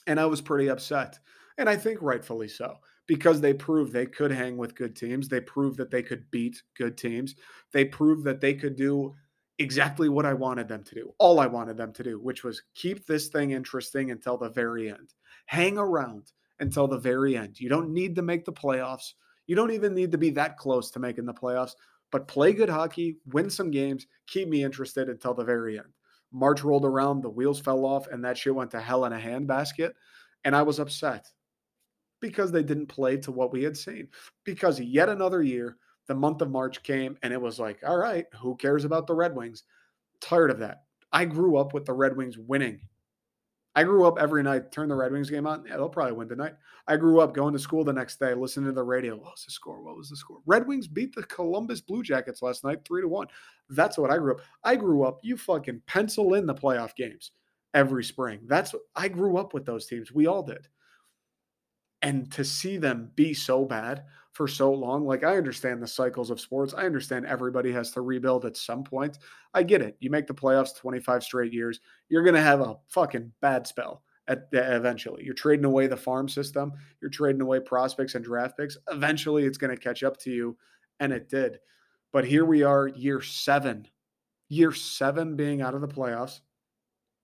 And 0.06 0.20
I 0.20 0.26
was 0.26 0.40
pretty 0.40 0.68
upset. 0.68 1.18
And 1.58 1.68
I 1.68 1.76
think 1.76 2.00
rightfully 2.00 2.48
so 2.48 2.76
because 3.06 3.40
they 3.40 3.54
proved 3.54 3.92
they 3.92 4.06
could 4.06 4.30
hang 4.30 4.56
with 4.56 4.74
good 4.74 4.96
teams. 4.96 5.28
They 5.28 5.40
proved 5.40 5.78
that 5.78 5.90
they 5.90 6.02
could 6.02 6.30
beat 6.30 6.62
good 6.76 6.96
teams. 6.96 7.34
They 7.72 7.84
proved 7.84 8.24
that 8.24 8.40
they 8.40 8.54
could 8.54 8.76
do 8.76 9.14
exactly 9.58 10.08
what 10.08 10.26
I 10.26 10.34
wanted 10.34 10.68
them 10.68 10.82
to 10.84 10.94
do, 10.94 11.14
all 11.18 11.40
I 11.40 11.46
wanted 11.46 11.76
them 11.76 11.92
to 11.94 12.02
do, 12.02 12.20
which 12.20 12.44
was 12.44 12.62
keep 12.74 13.06
this 13.06 13.28
thing 13.28 13.52
interesting 13.52 14.10
until 14.10 14.36
the 14.36 14.50
very 14.50 14.90
end. 14.90 15.14
Hang 15.46 15.78
around 15.78 16.32
until 16.60 16.86
the 16.86 16.98
very 16.98 17.36
end. 17.36 17.60
You 17.60 17.68
don't 17.68 17.90
need 17.90 18.16
to 18.16 18.22
make 18.22 18.44
the 18.44 18.52
playoffs. 18.52 19.12
You 19.46 19.56
don't 19.56 19.70
even 19.70 19.94
need 19.94 20.12
to 20.12 20.18
be 20.18 20.30
that 20.30 20.58
close 20.58 20.90
to 20.90 20.98
making 20.98 21.24
the 21.24 21.34
playoffs, 21.34 21.72
but 22.10 22.28
play 22.28 22.52
good 22.52 22.68
hockey, 22.68 23.18
win 23.32 23.48
some 23.48 23.70
games, 23.70 24.06
keep 24.26 24.48
me 24.48 24.64
interested 24.64 25.08
until 25.08 25.34
the 25.34 25.44
very 25.44 25.78
end. 25.78 25.88
March 26.32 26.64
rolled 26.64 26.84
around, 26.84 27.22
the 27.22 27.30
wheels 27.30 27.60
fell 27.60 27.84
off, 27.84 28.08
and 28.08 28.24
that 28.24 28.36
shit 28.36 28.54
went 28.54 28.70
to 28.72 28.80
hell 28.80 29.04
in 29.04 29.12
a 29.12 29.18
handbasket. 29.18 29.92
And 30.44 30.54
I 30.54 30.62
was 30.62 30.80
upset 30.80 31.26
because 32.20 32.52
they 32.52 32.62
didn't 32.62 32.86
play 32.86 33.16
to 33.18 33.32
what 33.32 33.52
we 33.52 33.62
had 33.62 33.76
seen. 33.76 34.08
Because 34.44 34.80
yet 34.80 35.08
another 35.08 35.42
year, 35.42 35.76
the 36.06 36.14
month 36.14 36.40
of 36.42 36.50
March 36.50 36.82
came 36.82 37.16
and 37.22 37.32
it 37.32 37.40
was 37.40 37.58
like, 37.58 37.78
all 37.86 37.98
right, 37.98 38.26
who 38.40 38.56
cares 38.56 38.84
about 38.84 39.06
the 39.06 39.14
Red 39.14 39.34
Wings? 39.34 39.64
Tired 40.20 40.50
of 40.50 40.58
that. 40.60 40.84
I 41.12 41.24
grew 41.24 41.56
up 41.56 41.74
with 41.74 41.84
the 41.84 41.92
Red 41.92 42.16
Wings 42.16 42.38
winning. 42.38 42.80
I 43.74 43.84
grew 43.84 44.06
up 44.06 44.18
every 44.18 44.42
night, 44.42 44.72
turn 44.72 44.88
the 44.88 44.94
Red 44.94 45.12
Wings 45.12 45.28
game 45.28 45.46
on. 45.46 45.64
Yeah, 45.66 45.76
they'll 45.76 45.90
probably 45.90 46.14
win 46.14 46.28
tonight. 46.28 46.54
I 46.88 46.96
grew 46.96 47.20
up 47.20 47.34
going 47.34 47.52
to 47.52 47.58
school 47.58 47.84
the 47.84 47.92
next 47.92 48.18
day, 48.18 48.32
listening 48.32 48.66
to 48.66 48.72
the 48.72 48.82
radio. 48.82 49.16
What 49.16 49.32
was 49.32 49.44
the 49.44 49.50
score? 49.50 49.82
What 49.82 49.98
was 49.98 50.08
the 50.08 50.16
score? 50.16 50.38
Red 50.46 50.66
Wings 50.66 50.88
beat 50.88 51.14
the 51.14 51.24
Columbus 51.24 51.82
Blue 51.82 52.02
Jackets 52.02 52.40
last 52.40 52.64
night, 52.64 52.78
three 52.86 53.02
to 53.02 53.08
one. 53.08 53.26
That's 53.68 53.98
what 53.98 54.10
I 54.10 54.16
grew 54.16 54.32
up. 54.32 54.40
I 54.64 54.76
grew 54.76 55.02
up, 55.02 55.18
you 55.22 55.36
fucking 55.36 55.82
pencil 55.86 56.34
in 56.34 56.46
the 56.46 56.54
playoff 56.54 56.96
games 56.96 57.32
every 57.74 58.02
spring. 58.02 58.40
That's 58.46 58.72
what 58.72 58.82
I 58.96 59.08
grew 59.08 59.36
up 59.36 59.52
with 59.52 59.66
those 59.66 59.86
teams. 59.86 60.10
We 60.10 60.26
all 60.26 60.42
did. 60.42 60.66
And 62.02 62.30
to 62.32 62.44
see 62.44 62.76
them 62.76 63.10
be 63.14 63.34
so 63.34 63.64
bad 63.64 64.04
for 64.32 64.46
so 64.46 64.70
long, 64.70 65.06
like 65.06 65.24
I 65.24 65.38
understand 65.38 65.82
the 65.82 65.86
cycles 65.86 66.30
of 66.30 66.40
sports. 66.40 66.74
I 66.76 66.84
understand 66.84 67.24
everybody 67.24 67.72
has 67.72 67.90
to 67.92 68.02
rebuild 68.02 68.44
at 68.44 68.56
some 68.56 68.84
point. 68.84 69.18
I 69.54 69.62
get 69.62 69.80
it. 69.80 69.96
You 69.98 70.10
make 70.10 70.26
the 70.26 70.34
playoffs 70.34 70.76
25 70.76 71.24
straight 71.24 71.54
years, 71.54 71.80
you're 72.10 72.22
going 72.22 72.34
to 72.34 72.42
have 72.42 72.60
a 72.60 72.76
fucking 72.88 73.32
bad 73.40 73.66
spell 73.66 74.02
at 74.28 74.48
eventually. 74.52 75.24
You're 75.24 75.34
trading 75.34 75.64
away 75.64 75.86
the 75.86 75.96
farm 75.96 76.28
system, 76.28 76.72
you're 77.00 77.10
trading 77.10 77.40
away 77.40 77.60
prospects 77.60 78.14
and 78.14 78.24
draft 78.24 78.58
picks. 78.58 78.76
Eventually 78.90 79.44
it's 79.44 79.58
going 79.58 79.74
to 79.74 79.82
catch 79.82 80.02
up 80.02 80.18
to 80.18 80.30
you 80.30 80.56
and 81.00 81.12
it 81.12 81.30
did. 81.30 81.58
But 82.12 82.26
here 82.26 82.44
we 82.44 82.62
are 82.62 82.88
year 82.88 83.22
7. 83.22 83.88
Year 84.48 84.72
7 84.72 85.36
being 85.36 85.62
out 85.62 85.74
of 85.74 85.80
the 85.80 85.88
playoffs. 85.88 86.40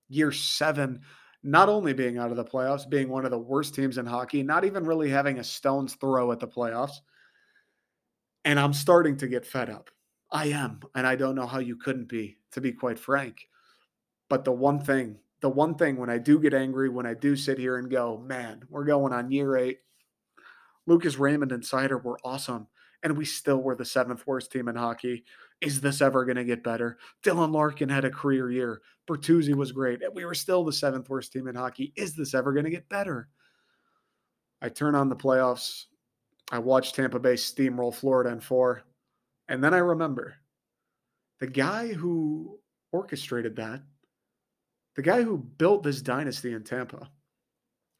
Year 0.09 0.31
7 0.31 1.01
not 1.43 1.67
only 1.67 1.93
being 1.93 2.17
out 2.17 2.31
of 2.31 2.37
the 2.37 2.45
playoffs, 2.45 2.89
being 2.89 3.09
one 3.09 3.25
of 3.25 3.31
the 3.31 3.37
worst 3.37 3.75
teams 3.75 3.97
in 3.97 4.05
hockey, 4.05 4.41
not 4.43 4.63
even 4.63 4.85
really 4.85 5.09
having 5.09 5.39
a 5.39 5.43
stone's 5.43 5.95
throw 5.95 6.31
at 6.31 6.39
the 6.39 6.47
playoffs. 6.47 7.01
And 8.45 8.59
I'm 8.59 8.73
starting 8.73 9.17
to 9.17 9.27
get 9.27 9.45
fed 9.45 9.69
up. 9.69 9.89
I 10.31 10.47
am. 10.47 10.79
And 10.95 11.05
I 11.05 11.15
don't 11.15 11.35
know 11.35 11.45
how 11.45 11.59
you 11.59 11.75
couldn't 11.75 12.07
be, 12.07 12.37
to 12.51 12.61
be 12.61 12.71
quite 12.71 12.97
frank. 12.97 13.47
But 14.29 14.45
the 14.45 14.51
one 14.51 14.79
thing, 14.79 15.17
the 15.41 15.49
one 15.49 15.75
thing 15.75 15.97
when 15.97 16.09
I 16.09 16.17
do 16.17 16.39
get 16.39 16.53
angry, 16.53 16.89
when 16.89 17.05
I 17.05 17.13
do 17.13 17.35
sit 17.35 17.57
here 17.57 17.77
and 17.77 17.91
go, 17.91 18.17
man, 18.17 18.63
we're 18.69 18.85
going 18.85 19.13
on 19.13 19.31
year 19.31 19.57
eight. 19.57 19.79
Lucas 20.87 21.17
Raymond 21.17 21.51
and 21.51 21.63
Seider 21.63 22.01
were 22.01 22.19
awesome. 22.23 22.67
And 23.03 23.17
we 23.17 23.25
still 23.25 23.61
were 23.61 23.75
the 23.75 23.83
seventh 23.83 24.25
worst 24.25 24.51
team 24.51 24.69
in 24.69 24.77
hockey. 24.77 25.25
Is 25.59 25.81
this 25.81 26.01
ever 26.01 26.23
going 26.23 26.37
to 26.37 26.45
get 26.45 26.63
better? 26.63 26.97
Dylan 27.21 27.53
Larkin 27.53 27.89
had 27.89 28.05
a 28.05 28.09
career 28.09 28.49
year. 28.49 28.81
Bertuzzi 29.09 29.53
was 29.53 29.71
great. 29.71 30.01
We 30.13 30.25
were 30.25 30.33
still 30.33 30.63
the 30.63 30.71
seventh 30.73 31.09
worst 31.09 31.33
team 31.33 31.47
in 31.47 31.55
hockey. 31.55 31.93
Is 31.95 32.15
this 32.15 32.33
ever 32.33 32.53
going 32.53 32.65
to 32.65 32.71
get 32.71 32.87
better? 32.89 33.27
I 34.61 34.69
turn 34.69 34.95
on 34.95 35.09
the 35.09 35.15
playoffs. 35.15 35.85
I 36.51 36.59
watch 36.59 36.93
Tampa 36.93 37.19
Bay 37.19 37.33
steamroll 37.33 37.93
Florida 37.93 38.29
in 38.29 38.39
four. 38.39 38.83
And 39.49 39.63
then 39.63 39.73
I 39.73 39.79
remember 39.79 40.35
the 41.39 41.47
guy 41.47 41.91
who 41.91 42.59
orchestrated 42.93 43.55
that, 43.57 43.81
the 44.95 45.01
guy 45.01 45.21
who 45.21 45.37
built 45.37 45.83
this 45.83 46.01
dynasty 46.01 46.53
in 46.53 46.63
Tampa, 46.63 47.09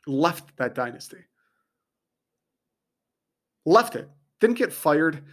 left 0.07 0.55
that 0.57 0.75
dynasty. 0.75 1.17
Left 3.65 3.95
it. 3.95 4.09
Didn't 4.39 4.57
get 4.57 4.71
fired, 4.71 5.23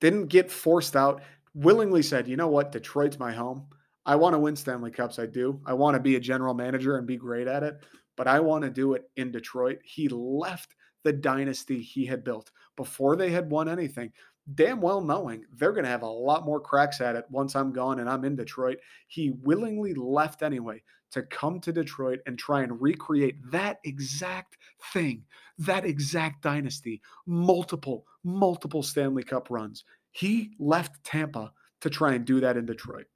didn't 0.00 0.26
get 0.26 0.50
forced 0.50 0.96
out, 0.96 1.22
willingly 1.54 2.02
said, 2.02 2.26
you 2.26 2.36
know 2.36 2.48
what, 2.48 2.72
Detroit's 2.72 3.18
my 3.18 3.32
home. 3.32 3.66
I 4.04 4.16
want 4.16 4.34
to 4.34 4.38
win 4.38 4.56
Stanley 4.56 4.90
Cups. 4.90 5.18
I 5.18 5.26
do. 5.26 5.60
I 5.64 5.74
want 5.74 5.94
to 5.94 6.00
be 6.00 6.16
a 6.16 6.20
general 6.20 6.54
manager 6.54 6.96
and 6.96 7.06
be 7.06 7.16
great 7.16 7.46
at 7.46 7.62
it, 7.62 7.84
but 8.16 8.26
I 8.26 8.40
want 8.40 8.64
to 8.64 8.70
do 8.70 8.94
it 8.94 9.10
in 9.16 9.30
Detroit. 9.30 9.78
He 9.84 10.08
left 10.08 10.74
the 11.04 11.12
dynasty 11.12 11.80
he 11.80 12.04
had 12.04 12.24
built 12.24 12.50
before 12.76 13.16
they 13.16 13.30
had 13.30 13.50
won 13.50 13.68
anything, 13.68 14.12
damn 14.54 14.80
well 14.80 15.00
knowing 15.00 15.44
they're 15.56 15.72
going 15.72 15.84
to 15.84 15.90
have 15.90 16.02
a 16.02 16.06
lot 16.06 16.44
more 16.44 16.60
cracks 16.60 17.00
at 17.00 17.16
it 17.16 17.24
once 17.30 17.54
I'm 17.54 17.72
gone 17.72 18.00
and 18.00 18.08
I'm 18.08 18.24
in 18.24 18.36
Detroit. 18.36 18.78
He 19.08 19.30
willingly 19.42 19.94
left 19.94 20.42
anyway 20.42 20.82
to 21.12 21.22
come 21.22 21.60
to 21.60 21.72
Detroit 21.72 22.20
and 22.26 22.38
try 22.38 22.62
and 22.62 22.80
recreate 22.80 23.36
that 23.50 23.78
exact 23.84 24.56
thing, 24.92 25.22
that 25.58 25.84
exact 25.84 26.42
dynasty, 26.42 27.02
multiple, 27.26 28.06
multiple 28.24 28.82
Stanley 28.82 29.22
Cup 29.22 29.48
runs. 29.50 29.84
He 30.10 30.52
left 30.58 31.04
Tampa 31.04 31.52
to 31.82 31.90
try 31.90 32.14
and 32.14 32.24
do 32.24 32.40
that 32.40 32.56
in 32.56 32.64
Detroit. 32.66 33.06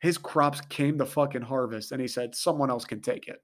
His 0.00 0.18
crops 0.18 0.60
came 0.68 0.98
to 0.98 1.06
fucking 1.06 1.42
harvest, 1.42 1.92
and 1.92 2.00
he 2.00 2.08
said, 2.08 2.34
someone 2.34 2.70
else 2.70 2.84
can 2.84 3.00
take 3.00 3.28
it. 3.28 3.42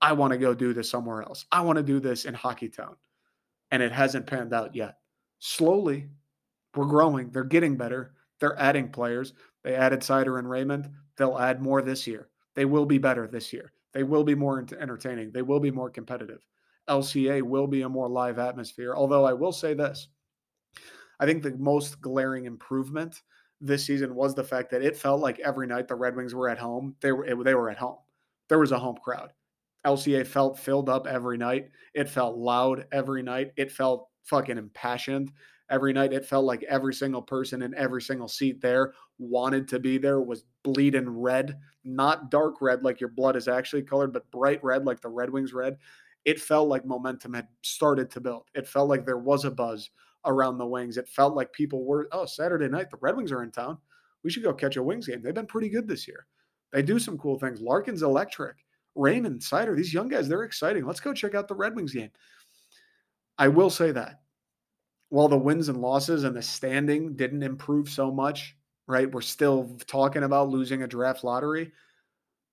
I 0.00 0.12
want 0.12 0.32
to 0.32 0.38
go 0.38 0.54
do 0.54 0.72
this 0.72 0.88
somewhere 0.88 1.22
else. 1.22 1.44
I 1.52 1.60
want 1.60 1.76
to 1.76 1.82
do 1.82 2.00
this 2.00 2.24
in 2.24 2.34
Hockeytown. 2.34 2.94
And 3.70 3.82
it 3.82 3.92
hasn't 3.92 4.26
panned 4.26 4.52
out 4.52 4.74
yet. 4.74 4.96
Slowly, 5.38 6.08
we're 6.74 6.86
growing. 6.86 7.30
They're 7.30 7.44
getting 7.44 7.76
better. 7.76 8.14
They're 8.38 8.58
adding 8.58 8.90
players. 8.90 9.34
They 9.62 9.74
added 9.74 10.00
Seider 10.00 10.38
and 10.38 10.48
Raymond. 10.48 10.90
They'll 11.16 11.38
add 11.38 11.60
more 11.60 11.82
this 11.82 12.06
year. 12.06 12.28
They 12.54 12.64
will 12.64 12.86
be 12.86 12.98
better 12.98 13.26
this 13.26 13.52
year. 13.52 13.72
They 13.92 14.02
will 14.02 14.24
be 14.24 14.34
more 14.34 14.64
entertaining. 14.80 15.32
They 15.32 15.42
will 15.42 15.60
be 15.60 15.70
more 15.70 15.90
competitive. 15.90 16.46
LCA 16.88 17.42
will 17.42 17.66
be 17.66 17.82
a 17.82 17.88
more 17.88 18.08
live 18.08 18.38
atmosphere. 18.38 18.94
Although 18.96 19.24
I 19.24 19.32
will 19.32 19.52
say 19.52 19.74
this 19.74 20.08
I 21.20 21.26
think 21.26 21.42
the 21.42 21.56
most 21.58 22.00
glaring 22.00 22.46
improvement 22.46 23.22
this 23.60 23.84
season 23.84 24.14
was 24.14 24.34
the 24.34 24.44
fact 24.44 24.70
that 24.70 24.82
it 24.82 24.96
felt 24.96 25.20
like 25.20 25.38
every 25.40 25.66
night 25.66 25.88
the 25.88 25.94
Red 25.94 26.16
Wings 26.16 26.34
were 26.34 26.48
at 26.48 26.58
home. 26.58 26.96
They 27.00 27.12
were 27.12 27.26
they 27.44 27.54
were 27.54 27.70
at 27.70 27.78
home. 27.78 27.98
There 28.48 28.58
was 28.58 28.72
a 28.72 28.78
home 28.78 28.96
crowd. 29.02 29.32
LCA 29.86 30.26
felt 30.26 30.58
filled 30.58 30.88
up 30.88 31.06
every 31.06 31.38
night. 31.38 31.70
It 31.94 32.08
felt 32.08 32.36
loud 32.36 32.86
every 32.92 33.22
night. 33.22 33.52
It 33.56 33.72
felt 33.72 34.08
fucking 34.24 34.58
impassioned 34.58 35.32
every 35.70 35.92
night. 35.92 36.12
It 36.12 36.26
felt 36.26 36.44
like 36.44 36.62
every 36.64 36.92
single 36.92 37.22
person 37.22 37.62
in 37.62 37.74
every 37.74 38.02
single 38.02 38.28
seat 38.28 38.60
there 38.60 38.92
wanted 39.18 39.68
to 39.68 39.78
be 39.78 39.98
there, 39.98 40.20
was 40.20 40.44
bleeding 40.62 41.08
red, 41.08 41.56
not 41.84 42.30
dark 42.30 42.60
red 42.60 42.82
like 42.82 43.00
your 43.00 43.10
blood 43.10 43.36
is 43.36 43.48
actually 43.48 43.82
colored, 43.82 44.12
but 44.12 44.30
bright 44.30 44.62
red 44.62 44.84
like 44.84 45.00
the 45.00 45.08
Red 45.08 45.30
Wings 45.30 45.52
red. 45.52 45.76
It 46.24 46.40
felt 46.40 46.68
like 46.68 46.84
momentum 46.84 47.32
had 47.32 47.48
started 47.62 48.10
to 48.10 48.20
build. 48.20 48.44
It 48.54 48.66
felt 48.66 48.90
like 48.90 49.06
there 49.06 49.18
was 49.18 49.44
a 49.44 49.50
buzz 49.50 49.90
around 50.24 50.58
the 50.58 50.66
wings. 50.66 50.96
It 50.96 51.08
felt 51.08 51.34
like 51.34 51.52
people 51.52 51.84
were, 51.84 52.08
oh, 52.12 52.26
Saturday 52.26 52.68
night, 52.68 52.90
the 52.90 52.98
Red 53.00 53.16
Wings 53.16 53.32
are 53.32 53.42
in 53.42 53.50
town. 53.50 53.78
We 54.22 54.30
should 54.30 54.42
go 54.42 54.52
catch 54.52 54.76
a 54.76 54.82
Wings 54.82 55.06
game. 55.06 55.22
They've 55.22 55.34
been 55.34 55.46
pretty 55.46 55.68
good 55.68 55.88
this 55.88 56.06
year. 56.06 56.26
They 56.72 56.82
do 56.82 56.98
some 56.98 57.18
cool 57.18 57.38
things. 57.38 57.60
Larkin's 57.60 58.02
electric. 58.02 58.56
Raymond, 58.94 59.40
Seider, 59.40 59.76
these 59.76 59.94
young 59.94 60.08
guys, 60.08 60.28
they're 60.28 60.42
exciting. 60.42 60.84
Let's 60.84 61.00
go 61.00 61.14
check 61.14 61.34
out 61.34 61.48
the 61.48 61.54
Red 61.54 61.76
Wings 61.76 61.92
game. 61.92 62.10
I 63.38 63.48
will 63.48 63.70
say 63.70 63.92
that 63.92 64.20
while 65.10 65.28
the 65.28 65.36
wins 65.36 65.68
and 65.68 65.80
losses 65.80 66.24
and 66.24 66.36
the 66.36 66.42
standing 66.42 67.14
didn't 67.14 67.42
improve 67.42 67.88
so 67.88 68.10
much, 68.10 68.56
right? 68.86 69.10
We're 69.10 69.20
still 69.20 69.76
talking 69.86 70.22
about 70.22 70.48
losing 70.48 70.82
a 70.82 70.88
draft 70.88 71.24
lottery. 71.24 71.72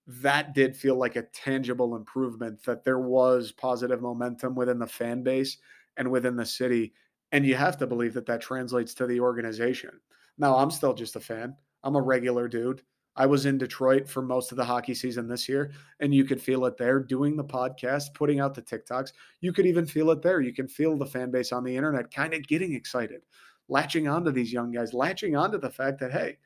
That 0.07 0.53
did 0.53 0.75
feel 0.75 0.95
like 0.95 1.15
a 1.15 1.23
tangible 1.23 1.95
improvement, 1.95 2.63
that 2.63 2.83
there 2.83 2.99
was 2.99 3.51
positive 3.51 4.01
momentum 4.01 4.55
within 4.55 4.79
the 4.79 4.87
fan 4.87 5.23
base 5.23 5.57
and 5.97 6.09
within 6.09 6.35
the 6.35 6.45
city. 6.45 6.93
And 7.31 7.45
you 7.45 7.55
have 7.55 7.77
to 7.77 7.87
believe 7.87 8.13
that 8.13 8.25
that 8.27 8.41
translates 8.41 8.93
to 8.95 9.05
the 9.05 9.19
organization. 9.19 9.91
Now, 10.37 10.55
I'm 10.57 10.71
still 10.71 10.93
just 10.93 11.15
a 11.15 11.19
fan. 11.19 11.55
I'm 11.83 11.95
a 11.95 12.01
regular 12.01 12.47
dude. 12.47 12.81
I 13.17 13.25
was 13.25 13.47
in 13.47 13.57
Detroit 13.57 14.07
for 14.07 14.21
most 14.21 14.51
of 14.51 14.57
the 14.57 14.63
hockey 14.63 14.93
season 14.93 15.27
this 15.27 15.49
year, 15.49 15.71
and 15.99 16.13
you 16.13 16.23
could 16.23 16.39
feel 16.39 16.65
it 16.65 16.77
there 16.77 16.99
doing 16.99 17.35
the 17.35 17.43
podcast, 17.43 18.13
putting 18.13 18.39
out 18.39 18.53
the 18.53 18.61
TikToks. 18.61 19.11
You 19.41 19.51
could 19.51 19.65
even 19.65 19.87
feel 19.87 20.11
it 20.11 20.21
there. 20.21 20.39
You 20.39 20.53
can 20.53 20.67
feel 20.67 20.95
the 20.95 21.05
fan 21.05 21.31
base 21.31 21.51
on 21.51 21.63
the 21.63 21.75
internet 21.75 22.13
kind 22.13 22.35
of 22.35 22.47
getting 22.47 22.73
excited, 22.73 23.23
latching 23.69 24.07
onto 24.07 24.31
these 24.31 24.53
young 24.53 24.71
guys, 24.71 24.93
latching 24.93 25.35
onto 25.35 25.57
the 25.57 25.69
fact 25.69 25.99
that, 25.99 26.11
hey, 26.11 26.37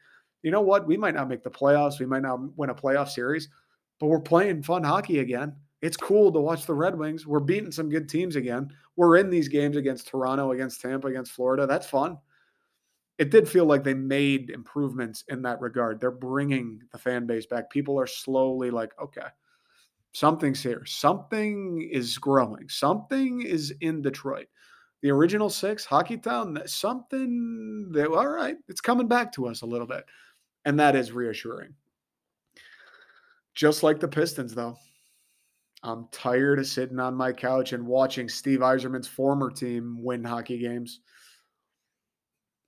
you 0.43 0.51
know 0.51 0.61
what? 0.61 0.87
We 0.87 0.95
might 0.95 1.13
not 1.13 1.27
make 1.27 1.43
the 1.43 1.51
playoffs. 1.51 1.99
We 1.99 2.05
might 2.05 2.23
not 2.23 2.57
win 2.57 2.69
a 2.69 2.75
playoff 2.75 3.09
series, 3.09 3.49
but 3.99 4.07
we're 4.07 4.21
playing 4.21 4.63
fun 4.63 4.83
hockey 4.83 5.19
again. 5.19 5.53
It's 5.81 5.97
cool 5.97 6.31
to 6.31 6.39
watch 6.39 6.65
the 6.65 6.73
Red 6.73 6.97
Wings. 6.97 7.27
We're 7.27 7.39
beating 7.41 7.71
some 7.71 7.89
good 7.89 8.07
teams 8.07 8.37
again. 8.37 8.71
We're 8.95 9.17
in 9.17 9.29
these 9.29 9.47
games 9.47 9.77
against 9.77 10.07
Toronto, 10.07 10.51
against 10.51 10.81
Tampa, 10.81 11.07
against 11.07 11.31
Florida. 11.31 11.65
That's 11.65 11.87
fun. 11.87 12.17
It 13.17 13.29
did 13.29 13.47
feel 13.47 13.65
like 13.65 13.83
they 13.83 13.93
made 13.93 14.49
improvements 14.49 15.23
in 15.27 15.41
that 15.43 15.61
regard. 15.61 15.99
They're 15.99 16.11
bringing 16.11 16.81
the 16.91 16.97
fan 16.97 17.27
base 17.27 17.45
back. 17.45 17.69
People 17.69 17.99
are 17.99 18.07
slowly 18.07 18.71
like, 18.71 18.91
okay, 19.01 19.27
something's 20.11 20.61
here. 20.61 20.83
Something 20.85 21.87
is 21.91 22.17
growing. 22.17 22.67
Something 22.67 23.41
is 23.41 23.73
in 23.81 24.01
Detroit. 24.01 24.47
The 25.01 25.11
original 25.11 25.49
six, 25.49 25.85
Hockeytown, 25.85 26.67
something 26.67 27.89
that, 27.91 28.07
all 28.07 28.27
right, 28.27 28.57
it's 28.67 28.81
coming 28.81 29.07
back 29.07 29.31
to 29.33 29.47
us 29.47 29.61
a 29.61 29.67
little 29.67 29.87
bit. 29.87 30.05
And 30.65 30.79
that 30.79 30.95
is 30.95 31.11
reassuring. 31.11 31.73
Just 33.55 33.83
like 33.83 33.99
the 33.99 34.07
Pistons, 34.07 34.53
though. 34.53 34.77
I'm 35.83 36.07
tired 36.11 36.59
of 36.59 36.67
sitting 36.67 36.99
on 36.99 37.15
my 37.15 37.33
couch 37.33 37.73
and 37.73 37.87
watching 37.87 38.29
Steve 38.29 38.59
Yzerman's 38.59 39.07
former 39.07 39.49
team 39.49 39.97
win 39.99 40.23
hockey 40.23 40.59
games. 40.59 41.01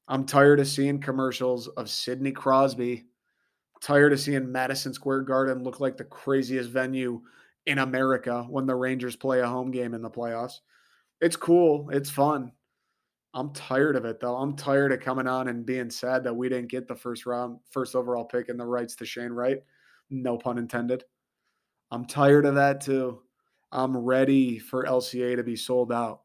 I'm 0.08 0.26
tired 0.26 0.60
of 0.60 0.68
seeing 0.68 1.00
commercials 1.00 1.68
of 1.70 1.90
Sidney 1.90 2.32
Crosby. 2.32 3.06
Tired 3.82 4.14
of 4.14 4.20
seeing 4.20 4.52
Madison 4.52 4.94
Square 4.94 5.22
Garden 5.22 5.64
look 5.64 5.80
like 5.80 5.98
the 5.98 6.04
craziest 6.04 6.70
venue 6.72 7.22
in 7.66 7.80
America 7.80 8.46
when 8.50 8.66
the 8.66 8.76
Rangers 8.76 9.16
play 9.16 9.42
a 9.42 9.48
home 9.48 9.72
game 9.72 9.94
in 9.94 10.02
the 10.02 10.10
playoffs. 10.10 10.60
It's 11.22 11.36
cool. 11.36 11.90
It's 11.92 12.10
fun. 12.10 12.52
I'm 13.34 13.54
tired 13.54 13.96
of 13.96 14.06
it 14.06 14.20
though. 14.20 14.36
I'm 14.36 14.56
tired 14.56 14.92
of 14.92 15.00
coming 15.00 15.28
on 15.28 15.48
and 15.48 15.66
being 15.66 15.90
sad 15.90 16.24
that 16.24 16.36
we 16.36 16.50
didn't 16.50 16.70
get 16.70 16.88
the 16.88 16.96
first 16.96 17.26
round, 17.26 17.60
first 17.72 17.96
overall 17.96 18.26
pick 18.26 18.50
and 18.50 18.60
the 18.60 18.66
rights 18.66 18.96
to 18.98 19.06
Shane 19.06 19.32
Wright. 19.32 19.60
No 20.10 20.38
pun 20.38 20.58
intended. 20.58 21.04
I'm 21.94 22.06
tired 22.06 22.48
of 22.48 22.56
that 22.56 22.82
too. 22.82 23.22
I'm 23.72 23.96
ready 23.96 24.58
for 24.58 24.84
LCA 24.84 25.36
to 25.36 25.44
be 25.44 25.56
sold 25.56 25.92
out. 25.92 26.22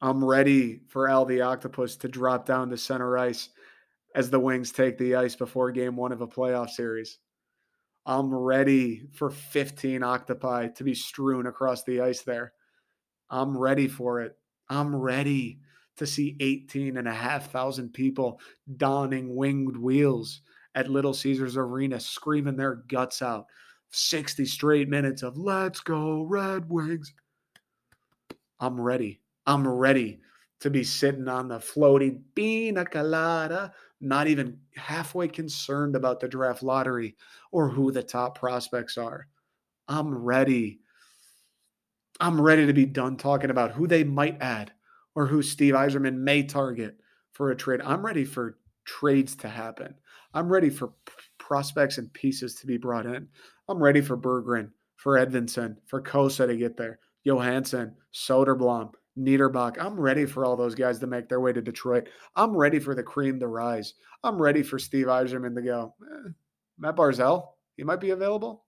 I'm 0.00 0.24
ready 0.24 0.80
for 0.88 1.08
Al 1.08 1.24
the 1.24 1.42
Octopus 1.42 1.94
to 1.98 2.08
drop 2.08 2.44
down 2.44 2.68
to 2.70 2.76
center 2.76 3.16
ice 3.16 3.50
as 4.16 4.30
the 4.30 4.40
Wings 4.40 4.72
take 4.72 4.98
the 4.98 5.14
ice 5.14 5.36
before 5.36 5.70
game 5.70 5.94
one 5.94 6.10
of 6.10 6.22
a 6.22 6.26
playoff 6.26 6.70
series. 6.70 7.20
I'm 8.04 8.34
ready 8.34 9.04
for 9.12 9.30
15 9.30 10.02
octopi 10.02 10.66
to 10.74 10.82
be 10.82 10.94
strewn 10.96 11.46
across 11.46 11.84
the 11.84 12.00
ice 12.00 12.22
there. 12.22 12.52
I'm 13.30 13.56
ready 13.56 13.86
for 13.86 14.22
it. 14.22 14.36
I'm 14.68 14.92
ready 14.92 15.60
to 15.98 16.04
see 16.04 16.36
18 16.40 16.96
and 16.96 17.06
a 17.06 17.14
half 17.14 17.52
thousand 17.52 17.90
people 17.90 18.40
donning 18.76 19.36
winged 19.36 19.76
wheels 19.76 20.42
at 20.74 20.90
Little 20.90 21.14
Caesars 21.14 21.56
Arena, 21.56 22.00
screaming 22.00 22.56
their 22.56 22.82
guts 22.88 23.22
out. 23.22 23.46
60 23.92 24.44
straight 24.46 24.88
minutes 24.88 25.22
of 25.22 25.36
let's 25.36 25.80
go, 25.80 26.22
Red 26.22 26.68
Wings. 26.68 27.12
I'm 28.58 28.80
ready. 28.80 29.20
I'm 29.46 29.66
ready 29.66 30.20
to 30.60 30.70
be 30.70 30.84
sitting 30.84 31.28
on 31.28 31.48
the 31.48 31.58
floating 31.58 32.22
pina 32.34 32.84
colada, 32.84 33.72
not 34.00 34.28
even 34.28 34.58
halfway 34.76 35.28
concerned 35.28 35.96
about 35.96 36.20
the 36.20 36.28
draft 36.28 36.62
lottery 36.62 37.16
or 37.50 37.68
who 37.68 37.90
the 37.90 38.02
top 38.02 38.38
prospects 38.38 38.96
are. 38.96 39.26
I'm 39.88 40.14
ready. 40.14 40.80
I'm 42.20 42.40
ready 42.40 42.66
to 42.66 42.72
be 42.72 42.86
done 42.86 43.16
talking 43.16 43.50
about 43.50 43.72
who 43.72 43.86
they 43.86 44.04
might 44.04 44.40
add 44.40 44.72
or 45.14 45.26
who 45.26 45.42
Steve 45.42 45.74
Yzerman 45.74 46.16
may 46.16 46.44
target 46.44 46.96
for 47.32 47.50
a 47.50 47.56
trade. 47.56 47.80
I'm 47.82 48.04
ready 48.06 48.24
for 48.24 48.58
trades 48.84 49.34
to 49.36 49.48
happen. 49.48 49.94
I'm 50.32 50.48
ready 50.48 50.70
for 50.70 50.92
prospects 51.52 51.98
and 51.98 52.10
pieces 52.14 52.54
to 52.54 52.66
be 52.66 52.78
brought 52.78 53.04
in. 53.04 53.28
I'm 53.68 53.76
ready 53.76 54.00
for 54.00 54.16
Berggren, 54.16 54.70
for 54.96 55.18
Edvinsson, 55.18 55.76
for 55.84 56.00
Cossa 56.00 56.46
to 56.46 56.56
get 56.56 56.78
there, 56.78 56.98
Johansson, 57.24 57.94
Soderblom, 58.14 58.94
Niederbach. 59.18 59.76
I'm 59.78 60.00
ready 60.00 60.24
for 60.24 60.46
all 60.46 60.56
those 60.56 60.74
guys 60.74 60.98
to 61.00 61.06
make 61.06 61.28
their 61.28 61.42
way 61.42 61.52
to 61.52 61.60
Detroit. 61.60 62.08
I'm 62.36 62.56
ready 62.56 62.78
for 62.78 62.94
the 62.94 63.02
cream 63.02 63.38
to 63.38 63.48
rise. 63.48 63.92
I'm 64.24 64.40
ready 64.40 64.62
for 64.62 64.78
Steve 64.78 65.08
Yzerman 65.08 65.54
to 65.54 65.60
go. 65.60 65.94
Eh, 66.02 66.30
Matt 66.78 66.96
Barzal, 66.96 67.48
he 67.76 67.84
might 67.84 68.00
be 68.00 68.10
available. 68.12 68.64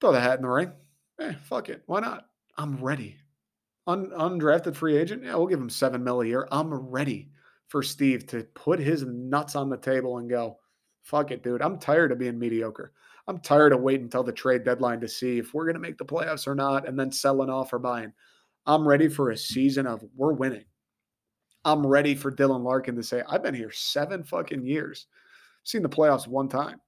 Throw 0.00 0.12
the 0.12 0.20
hat 0.20 0.38
in 0.38 0.42
the 0.42 0.48
ring. 0.48 0.70
Eh, 1.20 1.32
fuck 1.42 1.68
it. 1.68 1.82
Why 1.86 1.98
not? 1.98 2.26
I'm 2.56 2.76
ready. 2.76 3.16
Un- 3.88 4.12
undrafted 4.16 4.76
free 4.76 4.96
agent. 4.96 5.24
Yeah, 5.24 5.34
we'll 5.34 5.48
give 5.48 5.58
him 5.58 5.68
seven 5.68 6.04
mil 6.04 6.20
a 6.20 6.26
year. 6.26 6.46
I'm 6.52 6.72
ready 6.72 7.30
for 7.66 7.82
Steve 7.82 8.28
to 8.28 8.44
put 8.54 8.78
his 8.78 9.02
nuts 9.02 9.56
on 9.56 9.68
the 9.68 9.76
table 9.76 10.18
and 10.18 10.30
go, 10.30 10.58
fuck 11.06 11.30
it, 11.30 11.42
dude. 11.42 11.62
I'm 11.62 11.78
tired 11.78 12.10
of 12.10 12.18
being 12.18 12.38
mediocre. 12.38 12.92
I'm 13.28 13.38
tired 13.38 13.72
of 13.72 13.80
waiting 13.80 14.04
until 14.04 14.24
the 14.24 14.32
trade 14.32 14.64
deadline 14.64 15.00
to 15.00 15.08
see 15.08 15.38
if 15.38 15.54
we're 15.54 15.64
going 15.64 15.74
to 15.74 15.80
make 15.80 15.98
the 15.98 16.04
playoffs 16.04 16.46
or 16.46 16.54
not 16.54 16.86
and 16.86 16.98
then 16.98 17.12
selling 17.12 17.48
off 17.48 17.72
or 17.72 17.78
buying. 17.78 18.12
I'm 18.66 18.86
ready 18.86 19.08
for 19.08 19.30
a 19.30 19.36
season 19.36 19.86
of 19.86 20.04
we're 20.16 20.32
winning. 20.32 20.64
I'm 21.64 21.86
ready 21.86 22.14
for 22.14 22.32
Dylan 22.32 22.64
Larkin 22.64 22.96
to 22.96 23.02
say, 23.02 23.22
I've 23.28 23.42
been 23.42 23.54
here 23.54 23.70
seven 23.70 24.24
fucking 24.24 24.66
years, 24.66 25.06
seen 25.62 25.82
the 25.82 25.88
playoffs 25.88 26.26
one 26.26 26.48
time. 26.48 26.80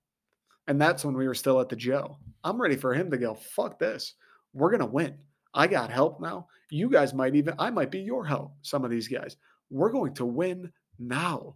And 0.66 0.80
that's 0.80 1.04
when 1.04 1.16
we 1.16 1.26
were 1.26 1.34
still 1.34 1.60
at 1.60 1.68
the 1.68 1.76
Joe. 1.76 2.18
I'm 2.44 2.60
ready 2.60 2.76
for 2.76 2.92
him 2.94 3.10
to 3.10 3.18
go, 3.18 3.34
fuck 3.34 3.78
this. 3.78 4.14
We're 4.52 4.70
going 4.70 4.80
to 4.80 4.86
win. 4.86 5.16
I 5.54 5.66
got 5.66 5.90
help 5.90 6.20
now. 6.20 6.48
You 6.70 6.90
guys 6.90 7.14
might 7.14 7.34
even, 7.36 7.54
I 7.58 7.70
might 7.70 7.90
be 7.90 8.00
your 8.00 8.24
help, 8.24 8.52
some 8.62 8.84
of 8.84 8.90
these 8.90 9.08
guys. 9.08 9.36
We're 9.70 9.92
going 9.92 10.14
to 10.14 10.26
win 10.26 10.72
now. 10.98 11.54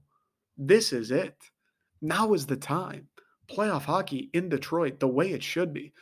This 0.56 0.92
is 0.92 1.10
it. 1.10 1.36
Now 2.02 2.34
is 2.34 2.46
the 2.46 2.56
time. 2.56 3.06
Playoff 3.48 3.84
hockey 3.84 4.28
in 4.34 4.48
Detroit, 4.48 4.98
the 4.98 5.08
way 5.08 5.30
it 5.30 5.42
should 5.42 5.72
be. 5.72 5.92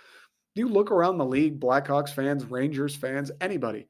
You 0.55 0.69
look 0.69 0.91
around 0.91 1.19
the 1.19 1.25
league, 1.25 1.61
Blackhawks 1.61 2.11
fans, 2.11 2.45
Rangers 2.45 2.97
fans, 2.97 3.31
anybody. 3.41 3.87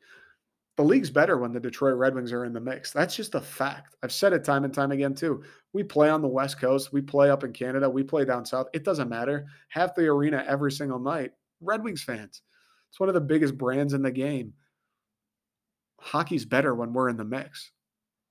The 0.77 0.85
league's 0.85 1.11
better 1.11 1.39
when 1.39 1.53
the 1.53 1.61
Detroit 1.61 1.97
Red 1.97 2.15
Wings 2.15 2.33
are 2.33 2.45
in 2.45 2.53
the 2.53 2.61
mix. 2.61 2.93
That's 2.93 3.15
just 3.15 3.35
a 3.35 3.41
fact. 3.41 3.97
I've 4.03 4.13
said 4.13 4.33
it 4.33 4.45
time 4.45 4.65
and 4.65 4.73
time 4.73 4.93
again, 4.93 5.15
too. 5.15 5.43
We 5.73 5.85
play 5.85 6.11
on 6.11 6.23
the 6.23 6.29
West 6.29 6.61
Coast, 6.61 6.93
we 6.93 7.01
play 7.01 7.31
up 7.31 7.45
in 7.45 7.53
Canada, 7.53 7.89
we 7.89 8.03
play 8.03 8.25
down 8.25 8.45
south. 8.45 8.69
It 8.73 8.85
doesn't 8.85 9.09
matter. 9.09 9.47
Half 9.69 9.95
the 9.95 10.07
arena 10.07 10.45
every 10.47 10.73
single 10.73 10.99
night, 10.99 11.33
Red 11.61 11.85
Wings 11.85 12.03
fans. 12.03 12.43
It's 12.91 12.99
one 12.99 13.09
of 13.09 13.15
the 13.15 13.21
biggest 13.21 13.57
brands 13.57 13.93
in 13.93 14.03
the 14.03 14.11
game. 14.11 14.55
Hockey's 16.01 16.45
better 16.45 16.75
when 16.75 16.93
we're 16.93 17.09
in 17.09 17.17
the 17.17 17.25
mix. 17.25 17.71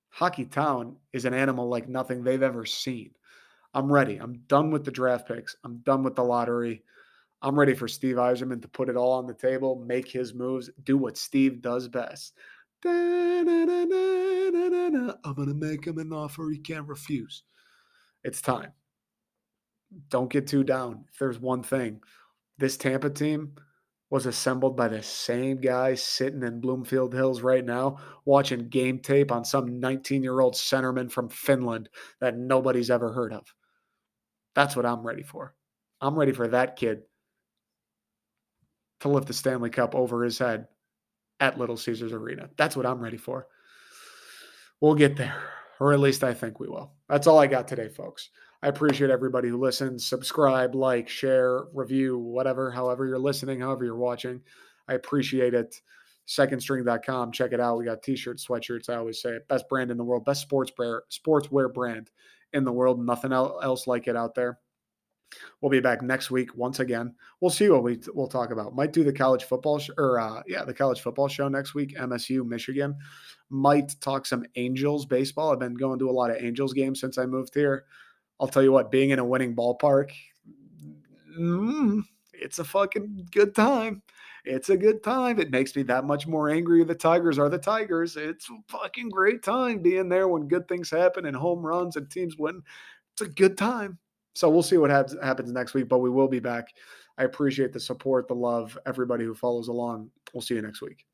Hockey 0.10 0.46
Town 0.46 0.98
is 1.14 1.26
an 1.26 1.34
animal 1.34 1.70
like 1.70 1.88
nothing 1.88 2.24
they've 2.24 2.42
ever 2.42 2.66
seen. 2.66 3.12
I'm 3.74 3.92
ready. 3.92 4.18
I'm 4.18 4.42
done 4.48 4.72
with 4.72 4.84
the 4.84 4.92
draft 4.92 5.28
picks. 5.28 5.56
I'm 5.64 5.78
done 5.80 6.04
with 6.04 6.16
the 6.16 6.24
lottery. 6.24 6.84
I'm 7.42 7.58
ready 7.58 7.74
for 7.74 7.88
Steve 7.88 8.16
Yzerman 8.16 8.62
to 8.62 8.68
put 8.68 8.90
it 8.90 8.98
all 8.98 9.14
on 9.14 9.26
the 9.26 9.34
table, 9.34 9.82
make 9.86 10.10
his 10.10 10.34
moves, 10.34 10.70
do 10.84 10.98
what 10.98 11.18
Steve 11.18 11.62
does 11.62 11.88
best. 11.88 12.34
I'm 12.84 13.46
going 15.36 15.48
to 15.48 15.54
make 15.54 15.86
him 15.86 16.00
an 16.00 16.12
offer 16.12 16.50
he 16.50 16.58
can't 16.58 16.88
refuse. 16.88 17.44
It's 18.24 18.42
time. 18.42 18.72
Don't 20.10 20.32
get 20.32 20.48
too 20.48 20.64
down. 20.64 21.06
If 21.12 21.20
there's 21.20 21.40
one 21.40 21.64
thing, 21.64 22.02
this 22.58 22.78
Tampa 22.78 23.10
team 23.10 23.54
was 24.10 24.26
assembled 24.26 24.76
by 24.76 24.88
the 24.88 25.04
same 25.04 25.62
guy 25.62 25.94
sitting 25.94 26.44
in 26.44 26.60
Bloomfield 26.60 27.14
Hills 27.14 27.42
right 27.42 27.64
now, 27.64 27.98
watching 28.26 28.68
game 28.70 29.00
tape 29.00 29.32
on 29.32 29.46
some 29.46 29.80
19 29.80 30.24
year 30.24 30.40
old 30.40 30.56
centerman 30.56 31.12
from 31.12 31.30
Finland 31.30 31.90
that 32.20 32.38
nobody's 32.38 32.90
ever 32.90 33.14
heard 33.14 33.34
of. 33.34 33.54
That's 34.56 34.76
what 34.76 34.86
I'm 34.86 35.06
ready 35.06 35.24
for. 35.24 35.54
I'm 36.02 36.16
ready 36.16 36.32
for 36.32 36.48
that 36.48 36.76
kid 36.76 37.02
to 39.02 39.10
lift 39.10 39.28
the 39.28 39.34
Stanley 39.34 39.70
Cup 39.70 39.96
over 39.96 40.24
his 40.24 40.38
head 40.38 40.68
at 41.40 41.58
Little 41.58 41.78
Caesars 41.78 42.14
Arena. 42.14 42.50
That's 42.58 42.76
what 42.76 42.86
I'm 42.86 43.00
ready 43.00 43.18
for. 43.18 43.48
We'll 44.82 44.96
get 44.96 45.16
there, 45.16 45.42
or 45.80 45.94
at 45.94 46.00
least 46.00 46.24
I 46.24 46.34
think 46.34 46.60
we 46.60 46.68
will. 46.68 46.94
That's 47.08 47.28
all 47.28 47.40
I 47.40 47.48
got 47.48 47.68
today, 47.68 47.90
folks. 47.90 48.30
I 48.62 48.68
appreciate 48.68 49.10
everybody 49.10 49.48
who 49.50 49.58
listens, 49.58 50.06
subscribe, 50.06 50.76
like, 50.76 51.08
share, 51.08 51.64
review, 51.74 52.18
whatever, 52.18 52.72
however 52.72 53.06
you're 53.06 53.20
listening, 53.20 53.62
however 53.62 53.86
you're 53.86 53.96
watching. 53.96 54.42
I 54.88 54.94
appreciate 54.96 55.54
it. 55.54 55.80
Secondstring.com. 56.28 57.32
Check 57.32 57.54
it 57.54 57.60
out. 57.60 57.78
We 57.78 57.86
got 57.86 58.04
t-shirts, 58.04 58.46
sweatshirts. 58.46 58.90
I 58.90 58.96
always 58.96 59.22
say 59.22 59.32
it. 59.32 59.48
Best 59.48 59.68
brand 59.70 59.92
in 59.92 59.98
the 59.98 60.04
world, 60.04 60.26
best 60.26 60.42
sports 60.42 60.72
sportswear 60.78 61.74
brand 61.74 62.10
in 62.54 62.64
the 62.64 62.72
world. 62.72 63.04
Nothing 63.04 63.34
else 63.34 63.88
like 63.88 64.08
it 64.08 64.16
out 64.16 64.36
there. 64.36 64.60
We'll 65.62 65.70
be 65.70 65.80
back 65.80 66.02
next 66.02 66.32
week 66.32 66.56
once 66.56 66.80
again. 66.80 67.14
We'll 67.40 67.52
see 67.52 67.70
what 67.70 67.84
we 67.84 68.00
we'll 68.14 68.28
talk 68.28 68.52
about. 68.52 68.76
Might 68.76 68.94
do 68.94 69.04
the 69.04 69.14
college 69.14 69.44
football 69.44 69.80
sh- 69.80 69.92
or 69.98 70.20
uh, 70.20 70.42
yeah, 70.48 70.64
the 70.64 70.74
college 70.74 71.02
football 71.02 71.28
show 71.28 71.48
next 71.48 71.76
week. 71.76 71.96
MSU, 71.98 72.46
Michigan. 72.46 72.98
Might 73.50 73.96
talk 74.02 74.26
some 74.26 74.46
Angels 74.56 75.06
baseball. 75.06 75.52
I've 75.52 75.60
been 75.60 75.76
going 75.76 76.00
to 76.00 76.10
a 76.10 76.12
lot 76.12 76.32
of 76.32 76.38
Angels 76.38 76.74
games 76.74 77.00
since 77.00 77.18
I 77.18 77.26
moved 77.26 77.54
here. 77.54 77.86
I'll 78.40 78.48
tell 78.48 78.64
you 78.64 78.72
what, 78.72 78.90
being 78.90 79.10
in 79.10 79.20
a 79.20 79.26
winning 79.26 79.56
ballpark, 79.56 80.12
mm, 81.38 82.02
it's 82.34 82.60
a 82.60 82.64
fucking 82.64 83.28
good 83.32 83.54
time 83.54 84.02
it's 84.50 84.70
a 84.70 84.78
good 84.78 85.04
time. 85.04 85.40
It 85.40 85.52
makes 85.52 85.76
me 85.76 85.84
that 85.84 86.06
much 86.06 86.26
more 86.26 86.50
angry. 86.50 86.84
The 86.84 86.96
Tigers 86.96 87.38
are 87.38 87.50
the 87.50 87.60
Tigers. 87.60 88.18
It's 88.18 88.50
a 88.50 88.58
fucking 88.68 89.10
great 89.10 89.44
time 89.44 89.80
being 89.80 90.10
there 90.10 90.28
when 90.28 90.48
good 90.48 90.68
things 90.68 90.90
happen 90.90 91.28
and 91.28 91.36
home 91.36 91.64
runs 91.66 91.96
and 91.98 92.10
teams 92.10 92.36
win. 92.38 92.64
It's 93.14 93.22
a 93.22 93.28
good 93.30 93.58
time. 93.58 94.00
So 94.34 94.50
we'll 94.50 94.64
see 94.64 94.78
what 94.78 94.90
happens 94.90 95.52
next 95.52 95.76
week, 95.76 95.88
but 95.88 96.00
we 96.00 96.10
will 96.10 96.28
be 96.28 96.40
back. 96.40 96.70
I 97.18 97.26
appreciate 97.26 97.74
the 97.74 97.80
support, 97.80 98.28
the 98.28 98.34
love, 98.34 98.78
everybody 98.88 99.24
who 99.24 99.36
follows 99.36 99.68
along. 99.68 100.10
We'll 100.34 100.42
see 100.42 100.56
you 100.56 100.62
next 100.62 100.82
week. 100.82 101.06